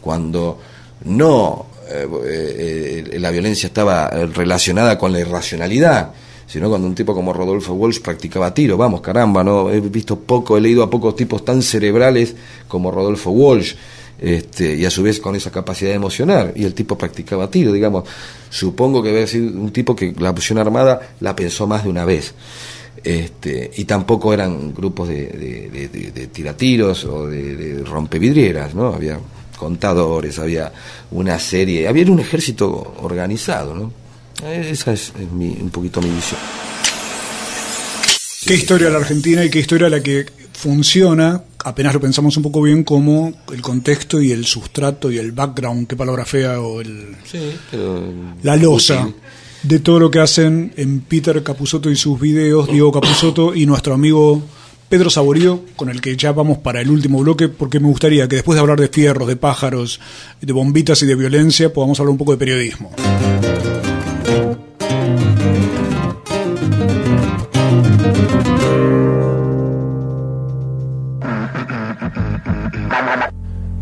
cuando 0.00 0.58
no 1.04 1.66
eh, 1.88 2.08
eh, 2.24 3.04
eh, 3.12 3.18
la 3.20 3.30
violencia 3.30 3.66
estaba 3.66 4.08
relacionada 4.08 4.98
con 4.98 5.12
la 5.12 5.20
irracionalidad, 5.20 6.12
sino 6.46 6.68
cuando 6.68 6.86
un 6.86 6.94
tipo 6.94 7.14
como 7.14 7.32
Rodolfo 7.32 7.74
Walsh 7.74 8.00
practicaba 8.00 8.52
tiro, 8.52 8.76
vamos, 8.76 9.00
caramba, 9.00 9.44
no 9.44 9.70
he 9.70 9.80
visto 9.80 10.18
poco, 10.18 10.56
he 10.56 10.60
leído 10.60 10.82
a 10.82 10.90
pocos 10.90 11.16
tipos 11.16 11.44
tan 11.44 11.62
cerebrales 11.62 12.34
como 12.68 12.90
Rodolfo 12.90 13.30
Walsh, 13.30 13.74
este, 14.18 14.76
y 14.76 14.84
a 14.84 14.90
su 14.90 15.02
vez 15.02 15.20
con 15.20 15.34
esa 15.36 15.50
capacidad 15.50 15.90
de 15.90 15.96
emocionar, 15.96 16.52
y 16.56 16.64
el 16.64 16.74
tipo 16.74 16.96
practicaba 16.96 17.50
tiro, 17.50 17.72
digamos, 17.72 18.04
supongo 18.48 19.02
que 19.02 19.10
debe 19.10 19.26
ser 19.26 19.42
un 19.42 19.70
tipo 19.72 19.94
que 19.94 20.14
la 20.18 20.30
opción 20.30 20.58
armada 20.58 21.14
la 21.20 21.36
pensó 21.36 21.66
más 21.66 21.84
de 21.84 21.90
una 21.90 22.04
vez. 22.04 22.34
Este, 23.04 23.70
y 23.76 23.84
tampoco 23.84 24.32
eran 24.32 24.72
grupos 24.74 25.08
de, 25.10 25.26
de, 25.26 25.68
de- 25.70 25.88
de- 25.88 26.10
de 26.10 26.26
tiratiros 26.28 27.04
o 27.04 27.26
de, 27.26 27.82
rompevidrieras, 27.84 28.74
¿no? 28.74 28.94
Había 28.94 29.20
contadores, 29.58 30.38
había 30.38 30.72
una 31.10 31.38
serie, 31.38 31.86
había 31.86 32.10
un 32.10 32.20
ejército 32.20 32.94
organizado, 33.02 33.74
¿no? 33.74 33.92
Esa 34.48 34.92
es, 34.92 35.12
es 35.20 35.30
mi- 35.32 35.56
un 35.60 35.68
poquito 35.70 36.00
mi 36.00 36.08
visión. 36.10 36.40
¿Qué 38.46 38.54
historia 38.54 38.90
la 38.90 38.98
Argentina 38.98 39.44
y 39.44 39.50
qué 39.50 39.58
historia 39.60 39.88
la 39.88 40.02
que 40.02 40.26
funciona, 40.52 41.42
apenas 41.64 41.94
lo 41.94 42.00
pensamos 42.00 42.36
un 42.36 42.42
poco 42.42 42.60
bien, 42.62 42.84
como 42.84 43.32
el 43.52 43.62
contexto 43.62 44.20
y 44.20 44.32
el 44.32 44.44
sustrato 44.44 45.10
y 45.10 45.18
el 45.18 45.32
background, 45.32 45.86
qué 45.86 45.96
palabra 45.96 46.24
fea, 46.24 46.60
o 46.60 46.80
el, 46.80 47.16
Sí, 47.30 47.54
pero... 47.70 48.02
la 48.42 48.56
losa 48.56 49.08
de 49.64 49.78
todo 49.80 49.98
lo 49.98 50.10
que 50.10 50.20
hacen 50.20 50.72
en 50.76 51.00
Peter 51.00 51.42
Capusotto 51.42 51.90
y 51.90 51.96
sus 51.96 52.20
videos, 52.20 52.68
Diego 52.68 52.92
Capusotto 52.92 53.54
y 53.54 53.66
nuestro 53.66 53.94
amigo 53.94 54.42
Pedro 54.90 55.08
Saborío, 55.08 55.62
con 55.74 55.88
el 55.88 56.00
que 56.00 56.16
ya 56.16 56.32
vamos 56.32 56.58
para 56.58 56.82
el 56.82 56.90
último 56.90 57.20
bloque, 57.20 57.48
porque 57.48 57.80
me 57.80 57.88
gustaría 57.88 58.28
que 58.28 58.36
después 58.36 58.56
de 58.56 58.60
hablar 58.60 58.78
de 58.78 58.88
fierros, 58.88 59.26
de 59.26 59.36
pájaros, 59.36 60.00
de 60.40 60.52
bombitas 60.52 61.02
y 61.02 61.06
de 61.06 61.14
violencia, 61.14 61.72
podamos 61.72 61.98
hablar 61.98 62.12
un 62.12 62.18
poco 62.18 62.32
de 62.32 62.38
periodismo. 62.38 62.90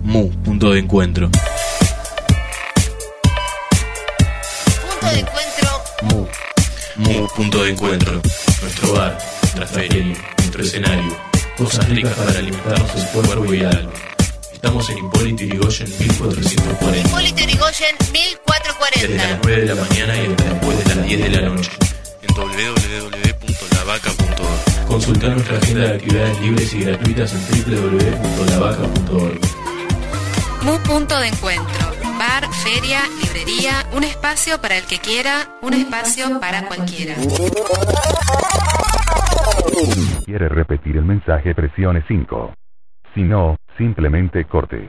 Mu, 0.04 0.30
punto 0.44 0.70
de 0.70 0.78
encuentro. 0.78 1.28
Mu, 7.02 7.26
punto 7.28 7.62
de 7.64 7.70
encuentro. 7.70 8.20
Nuestro 8.60 8.92
bar, 8.92 9.16
nuestra 9.42 9.66
feria, 9.66 10.04
nuestro 10.38 10.62
escenario. 10.62 11.16
Cosas 11.56 11.88
ricas 11.88 12.12
para 12.14 12.38
alimentarnos 12.38 12.94
el 12.94 13.06
cuerpo 13.08 13.54
y 13.54 13.60
el 13.60 13.66
alma. 13.66 13.90
Estamos 14.52 14.88
en 14.90 14.98
Hipólito 14.98 15.42
Yrigoyen 15.44 15.88
1440. 15.98 17.08
Hipólito 17.08 17.42
Yrigoyen, 17.42 17.96
Desde 17.98 18.12
1440. 18.12 19.28
las 19.28 19.38
9 19.42 19.60
de 19.60 19.66
la 19.66 19.74
mañana 19.74 20.16
y 20.16 20.26
hasta 20.30 20.44
después 20.44 20.78
de 20.78 20.84
las 20.94 21.04
10 21.06 21.22
de 21.22 21.28
la 21.30 21.40
noche. 21.48 21.70
En 22.22 22.34
www.lavaca.org. 22.34 24.86
Consultar 24.86 25.30
nuestra 25.30 25.56
agenda 25.58 25.80
de 25.82 25.88
actividades 25.94 26.40
libres 26.40 26.72
y 26.74 26.80
gratuitas 26.80 27.32
en 27.32 27.40
www.lavaca.org. 27.64 29.40
Mu 30.62 30.78
punto 30.78 31.18
de 31.18 31.26
encuentro. 31.28 31.91
Bar, 32.22 32.48
feria, 32.54 33.00
librería, 33.20 33.84
un 33.96 34.04
espacio 34.04 34.60
para 34.60 34.78
el 34.78 34.84
que 34.86 34.98
quiera, 34.98 35.58
un 35.60 35.72
espacio 35.72 36.38
para 36.38 36.68
cualquiera. 36.68 37.16
quiere 40.24 40.48
repetir 40.48 40.98
el 40.98 41.04
mensaje, 41.04 41.52
presione 41.52 42.04
5. 42.06 42.54
Si 43.12 43.22
no, 43.22 43.56
simplemente 43.76 44.44
corte. 44.44 44.88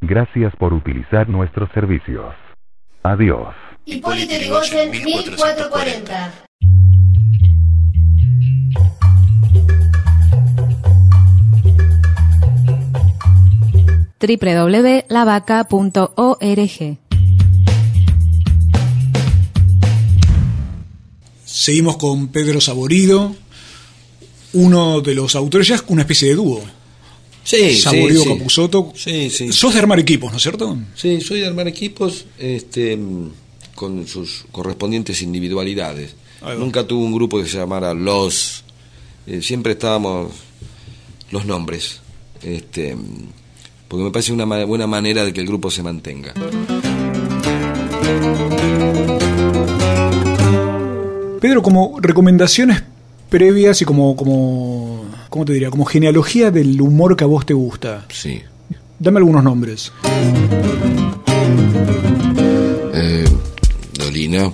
Gracias 0.00 0.56
por 0.56 0.72
utilizar 0.72 1.28
nuestros 1.28 1.70
servicios. 1.72 2.34
Adiós. 3.02 3.54
Hipólito 3.84 4.32
Yrigoyen, 4.32 4.90
1440. 4.90 6.32
www.lavaca.org. 14.20 16.98
Seguimos 21.44 21.96
con 21.96 22.28
Pedro 22.28 22.60
Saborido, 22.60 23.34
uno 24.52 25.00
de 25.00 25.14
los 25.14 25.34
autores, 25.34 25.68
ya 25.68 25.74
es 25.76 25.84
una 25.88 26.02
especie 26.02 26.28
de 26.28 26.34
dúo. 26.36 26.62
Sí, 27.42 27.76
Saborido 27.76 28.22
sí, 28.22 28.28
sí. 28.28 28.38
Capusotto. 28.38 28.92
Sí, 28.94 29.30
sí. 29.30 29.52
Sos 29.52 29.74
de 29.74 29.80
armar 29.80 29.98
equipos, 29.98 30.30
¿no 30.30 30.36
es 30.36 30.42
cierto? 30.42 30.78
Sí, 30.94 31.20
soy 31.20 31.40
de 31.40 31.46
armar 31.48 31.66
equipos 31.66 32.26
este, 32.38 32.98
con 33.74 34.06
sus 34.06 34.44
correspondientes 34.52 35.22
individualidades. 35.22 36.14
Nunca 36.58 36.86
tuve 36.86 37.04
un 37.04 37.14
grupo 37.14 37.40
que 37.42 37.48
se 37.48 37.58
llamara 37.58 37.92
Los. 37.94 38.64
eh, 39.26 39.42
siempre 39.42 39.72
estábamos 39.72 40.32
los 41.30 41.44
nombres. 41.44 42.00
Este, 42.42 42.96
porque 43.90 44.04
me 44.04 44.12
parece 44.12 44.32
una 44.32 44.44
buena 44.44 44.86
manera 44.86 45.24
de 45.24 45.32
que 45.32 45.40
el 45.40 45.48
grupo 45.48 45.68
se 45.68 45.82
mantenga. 45.82 46.32
Pedro, 51.40 51.60
como 51.60 51.98
recomendaciones 52.00 52.84
previas 53.28 53.82
y 53.82 53.84
como, 53.84 54.14
como, 54.14 55.06
¿cómo 55.28 55.44
te 55.44 55.54
diría? 55.54 55.70
Como 55.70 55.84
genealogía 55.86 56.52
del 56.52 56.80
humor 56.80 57.16
que 57.16 57.24
a 57.24 57.26
vos 57.26 57.44
te 57.44 57.52
gusta. 57.52 58.06
Sí. 58.10 58.40
Dame 59.00 59.18
algunos 59.18 59.42
nombres. 59.42 59.90
Eh, 62.94 63.24
Dolina, 63.94 64.52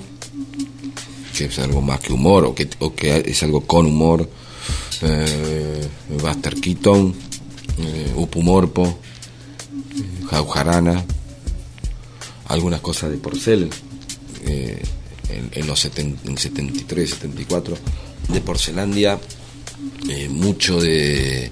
que 1.36 1.44
es 1.44 1.58
algo 1.58 1.82
más 1.82 2.00
que 2.00 2.14
humor, 2.14 2.46
o 2.46 2.54
que, 2.54 2.70
o 2.78 2.94
que 2.94 3.18
es 3.18 3.42
algo 3.42 3.60
con 3.66 3.84
humor. 3.84 4.26
Eh, 5.02 5.88
Buster 6.22 6.54
Keaton, 6.54 7.14
eh, 7.80 8.12
Upumorpo, 8.16 9.00
Jaujarana, 10.30 11.04
algunas 12.48 12.80
cosas 12.80 13.10
de 13.10 13.16
Porcel, 13.18 13.70
eh, 14.46 14.80
en, 15.28 15.50
en 15.52 15.66
los 15.66 15.84
seten- 15.84 16.16
en 16.24 16.38
73, 16.38 17.10
74, 17.10 17.76
de 18.28 18.40
Porcelandia, 18.40 19.18
eh, 20.08 20.28
mucho 20.28 20.80
de 20.80 21.50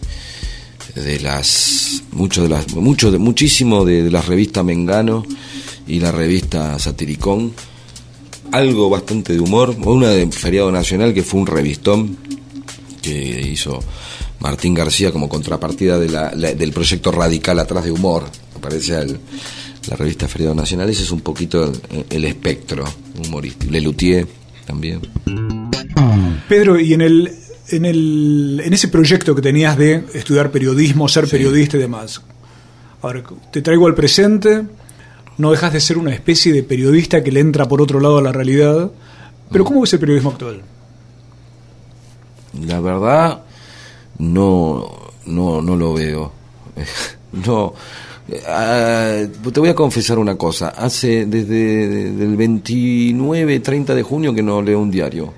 de 0.94 1.18
las 1.18 2.02
mucho 2.12 2.42
de 2.44 2.48
las 2.48 2.72
mucho 2.74 3.10
de 3.10 3.18
muchísimo 3.18 3.84
de, 3.84 4.04
de 4.04 4.10
la 4.12 4.22
Mengano 4.62 5.24
y 5.88 5.98
la 5.98 6.12
revista 6.12 6.78
Satiricón. 6.78 7.52
Algo 8.52 8.88
bastante 8.88 9.32
de 9.32 9.40
humor 9.40 9.74
una 9.84 10.10
de 10.10 10.30
feriado 10.30 10.70
nacional 10.70 11.12
que 11.12 11.24
fue 11.24 11.40
un 11.40 11.46
revistón 11.48 12.16
que 13.02 13.48
hizo 13.50 13.80
Martín 14.38 14.74
García 14.74 15.10
como 15.10 15.28
contrapartida 15.28 15.98
de 15.98 16.08
la- 16.08 16.30
del 16.30 16.72
proyecto 16.72 17.10
radical 17.10 17.58
atrás 17.58 17.84
de 17.84 17.90
humor 17.90 18.24
aparece 18.64 18.98
el- 18.98 19.18
la 19.88 19.96
revista 19.96 20.26
Feriado 20.28 20.54
Nacional 20.54 20.88
ese 20.88 21.02
es 21.02 21.10
un 21.10 21.20
poquito 21.20 21.64
el, 21.64 22.06
el 22.08 22.24
espectro 22.24 22.84
humorístico 23.22 23.70
Lelutier 23.72 24.26
también 24.66 25.00
Pedro, 26.48 26.78
y 26.80 26.92
en 26.94 27.00
el, 27.00 27.30
en 27.68 27.84
el 27.84 28.62
en 28.64 28.72
ese 28.72 28.88
proyecto 28.88 29.34
que 29.34 29.42
tenías 29.42 29.76
de 29.78 30.04
estudiar 30.14 30.50
periodismo, 30.50 31.08
ser 31.08 31.26
periodista 31.28 31.76
y 31.76 31.80
demás. 31.80 32.20
Ahora 33.02 33.22
te 33.50 33.62
traigo 33.62 33.86
al 33.86 33.94
presente, 33.94 34.62
no 35.38 35.50
dejas 35.50 35.72
de 35.72 35.80
ser 35.80 35.96
una 35.98 36.12
especie 36.12 36.52
de 36.52 36.62
periodista 36.62 37.22
que 37.24 37.32
le 37.32 37.40
entra 37.40 37.66
por 37.66 37.80
otro 37.80 37.98
lado 38.00 38.18
a 38.18 38.22
la 38.22 38.30
realidad. 38.32 38.90
Pero 39.50 39.64
¿cómo 39.64 39.80
ves 39.80 39.92
el 39.94 40.00
periodismo 40.00 40.30
actual? 40.30 40.62
La 42.66 42.80
verdad, 42.80 43.42
no, 44.18 45.12
no, 45.26 45.62
no 45.62 45.76
lo 45.76 45.94
veo. 45.94 46.32
no. 47.46 47.74
Ah, 48.48 49.22
te 49.52 49.60
voy 49.60 49.68
a 49.68 49.74
confesar 49.74 50.18
una 50.18 50.36
cosa. 50.36 50.68
Hace 50.70 51.26
desde 51.26 52.08
el 52.08 52.36
29, 52.36 53.60
30 53.60 53.94
de 53.94 54.02
junio 54.02 54.34
que 54.34 54.42
no 54.42 54.62
leo 54.62 54.80
un 54.80 54.90
diario. 54.90 55.32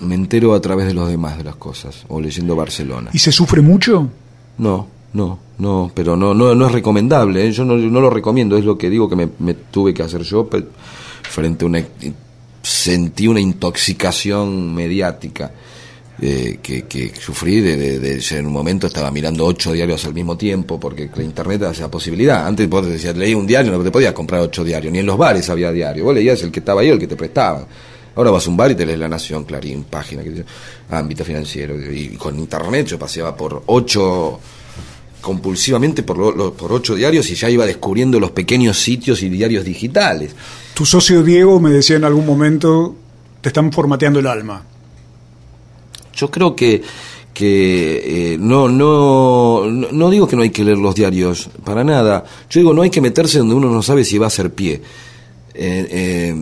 Me 0.00 0.14
entero 0.14 0.54
a 0.54 0.60
través 0.60 0.86
de 0.86 0.94
los 0.94 1.08
demás 1.08 1.38
de 1.38 1.44
las 1.44 1.56
cosas, 1.56 2.04
o 2.08 2.20
leyendo 2.20 2.56
Barcelona. 2.56 3.10
¿Y 3.12 3.18
se 3.18 3.32
sufre 3.32 3.62
mucho? 3.62 4.08
No, 4.58 4.88
no, 5.14 5.38
no, 5.58 5.90
pero 5.94 6.16
no, 6.16 6.34
no, 6.34 6.54
no 6.54 6.66
es 6.66 6.72
recomendable. 6.72 7.46
¿eh? 7.46 7.52
Yo 7.52 7.64
no, 7.64 7.76
no 7.76 8.00
lo 8.00 8.10
recomiendo, 8.10 8.56
es 8.56 8.64
lo 8.64 8.76
que 8.76 8.90
digo 8.90 9.08
que 9.08 9.16
me, 9.16 9.28
me 9.38 9.54
tuve 9.54 9.94
que 9.94 10.02
hacer 10.02 10.22
yo 10.22 10.48
frente 11.22 11.64
a 11.64 11.68
una. 11.68 11.82
Sentí 12.62 13.26
una 13.26 13.40
intoxicación 13.40 14.72
mediática 14.74 15.50
eh, 16.22 16.58
que, 16.62 16.82
que 16.84 17.12
sufrí. 17.20 17.60
De, 17.60 17.98
de- 17.98 18.22
en 18.38 18.46
un 18.46 18.52
momento 18.52 18.86
estaba 18.86 19.10
mirando 19.10 19.44
ocho 19.44 19.72
diarios 19.72 20.04
al 20.06 20.14
mismo 20.14 20.36
tiempo 20.38 20.78
porque 20.80 21.10
la 21.14 21.22
internet 21.24 21.62
hace 21.64 21.82
la 21.82 21.90
posibilidad. 21.90 22.46
Antes 22.46 22.68
vos 22.68 22.86
decías, 22.86 23.16
leí 23.16 23.34
un 23.34 23.46
diario, 23.46 23.72
no 23.72 23.82
te 23.82 23.90
podías 23.90 24.12
comprar 24.12 24.40
ocho 24.40 24.64
diarios, 24.64 24.92
ni 24.92 25.00
en 25.00 25.06
los 25.06 25.18
bares 25.18 25.50
había 25.50 25.70
diario. 25.72 26.04
Vos 26.04 26.14
leías 26.14 26.40
el 26.42 26.50
que 26.50 26.60
estaba 26.60 26.80
ahí 26.80 26.88
el 26.88 26.98
que 26.98 27.06
te 27.08 27.16
prestaban. 27.16 27.66
Ahora 28.14 28.30
vas 28.30 28.46
a 28.46 28.50
un 28.50 28.56
bar 28.58 28.70
y 28.70 28.74
te 28.74 28.84
lees 28.86 28.98
La 28.98 29.08
Nación, 29.08 29.44
Clarín, 29.44 29.84
página, 29.84 30.22
ámbito 30.90 31.24
financiero. 31.24 31.74
Y 31.92 32.08
con 32.16 32.38
internet 32.38 32.86
yo 32.86 32.98
paseaba 32.98 33.34
por 33.36 33.62
ocho 33.66 34.38
compulsivamente 35.20 36.02
por, 36.02 36.18
lo- 36.18 36.52
por 36.54 36.72
ocho 36.72 36.94
diarios 36.94 37.30
y 37.30 37.34
ya 37.34 37.48
iba 37.48 37.64
descubriendo 37.64 38.18
los 38.20 38.32
pequeños 38.32 38.78
sitios 38.78 39.22
y 39.22 39.28
diarios 39.28 39.64
digitales. 39.64 40.32
Tu 40.74 40.84
socio 40.84 41.22
Diego 41.22 41.60
me 41.60 41.70
decía 41.70 41.96
en 41.96 42.04
algún 42.04 42.26
momento, 42.26 42.94
te 43.40 43.48
están 43.48 43.72
formateando 43.72 44.18
el 44.18 44.26
alma. 44.26 44.66
Yo 46.12 46.30
creo 46.30 46.54
que, 46.54 46.82
que 47.32 48.34
eh, 48.34 48.38
no, 48.38 48.68
no, 48.68 49.66
no 49.66 50.10
digo 50.10 50.26
que 50.26 50.36
no 50.36 50.42
hay 50.42 50.50
que 50.50 50.64
leer 50.64 50.78
los 50.78 50.94
diarios, 50.94 51.50
para 51.64 51.84
nada. 51.84 52.24
Yo 52.50 52.60
digo, 52.60 52.74
no 52.74 52.82
hay 52.82 52.90
que 52.90 53.00
meterse 53.00 53.38
donde 53.38 53.54
uno 53.54 53.70
no 53.70 53.82
sabe 53.82 54.04
si 54.04 54.18
va 54.18 54.26
a 54.26 54.28
hacer 54.28 54.52
pie. 54.52 54.82
Eh, 55.54 55.86
eh, 55.90 56.34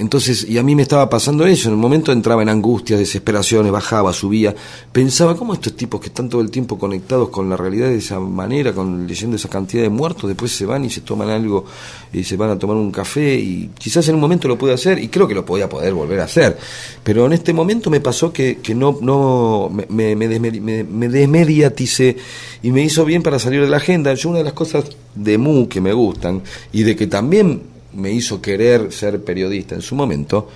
entonces, 0.00 0.44
y 0.48 0.58
a 0.58 0.62
mí 0.62 0.74
me 0.74 0.82
estaba 0.82 1.08
pasando 1.08 1.46
eso, 1.46 1.68
en 1.68 1.74
el 1.74 1.80
momento 1.80 2.10
entraba 2.10 2.42
en 2.42 2.48
angustias, 2.48 2.98
desesperaciones, 2.98 3.70
bajaba, 3.70 4.12
subía, 4.12 4.54
pensaba, 4.92 5.36
¿cómo 5.36 5.54
estos 5.54 5.76
tipos 5.76 6.00
que 6.00 6.08
están 6.08 6.28
todo 6.28 6.40
el 6.40 6.50
tiempo 6.50 6.78
conectados 6.78 7.28
con 7.28 7.48
la 7.48 7.56
realidad 7.56 7.88
de 7.88 7.98
esa 7.98 8.18
manera, 8.18 8.72
con 8.72 9.06
leyendo 9.06 9.36
esa 9.36 9.48
cantidad 9.48 9.82
de 9.82 9.90
muertos, 9.90 10.26
después 10.28 10.50
se 10.52 10.66
van 10.66 10.84
y 10.84 10.90
se 10.90 11.02
toman 11.02 11.28
algo 11.28 11.64
y 12.12 12.24
se 12.24 12.36
van 12.36 12.50
a 12.50 12.58
tomar 12.58 12.76
un 12.76 12.90
café 12.90 13.34
y 13.34 13.70
quizás 13.78 14.08
en 14.08 14.16
un 14.16 14.20
momento 14.20 14.48
lo 14.48 14.58
pude 14.58 14.72
hacer 14.72 14.98
y 14.98 15.08
creo 15.08 15.28
que 15.28 15.34
lo 15.34 15.44
podía 15.44 15.68
poder 15.68 15.94
volver 15.94 16.20
a 16.20 16.24
hacer, 16.24 16.58
pero 17.04 17.26
en 17.26 17.32
este 17.34 17.52
momento 17.52 17.90
me 17.90 18.00
pasó 18.00 18.32
que, 18.32 18.58
que 18.62 18.74
no, 18.74 18.98
no 19.00 19.70
me, 19.72 19.86
me, 19.88 20.16
me 20.16 20.28
desmedi- 20.28 20.60
me- 20.60 20.84
me 20.84 21.08
desmediaticé 21.08 22.16
y 22.62 22.70
me 22.72 22.82
hizo 22.82 23.04
bien 23.04 23.22
para 23.22 23.38
salir 23.38 23.60
de 23.60 23.68
la 23.68 23.76
agenda. 23.78 24.12
Yo 24.14 24.28
una 24.30 24.38
de 24.38 24.44
las 24.44 24.52
cosas 24.54 24.84
de 25.14 25.38
Mu 25.38 25.68
que 25.68 25.80
me 25.80 25.92
gustan 25.92 26.42
y 26.72 26.82
de 26.82 26.96
que 26.96 27.06
también 27.06 27.62
me 27.94 28.10
hizo 28.12 28.40
querer 28.40 28.92
ser 28.92 29.22
periodista 29.24 29.74
en 29.74 29.82
su 29.82 29.94
momento, 29.94 30.48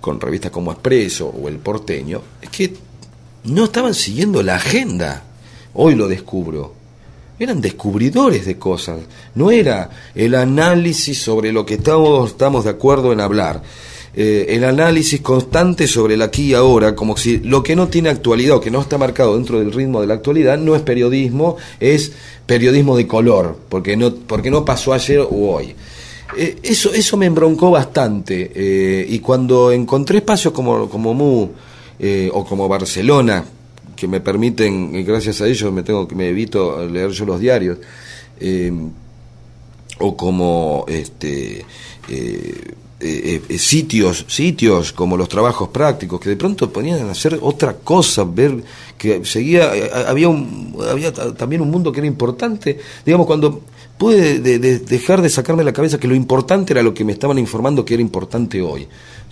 con 0.00 0.20
revistas 0.20 0.50
como 0.50 0.72
Expreso 0.72 1.28
o 1.28 1.48
El 1.48 1.56
Porteño, 1.58 2.20
es 2.40 2.50
que 2.50 2.74
no 3.44 3.64
estaban 3.64 3.94
siguiendo 3.94 4.42
la 4.42 4.56
agenda. 4.56 5.22
Hoy 5.74 5.94
lo 5.94 6.08
descubro. 6.08 6.74
Eran 7.38 7.60
descubridores 7.60 8.46
de 8.46 8.58
cosas. 8.58 9.00
No 9.34 9.50
era 9.50 9.90
el 10.14 10.34
análisis 10.34 11.18
sobre 11.18 11.52
lo 11.52 11.66
que 11.66 11.74
estamos, 11.74 12.30
estamos 12.30 12.64
de 12.64 12.70
acuerdo 12.70 13.12
en 13.12 13.20
hablar. 13.20 13.62
eh, 14.16 14.46
el 14.50 14.64
análisis 14.64 15.20
constante 15.20 15.88
sobre 15.88 16.14
el 16.14 16.22
aquí 16.22 16.50
y 16.50 16.54
ahora, 16.54 16.94
como 16.94 17.16
si 17.16 17.38
lo 17.38 17.62
que 17.62 17.74
no 17.74 17.88
tiene 17.88 18.10
actualidad 18.10 18.56
o 18.56 18.60
que 18.60 18.70
no 18.70 18.80
está 18.80 18.96
marcado 18.96 19.34
dentro 19.34 19.58
del 19.58 19.72
ritmo 19.72 20.00
de 20.00 20.06
la 20.06 20.14
actualidad 20.14 20.56
no 20.56 20.76
es 20.76 20.82
periodismo, 20.82 21.56
es 21.80 22.12
periodismo 22.46 22.96
de 22.96 23.06
color, 23.06 23.58
porque 23.68 23.96
no, 23.96 24.14
porque 24.14 24.50
no 24.50 24.64
pasó 24.64 24.92
ayer 24.92 25.18
o 25.18 25.52
hoy. 25.52 25.74
Eh, 26.36 26.58
eso, 26.62 26.92
eso 26.92 27.16
me 27.16 27.26
embroncó 27.26 27.70
bastante. 27.70 28.50
eh, 28.54 29.06
y 29.08 29.18
cuando 29.20 29.70
encontré 29.72 30.18
espacios 30.18 30.52
como, 30.52 30.88
como 30.88 31.12
MU 31.14 31.50
eh, 31.98 32.30
o 32.32 32.44
como 32.44 32.68
Barcelona, 32.68 33.44
que 33.96 34.08
me 34.08 34.20
permiten, 34.20 34.90
y 34.94 35.02
gracias 35.04 35.40
a 35.40 35.46
ellos 35.46 35.72
me 35.72 35.82
tengo 35.82 36.06
que 36.08 36.14
me 36.16 36.28
evito 36.28 36.84
leer 36.86 37.10
yo 37.10 37.24
los 37.24 37.38
diarios, 37.40 37.78
eh, 38.40 38.72
o 40.00 40.16
como 40.16 40.84
este 40.88 41.64
eh, 42.08 42.74
eh, 43.00 43.42
eh, 43.48 43.58
sitios 43.58 44.24
sitios 44.28 44.92
como 44.92 45.16
los 45.16 45.28
trabajos 45.28 45.68
prácticos 45.68 46.18
que 46.20 46.30
de 46.30 46.36
pronto 46.36 46.72
ponían 46.72 47.06
a 47.06 47.12
hacer 47.12 47.38
otra 47.42 47.74
cosa 47.74 48.24
ver 48.24 48.56
que 48.98 49.24
seguía 49.24 49.74
eh, 49.76 49.88
había 50.08 50.28
un 50.28 50.74
había 50.90 51.12
ta- 51.12 51.32
también 51.34 51.62
un 51.62 51.70
mundo 51.70 51.92
que 51.92 52.00
era 52.00 52.06
importante 52.08 52.78
digamos 53.06 53.26
cuando 53.26 53.62
pude 53.98 54.40
de- 54.40 54.58
de- 54.58 54.78
dejar 54.80 55.22
de 55.22 55.28
sacarme 55.30 55.60
de 55.60 55.66
la 55.66 55.72
cabeza 55.72 55.98
que 55.98 56.08
lo 56.08 56.14
importante 56.14 56.72
era 56.72 56.82
lo 56.82 56.92
que 56.94 57.04
me 57.04 57.12
estaban 57.12 57.38
informando 57.38 57.84
que 57.84 57.94
era 57.94 58.00
importante 58.02 58.60
hoy. 58.60 58.86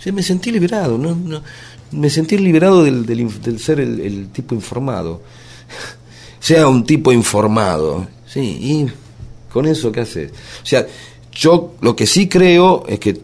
O 0.05 0.11
me 0.11 0.23
sentí 0.23 0.51
liberado 0.51 0.97
no, 0.97 1.15
no- 1.15 1.41
me 1.91 2.09
sentí 2.09 2.37
liberado 2.37 2.83
del, 2.83 3.05
del, 3.05 3.41
del 3.41 3.59
ser 3.59 3.79
el, 3.79 3.99
el 4.01 4.27
tipo 4.29 4.55
informado. 4.55 5.21
Sea 6.39 6.67
un 6.67 6.85
tipo 6.85 7.11
informado 7.11 8.07
sí 8.27 8.39
y 8.41 8.85
con 9.51 9.65
eso 9.67 9.91
qué 9.91 10.01
haces 10.01 10.31
o 10.61 10.65
sea 10.65 10.85
yo 11.31 11.75
lo 11.81 11.95
que 11.95 12.05
sí 12.07 12.27
creo 12.27 12.83
es 12.87 12.99
que 12.99 13.21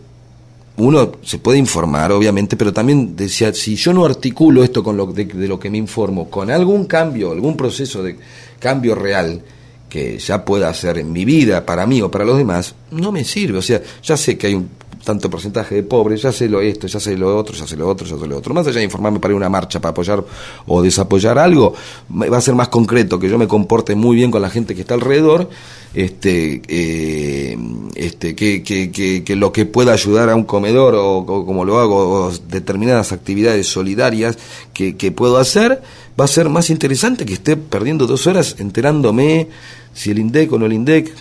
uno 0.78 1.12
se 1.24 1.40
puede 1.40 1.58
informar, 1.58 2.14
obviamente, 2.14 2.56
pero 2.56 2.72
también 2.72 3.14
decía, 3.18 3.54
si 3.54 3.76
yo 3.76 3.92
no 3.92 4.06
articulo 4.06 4.64
esto 4.64 4.82
con 4.82 4.96
lo 4.96 5.08
de, 5.08 5.26
de 5.26 5.48
lo 5.50 5.60
que 5.60 5.70
me 5.70 5.78
informo, 5.78 6.30
con 6.30 6.50
algún 6.50 6.86
cambio, 6.86 7.32
algún 7.34 7.58
proceso 7.58 8.02
de 8.02 8.18
cambio 8.60 8.96
real 8.96 9.42
que 9.90 10.20
ya 10.20 10.46
pueda 10.46 10.70
hacer 10.70 11.00
en 11.00 11.12
mi 11.12 11.26
vida, 11.26 11.66
para 11.66 11.86
mí 11.86 12.02
o 12.02 12.12
para 12.12 12.24
los 12.24 12.38
demás, 12.38 12.76
no 12.92 13.12
me 13.12 13.24
sirve. 13.24 13.58
O 13.58 13.62
sea, 13.62 13.82
ya 14.04 14.16
sé 14.16 14.38
que 14.38 14.48
hay 14.48 14.56
un 14.56 14.70
tanto 15.04 15.30
porcentaje 15.30 15.76
de 15.76 15.84
pobres, 15.84 16.22
ya 16.22 16.32
sé 16.32 16.48
lo 16.48 16.62
esto, 16.62 16.88
ya 16.88 17.00
sé 17.00 17.18
lo 17.18 17.36
otro, 17.36 17.56
ya 17.56 17.66
sé 17.66 17.76
lo 17.76 17.88
otro, 17.88 18.06
ya 18.06 18.18
sé 18.18 18.28
lo 18.28 18.38
otro. 18.38 18.54
Más 18.54 18.68
allá 18.68 18.78
de 18.78 18.84
informarme 18.84 19.20
para 19.20 19.32
ir 19.32 19.36
a 19.36 19.38
una 19.38 19.50
marcha, 19.50 19.80
para 19.80 19.92
apoyar 19.92 20.24
o 20.68 20.82
desapoyar 20.82 21.40
algo, 21.40 21.74
va 22.12 22.38
a 22.38 22.42
ser 22.42 22.56
más 22.56 22.68
concreto, 22.68 23.20
que 23.20 23.30
yo 23.30 23.38
me 23.38 23.48
comporte 23.48 23.96
muy 23.96 24.16
bien 24.16 24.30
con 24.32 24.42
la 24.42 24.50
gente 24.50 24.76
que 24.76 24.82
está 24.82 24.94
alrededor, 24.94 25.50
este, 25.94 26.62
eh, 26.68 27.58
este, 27.96 28.36
que, 28.36 28.62
que, 28.62 28.92
que, 28.92 29.24
que 29.24 29.36
lo 29.36 29.52
que 29.52 29.66
pueda 29.66 29.94
ayudar 29.94 30.30
a 30.30 30.36
un 30.36 30.44
comedor 30.44 30.96
o, 30.96 31.26
como 31.26 31.66
lo 31.66 31.80
hago, 31.80 32.26
o 32.26 32.32
determinadas 32.48 33.12
actividades 33.12 33.68
solidarias 33.68 34.38
que 34.74 35.12
puedo 35.12 35.38
hacer, 35.38 35.82
va 36.20 36.26
a 36.26 36.28
ser 36.28 36.50
más 36.50 36.70
interesante 36.70 37.26
que 37.26 37.34
esté 37.34 37.56
perdiendo 37.56 38.08
dos 38.08 38.28
horas 38.28 38.56
enterándome 38.60 39.48
si 39.94 40.12
el 40.12 40.20
INDEC 40.20 40.52
o 40.54 40.60
no 40.60 40.66
el 40.66 40.74
INDEC. 40.74 41.14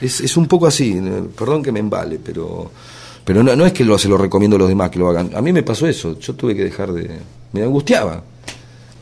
Es, 0.00 0.20
es 0.20 0.36
un 0.36 0.46
poco 0.46 0.66
así, 0.66 1.00
perdón 1.36 1.62
que 1.62 1.72
me 1.72 1.80
embale, 1.80 2.20
pero 2.22 2.70
pero 3.28 3.44
no, 3.44 3.54
no 3.54 3.66
es 3.66 3.74
que 3.74 3.84
lo, 3.84 3.98
se 3.98 4.08
lo 4.08 4.16
recomiendo 4.16 4.56
a 4.56 4.58
los 4.58 4.68
demás 4.70 4.88
que 4.88 4.98
lo 4.98 5.06
hagan. 5.06 5.32
A 5.34 5.42
mí 5.42 5.52
me 5.52 5.62
pasó 5.62 5.86
eso, 5.86 6.18
yo 6.18 6.34
tuve 6.34 6.56
que 6.56 6.64
dejar 6.64 6.92
de... 6.92 7.10
Me 7.52 7.62
angustiaba. 7.62 8.24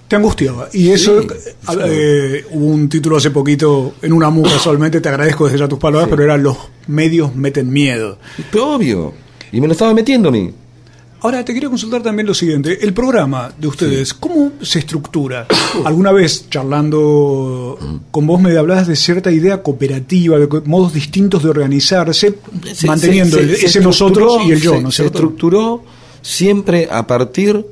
Te 0.09 0.17
angustiaba. 0.17 0.69
Y 0.73 0.91
eso, 0.91 1.23
Sí, 1.23 1.29
eh, 1.29 1.55
eh, 1.85 2.45
hubo 2.51 2.67
un 2.67 2.89
título 2.89 3.19
hace 3.19 3.31
poquito 3.31 3.95
en 4.03 4.13
una 4.13 4.29
MU 4.31 4.43
casualmente, 4.43 5.01
te 5.03 5.09
agradezco 5.09 5.45
desde 5.45 5.61
ya 5.61 5.69
tus 5.69 5.79
palabras, 5.79 6.09
pero 6.11 6.25
era 6.25 6.37
Los 6.37 6.57
medios 6.89 7.37
meten 7.37 7.71
miedo. 7.71 8.19
Pero 8.51 8.75
obvio. 8.75 9.15
Y 9.53 9.61
me 9.61 9.69
lo 9.69 9.75
estaba 9.75 9.95
metiendo 9.95 10.31
a 10.31 10.33
mí. 10.33 10.53
Ahora, 11.27 11.45
te 11.45 11.53
quería 11.53 11.69
consultar 11.69 12.03
también 12.05 12.25
lo 12.27 12.35
siguiente. 12.35 12.79
El 12.85 12.93
programa 12.95 13.53
de 13.59 13.67
ustedes, 13.67 14.15
¿cómo 14.15 14.53
se 14.63 14.79
estructura? 14.79 15.49
Alguna 15.85 16.13
vez, 16.13 16.49
charlando 16.49 17.77
con 18.13 18.27
vos, 18.29 18.41
me 18.41 18.57
hablabas 18.57 18.87
de 18.87 18.95
cierta 18.95 19.33
idea 19.33 19.61
cooperativa, 19.63 20.39
de 20.39 20.47
modos 20.67 20.93
distintos 20.93 21.43
de 21.43 21.49
organizarse, 21.51 22.35
Se- 22.73 22.87
manteniendo 22.87 23.39
se- 23.39 23.43
el- 23.43 23.57
se 23.57 23.67
ese 23.67 23.81
nosotros 23.81 24.39
y 24.47 24.53
el 24.53 24.61
yo, 24.61 24.75
se- 24.77 24.81
¿no 24.83 24.91
Se 24.93 25.07
estructuró 25.07 25.83
siempre 26.23 26.89
a 26.91 27.07
partir, 27.09 27.67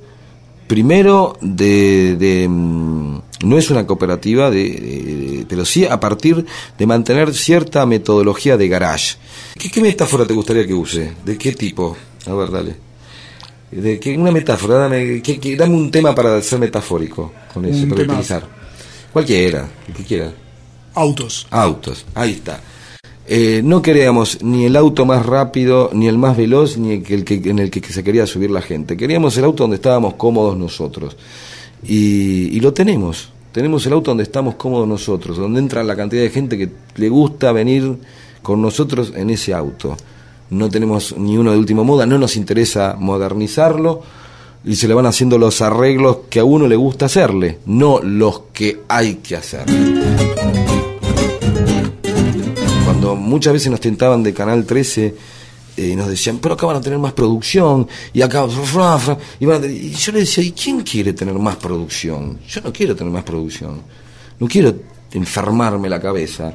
primero, 0.66 1.36
de... 1.40 2.16
de, 2.18 2.48
mm, 2.48 3.18
no 3.44 3.59
es 3.59 3.70
una 3.70 3.86
cooperativa, 3.86 4.50
de, 4.50 4.62
de- 4.64 5.46
pero 5.48 5.64
sí 5.64 5.84
a 5.84 6.00
partir 6.00 6.44
de 6.78 6.86
mantener 6.86 7.34
cierta 7.34 7.84
metodología 7.86 8.57
de 8.57 8.66
garage. 8.68 9.16
¿Qué, 9.59 9.70
qué 9.70 9.80
metáfora 9.80 10.24
te 10.26 10.32
gustaría 10.34 10.66
que 10.66 10.72
use? 10.74 11.12
¿De 11.24 11.36
qué 11.38 11.52
tipo? 11.52 11.96
A 12.26 12.32
ver, 12.32 12.50
dale. 12.50 12.74
De 13.80 13.98
qué, 13.98 14.16
una 14.16 14.30
metáfora, 14.30 14.76
dame, 14.76 15.20
que- 15.22 15.38
que- 15.40 15.56
dame 15.56 15.74
un 15.74 15.90
tema 15.90 16.14
para 16.14 16.40
ser 16.42 16.58
metafórico 16.60 17.32
con 17.52 17.64
eso, 17.64 17.82
Un 17.82 17.88
para 17.90 18.00
tema. 18.02 18.12
utilizar. 18.14 18.46
Cualquiera, 19.12 19.68
el 19.88 19.94
que 19.94 20.02
quiera. 20.04 20.32
Autos. 20.94 21.46
Autos, 21.50 22.06
ahí 22.14 22.32
está. 22.32 22.60
Eh, 23.26 23.62
no 23.64 23.80
queríamos 23.82 24.42
ni 24.42 24.66
el 24.66 24.76
auto 24.76 25.04
más 25.06 25.24
rápido, 25.24 25.90
ni 25.92 26.08
el 26.08 26.18
más 26.18 26.36
veloz, 26.36 26.76
ni 26.76 26.92
el 26.92 27.02
que, 27.02 27.14
el 27.14 27.24
que- 27.24 27.42
en 27.50 27.58
el 27.58 27.70
que 27.70 27.80
se 27.80 28.04
quería 28.04 28.26
subir 28.26 28.50
la 28.50 28.60
gente. 28.62 28.96
Queríamos 28.96 29.36
el 29.38 29.44
auto 29.44 29.64
donde 29.64 29.76
estábamos 29.76 30.14
cómodos 30.14 30.56
nosotros. 30.56 31.16
Y, 31.82 32.56
y 32.56 32.60
lo 32.60 32.72
tenemos. 32.72 33.30
Tenemos 33.52 33.86
el 33.86 33.92
auto 33.92 34.10
donde 34.10 34.24
estamos 34.24 34.56
cómodos 34.56 34.86
nosotros, 34.88 35.36
donde 35.36 35.60
entra 35.60 35.82
la 35.84 35.96
cantidad 35.96 36.22
de 36.22 36.30
gente 36.30 36.58
que 36.58 36.68
le 36.96 37.08
gusta 37.08 37.52
venir 37.52 37.96
con 38.42 38.60
nosotros 38.60 39.12
en 39.16 39.30
ese 39.30 39.54
auto. 39.54 39.96
No 40.51 40.68
tenemos 40.68 41.16
ni 41.16 41.36
uno 41.36 41.53
de 41.53 41.59
última 41.59 41.82
moda, 41.82 42.07
no 42.07 42.18
nos 42.18 42.36
interesa 42.36 42.97
modernizarlo 42.99 44.03
y 44.64 44.76
se 44.76 44.88
le 44.88 44.95
van 44.95 45.07
haciendo 45.07 45.38
los 45.38 45.61
arreglos 45.62 46.18
que 46.30 46.40
a 46.40 46.45
uno 46.45 46.66
le 46.66 46.76
gusta 46.76 47.07
hacerle, 47.07 47.59
no 47.66 48.01
los 48.01 48.42
que 48.53 48.82
hay 48.88 49.16
que 49.16 49.36
hacer 49.36 49.66
cuando 52.84 53.16
muchas 53.16 53.53
veces 53.53 53.70
nos 53.70 53.80
tentaban 53.80 54.22
de 54.22 54.32
Canal 54.32 54.64
13 54.64 55.14
eh, 55.76 55.88
y 55.88 55.97
nos 55.97 56.09
decían, 56.09 56.38
pero 56.38 56.55
acá 56.55 56.66
van 56.66 56.76
a 56.76 56.80
tener 56.80 56.99
más 56.99 57.12
producción, 57.12 57.88
y 58.12 58.22
acá, 58.22 58.47
y 59.40 59.90
yo 59.90 60.12
le 60.12 60.20
decía, 60.20 60.45
¿y 60.45 60.53
quién 60.53 60.82
quiere 60.82 61.12
tener 61.12 61.34
más 61.34 61.57
producción? 61.57 62.38
Yo 62.49 62.61
no 62.62 62.72
quiero 62.72 62.95
tener 62.95 63.12
más 63.12 63.24
producción, 63.24 63.82
no 64.38 64.47
quiero 64.47 64.74
enfermarme 65.12 65.88
la 65.88 66.01
cabeza. 66.01 66.53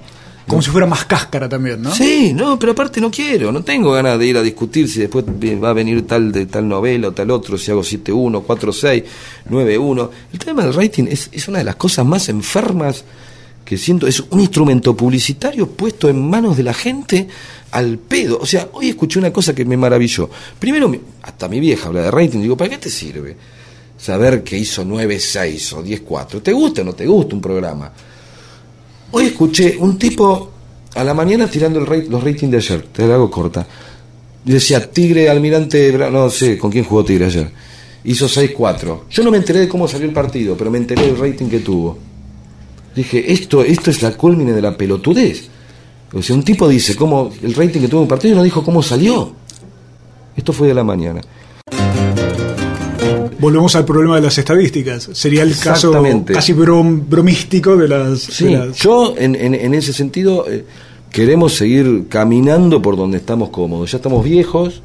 Como 0.49 0.61
si 0.63 0.71
fuera 0.71 0.87
más 0.87 1.05
cáscara 1.05 1.47
también, 1.47 1.81
¿no? 1.81 1.93
Sí, 1.93 2.33
no, 2.33 2.57
pero 2.57 2.71
aparte 2.71 2.99
no 2.99 3.11
quiero, 3.11 3.51
no 3.51 3.63
tengo 3.63 3.91
ganas 3.91 4.17
de 4.17 4.25
ir 4.25 4.35
a 4.35 4.41
discutir 4.41 4.89
si 4.89 4.99
después 4.99 5.23
va 5.25 5.69
a 5.69 5.73
venir 5.73 6.07
tal 6.07 6.31
de 6.31 6.47
tal 6.47 6.67
novela 6.67 7.09
o 7.09 7.11
tal 7.11 7.29
otro, 7.29 7.57
si 7.57 7.69
hago 7.69 7.81
7-1, 7.81 8.43
4-6, 8.43 9.03
9-1. 9.49 10.09
El 10.33 10.39
tema 10.39 10.63
del 10.63 10.73
rating 10.73 11.05
es, 11.07 11.29
es 11.31 11.47
una 11.47 11.59
de 11.59 11.65
las 11.65 11.75
cosas 11.75 12.05
más 12.05 12.29
enfermas 12.29 13.05
que 13.63 13.77
siento, 13.77 14.07
es 14.07 14.21
un 14.31 14.39
instrumento 14.39 14.97
publicitario 14.97 15.69
puesto 15.69 16.09
en 16.09 16.27
manos 16.27 16.57
de 16.57 16.63
la 16.63 16.73
gente 16.73 17.27
al 17.69 17.99
pedo. 17.99 18.39
O 18.41 18.45
sea, 18.47 18.67
hoy 18.73 18.89
escuché 18.89 19.19
una 19.19 19.31
cosa 19.31 19.53
que 19.53 19.63
me 19.63 19.77
maravilló. 19.77 20.27
Primero, 20.57 20.91
hasta 21.21 21.47
mi 21.47 21.59
vieja 21.59 21.87
habla 21.87 22.01
de 22.01 22.09
rating, 22.09 22.39
digo, 22.39 22.57
¿para 22.57 22.71
qué 22.71 22.79
te 22.79 22.89
sirve? 22.89 23.37
Saber 23.95 24.43
que 24.43 24.57
hizo 24.57 24.83
9-6 24.83 25.73
o 25.73 25.83
10-4. 25.83 26.41
¿Te 26.41 26.51
gusta 26.51 26.81
o 26.81 26.85
no 26.85 26.93
te 26.93 27.05
gusta 27.05 27.35
un 27.35 27.41
programa? 27.41 27.91
Hoy 29.11 29.25
escuché 29.25 29.75
un 29.79 29.97
tipo 29.97 30.51
a 30.95 31.03
la 31.03 31.13
mañana 31.13 31.47
tirando 31.49 31.79
el 31.79 31.85
rate- 31.85 32.09
los 32.09 32.23
ratings 32.23 32.51
de 32.51 32.57
ayer, 32.57 32.81
te 32.91 33.07
la 33.07 33.15
hago 33.15 33.29
corta. 33.29 33.65
Decía, 34.45 34.89
Tigre, 34.89 35.29
Almirante, 35.29 35.91
no 36.11 36.29
sé 36.29 36.57
con 36.57 36.71
quién 36.71 36.83
jugó 36.85 37.03
Tigre 37.03 37.25
ayer. 37.25 37.51
Hizo 38.03 38.27
6-4. 38.27 39.01
Yo 39.09 39.23
no 39.23 39.31
me 39.31 39.37
enteré 39.37 39.59
de 39.59 39.67
cómo 39.67 39.87
salió 39.87 40.07
el 40.07 40.13
partido, 40.13 40.55
pero 40.55 40.71
me 40.71 40.77
enteré 40.77 41.05
del 41.05 41.17
rating 41.17 41.47
que 41.47 41.59
tuvo. 41.59 41.97
Dije, 42.95 43.31
esto, 43.31 43.63
esto 43.63 43.89
es 43.91 44.01
la 44.01 44.11
culmine 44.15 44.53
de 44.53 44.61
la 44.61 44.75
pelotudez. 44.75 45.47
O 46.13 46.21
sea, 46.21 46.35
un 46.35 46.43
tipo 46.43 46.67
dice 46.67 46.95
cómo 46.95 47.31
el 47.43 47.53
rating 47.53 47.81
que 47.81 47.87
tuvo 47.87 48.01
un 48.01 48.07
partido 48.07 48.33
y 48.33 48.37
no 48.37 48.43
dijo 48.43 48.63
cómo 48.63 48.81
salió. 48.81 49.33
Esto 50.35 50.53
fue 50.53 50.67
de 50.69 50.73
la 50.73 50.83
mañana. 50.83 51.21
Volvemos 53.39 53.75
al 53.75 53.85
problema 53.85 54.15
de 54.17 54.21
las 54.21 54.37
estadísticas. 54.37 55.09
Sería 55.13 55.43
el 55.43 55.57
caso 55.57 55.91
casi 56.33 56.53
brom- 56.53 57.03
bromístico 57.07 57.77
de 57.77 57.87
las... 57.87 58.19
Sí, 58.19 58.45
de 58.45 58.57
las- 58.67 58.77
yo 58.77 59.15
en, 59.17 59.35
en, 59.35 59.55
en 59.55 59.73
ese 59.73 59.93
sentido 59.93 60.45
eh, 60.49 60.65
queremos 61.11 61.55
seguir 61.55 62.07
caminando 62.09 62.81
por 62.81 62.95
donde 62.97 63.17
estamos 63.17 63.49
cómodos. 63.49 63.91
Ya 63.91 63.97
estamos 63.97 64.23
viejos, 64.23 64.81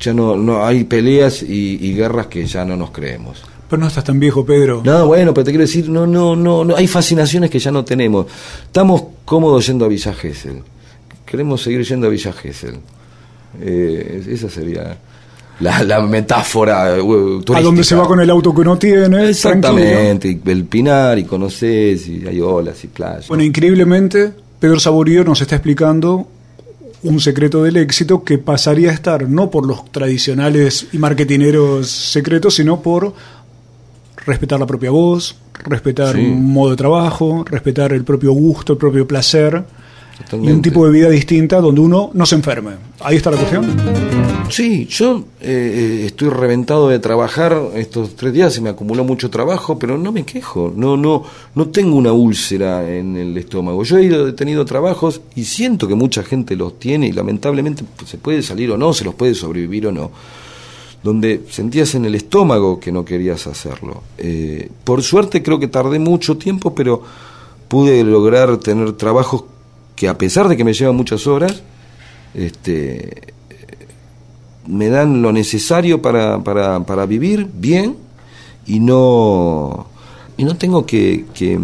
ya 0.00 0.12
no, 0.12 0.36
no 0.36 0.64
hay 0.66 0.84
peleas 0.84 1.42
y, 1.42 1.78
y 1.80 1.94
guerras 1.94 2.26
que 2.26 2.44
ya 2.46 2.64
no 2.64 2.76
nos 2.76 2.90
creemos. 2.90 3.42
Pero 3.70 3.80
no 3.80 3.86
estás 3.88 4.04
tan 4.04 4.18
viejo, 4.18 4.44
Pedro. 4.46 4.80
No, 4.84 5.06
bueno, 5.06 5.34
pero 5.34 5.44
te 5.44 5.50
quiero 5.50 5.62
decir, 5.66 5.88
no, 5.90 6.06
no, 6.06 6.34
no, 6.34 6.64
no, 6.64 6.74
hay 6.74 6.86
fascinaciones 6.86 7.50
que 7.50 7.58
ya 7.58 7.70
no 7.70 7.84
tenemos. 7.84 8.26
Estamos 8.64 9.02
cómodos 9.24 9.66
yendo 9.66 9.84
a 9.84 9.88
Villa 9.88 10.14
Gesell. 10.14 10.62
Queremos 11.26 11.62
seguir 11.62 11.84
yendo 11.84 12.06
a 12.06 12.10
Villa 12.10 12.32
Gesell. 12.32 12.76
Eh, 13.60 14.24
esa 14.30 14.48
sería 14.48 14.96
la, 15.60 15.82
la 15.82 16.00
metáfora 16.02 16.96
eh, 16.96 17.00
a 17.00 17.02
turística. 17.02 17.60
donde 17.62 17.84
se 17.84 17.94
va 17.96 18.06
con 18.06 18.20
el 18.20 18.30
auto 18.30 18.54
que 18.54 18.60
uno 18.60 18.78
tiene. 18.78 18.98
tranquilo. 19.08 19.28
Exactamente, 19.28 20.28
y 20.44 20.50
el 20.50 20.64
Pinar, 20.64 21.18
y 21.18 21.24
conoces, 21.24 22.06
y 22.08 22.26
hay 22.26 22.40
olas 22.40 22.82
y 22.84 22.88
playas. 22.88 23.28
Bueno, 23.28 23.42
increíblemente, 23.44 24.32
Pedro 24.60 24.78
Saborío 24.80 25.24
nos 25.24 25.40
está 25.40 25.56
explicando 25.56 26.28
un 27.04 27.20
secreto 27.20 27.62
del 27.62 27.76
éxito 27.76 28.24
que 28.24 28.38
pasaría 28.38 28.90
a 28.90 28.92
estar 28.92 29.28
no 29.28 29.50
por 29.50 29.64
los 29.66 29.90
tradicionales 29.92 30.88
y 30.92 30.98
marketineros 30.98 31.88
secretos, 31.88 32.54
sino 32.54 32.82
por 32.82 33.14
respetar 34.26 34.58
la 34.58 34.66
propia 34.66 34.90
voz, 34.90 35.36
respetar 35.64 36.14
Sí. 36.16 36.20
un 36.26 36.52
modo 36.52 36.70
de 36.70 36.76
trabajo, 36.76 37.44
respetar 37.48 37.92
el 37.92 38.04
propio 38.04 38.32
gusto, 38.32 38.72
el 38.72 38.78
propio 38.78 39.06
placer 39.06 39.62
y 40.32 40.50
un 40.50 40.62
tipo 40.62 40.84
de 40.86 40.92
vida 40.92 41.08
distinta 41.08 41.60
donde 41.60 41.80
uno 41.80 42.10
no 42.12 42.26
se 42.26 42.34
enferme. 42.34 42.72
Ahí 43.00 43.16
está 43.16 43.30
la 43.30 43.36
cuestión. 43.36 43.66
Sí, 44.50 44.86
yo 44.86 45.24
eh, 45.40 46.02
eh, 46.02 46.06
estoy 46.06 46.30
reventado 46.30 46.88
de 46.88 46.98
trabajar 46.98 47.56
estos 47.74 48.16
tres 48.16 48.32
días, 48.32 48.52
se 48.54 48.60
me 48.60 48.70
acumuló 48.70 49.04
mucho 49.04 49.30
trabajo, 49.30 49.78
pero 49.78 49.98
no 49.98 50.10
me 50.10 50.24
quejo, 50.24 50.72
no, 50.74 50.96
no, 50.96 51.22
no 51.54 51.68
tengo 51.68 51.96
una 51.96 52.12
úlcera 52.12 52.88
en 52.90 53.16
el 53.16 53.36
estómago. 53.36 53.84
Yo 53.84 53.98
he 53.98 54.04
ido, 54.04 54.26
he 54.26 54.32
tenido 54.32 54.64
trabajos 54.64 55.20
y 55.36 55.44
siento 55.44 55.86
que 55.86 55.94
mucha 55.94 56.22
gente 56.22 56.56
los 56.56 56.78
tiene 56.78 57.08
y 57.08 57.12
lamentablemente 57.12 57.84
pues, 57.96 58.10
se 58.10 58.18
puede 58.18 58.42
salir 58.42 58.70
o 58.70 58.78
no, 58.78 58.92
se 58.94 59.04
los 59.04 59.14
puede 59.14 59.34
sobrevivir 59.34 59.86
o 59.86 59.92
no, 59.92 60.10
donde 61.02 61.42
sentías 61.50 61.94
en 61.94 62.06
el 62.06 62.14
estómago 62.14 62.80
que 62.80 62.90
no 62.90 63.04
querías 63.04 63.46
hacerlo. 63.46 64.02
Eh, 64.16 64.70
por 64.82 65.02
suerte 65.02 65.42
creo 65.42 65.58
que 65.58 65.68
tardé 65.68 65.98
mucho 65.98 66.38
tiempo, 66.38 66.74
pero 66.74 67.02
pude 67.68 68.02
lograr 68.02 68.56
tener 68.56 68.92
trabajos 68.92 69.44
que 69.98 70.06
a 70.08 70.16
pesar 70.16 70.48
de 70.48 70.56
que 70.56 70.64
me 70.64 70.72
llevan 70.72 70.94
muchas 70.96 71.26
horas, 71.26 71.62
este, 72.34 73.32
me 74.66 74.88
dan 74.88 75.22
lo 75.22 75.32
necesario 75.32 76.00
para, 76.02 76.42
para, 76.44 76.80
para 76.84 77.06
vivir 77.06 77.48
bien 77.52 77.96
y 78.66 78.80
no 78.80 79.86
y 80.36 80.44
no 80.44 80.56
tengo 80.56 80.84
que, 80.86 81.24
que 81.34 81.58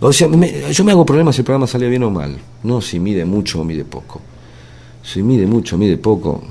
o 0.00 0.12
sea 0.12 0.26
me- 0.28 0.72
yo 0.72 0.84
me 0.84 0.92
hago 0.92 1.04
problemas 1.04 1.36
si 1.36 1.42
el 1.42 1.44
programa 1.44 1.66
sale 1.66 1.88
bien 1.88 2.02
o 2.02 2.10
mal 2.10 2.36
no 2.62 2.80
si 2.80 2.98
mide 2.98 3.24
mucho 3.26 3.60
o 3.60 3.64
mide 3.64 3.84
poco 3.84 4.20
si 5.02 5.22
mide 5.22 5.46
mucho 5.46 5.76
o 5.76 5.78
mide 5.78 5.98
poco 5.98 6.42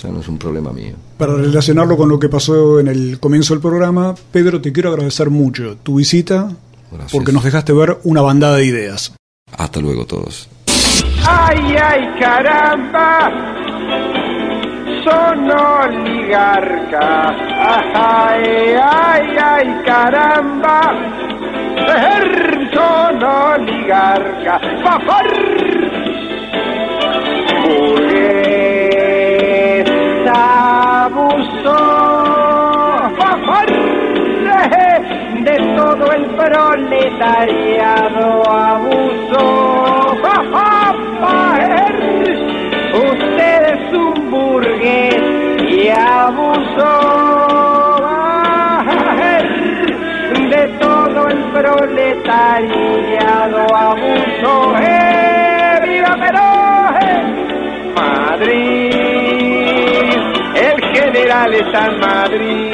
ya 0.00 0.10
no 0.10 0.20
es 0.20 0.28
un 0.28 0.38
problema 0.38 0.72
mío 0.72 0.94
Para 1.18 1.34
relacionarlo 1.34 1.96
con 1.96 2.08
lo 2.08 2.18
que 2.20 2.28
pasó 2.28 2.78
en 2.78 2.86
el 2.88 3.18
comienzo 3.18 3.52
del 3.54 3.60
programa, 3.62 4.14
Pedro, 4.30 4.60
te 4.60 4.70
quiero 4.72 4.90
agradecer 4.90 5.28
mucho 5.30 5.76
tu 5.82 5.96
visita 5.96 6.54
Gracias. 6.92 7.12
porque 7.12 7.32
nos 7.32 7.42
dejaste 7.42 7.72
ver 7.72 7.98
una 8.04 8.20
bandada 8.22 8.56
de 8.58 8.66
ideas. 8.66 9.12
Hasta 9.52 9.80
luego 9.80 10.04
todos 10.04 10.48
¡Ay, 11.28 11.76
ay, 11.76 12.14
caramba! 12.20 13.30
Son 15.04 15.50
oligarcas. 15.50 17.36
¡Ay, 17.94 18.76
ay, 18.80 19.36
ay, 19.42 19.82
caramba! 19.84 20.80
¡Er, 21.76 22.70
Son 22.72 23.22
oligarcas. 23.24 24.60
¡Papar! 24.84 25.45
Proletariado 36.46 38.26
abuso. 38.48 39.42
¡Ja, 40.22 40.36
ja! 40.52 40.94
Usted 42.94 43.60
es 43.74 43.84
un 43.92 44.30
burgués 44.30 45.22
y 45.70 45.88
abusó. 45.88 46.94
De 50.50 50.62
todo 50.78 51.28
el 51.28 51.38
proletariado 51.52 53.60
abuso. 53.74 54.74
¡Eh, 54.80 55.80
viva 55.84 56.14
Perón! 56.22 57.26
Madrid, 57.96 59.05
el 60.96 61.02
general 61.02 61.54
está 61.54 61.86
en 61.86 62.00
Madrid, 62.00 62.72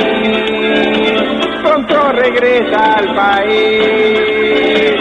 pronto 1.63 2.13
regresa 2.13 2.95
al 2.95 3.15
país, 3.15 4.93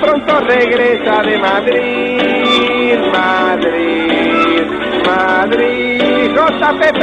pronto 0.00 0.40
regresa 0.40 1.22
de 1.22 1.38
Madrid, 1.38 2.98
Madrid, 3.12 4.64
Madrid, 5.06 6.30
JPP, 6.34 7.02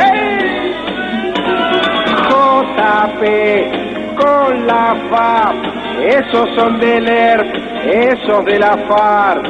JP, 2.29 3.21
con 4.17 4.67
la 4.67 4.95
FAP, 5.09 5.55
esos 6.03 6.49
son 6.55 6.79
del 6.79 7.07
ERP, 7.07 7.55
esos 7.85 8.45
de 8.45 8.59
la 8.59 8.77
FARC. 8.87 9.45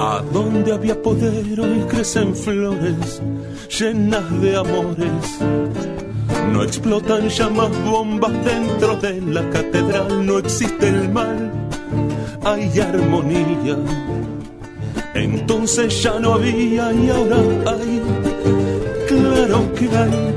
A 0.00 0.22
donde 0.32 0.72
había 0.72 0.94
poder 1.02 1.60
hoy 1.60 1.84
crecen 1.88 2.34
flores 2.34 3.20
llenas 3.78 4.40
de 4.40 4.56
amores. 4.56 5.38
No 6.52 6.62
explotan 6.62 7.28
llamas 7.28 7.70
bombas 7.84 8.32
dentro 8.44 8.96
de 8.96 9.20
la 9.20 9.48
catedral, 9.50 10.26
no 10.26 10.38
existe 10.38 10.88
el 10.88 11.08
mal, 11.10 11.52
hay 12.44 12.80
armonía. 12.80 13.76
Entonces 15.14 16.02
ya 16.02 16.18
no 16.18 16.34
había 16.34 16.92
y 16.92 17.10
ahora 17.10 17.36
hay, 17.66 18.02
claro 19.08 19.72
que 19.74 19.88
hay 19.96 20.34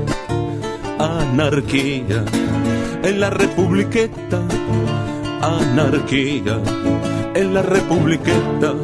anarquía 0.98 2.24
en 3.02 3.20
la 3.20 3.30
republiqueta, 3.30 4.40
anarquía 5.40 6.60
en 7.34 7.54
la 7.54 7.62
republiqueta. 7.62 8.74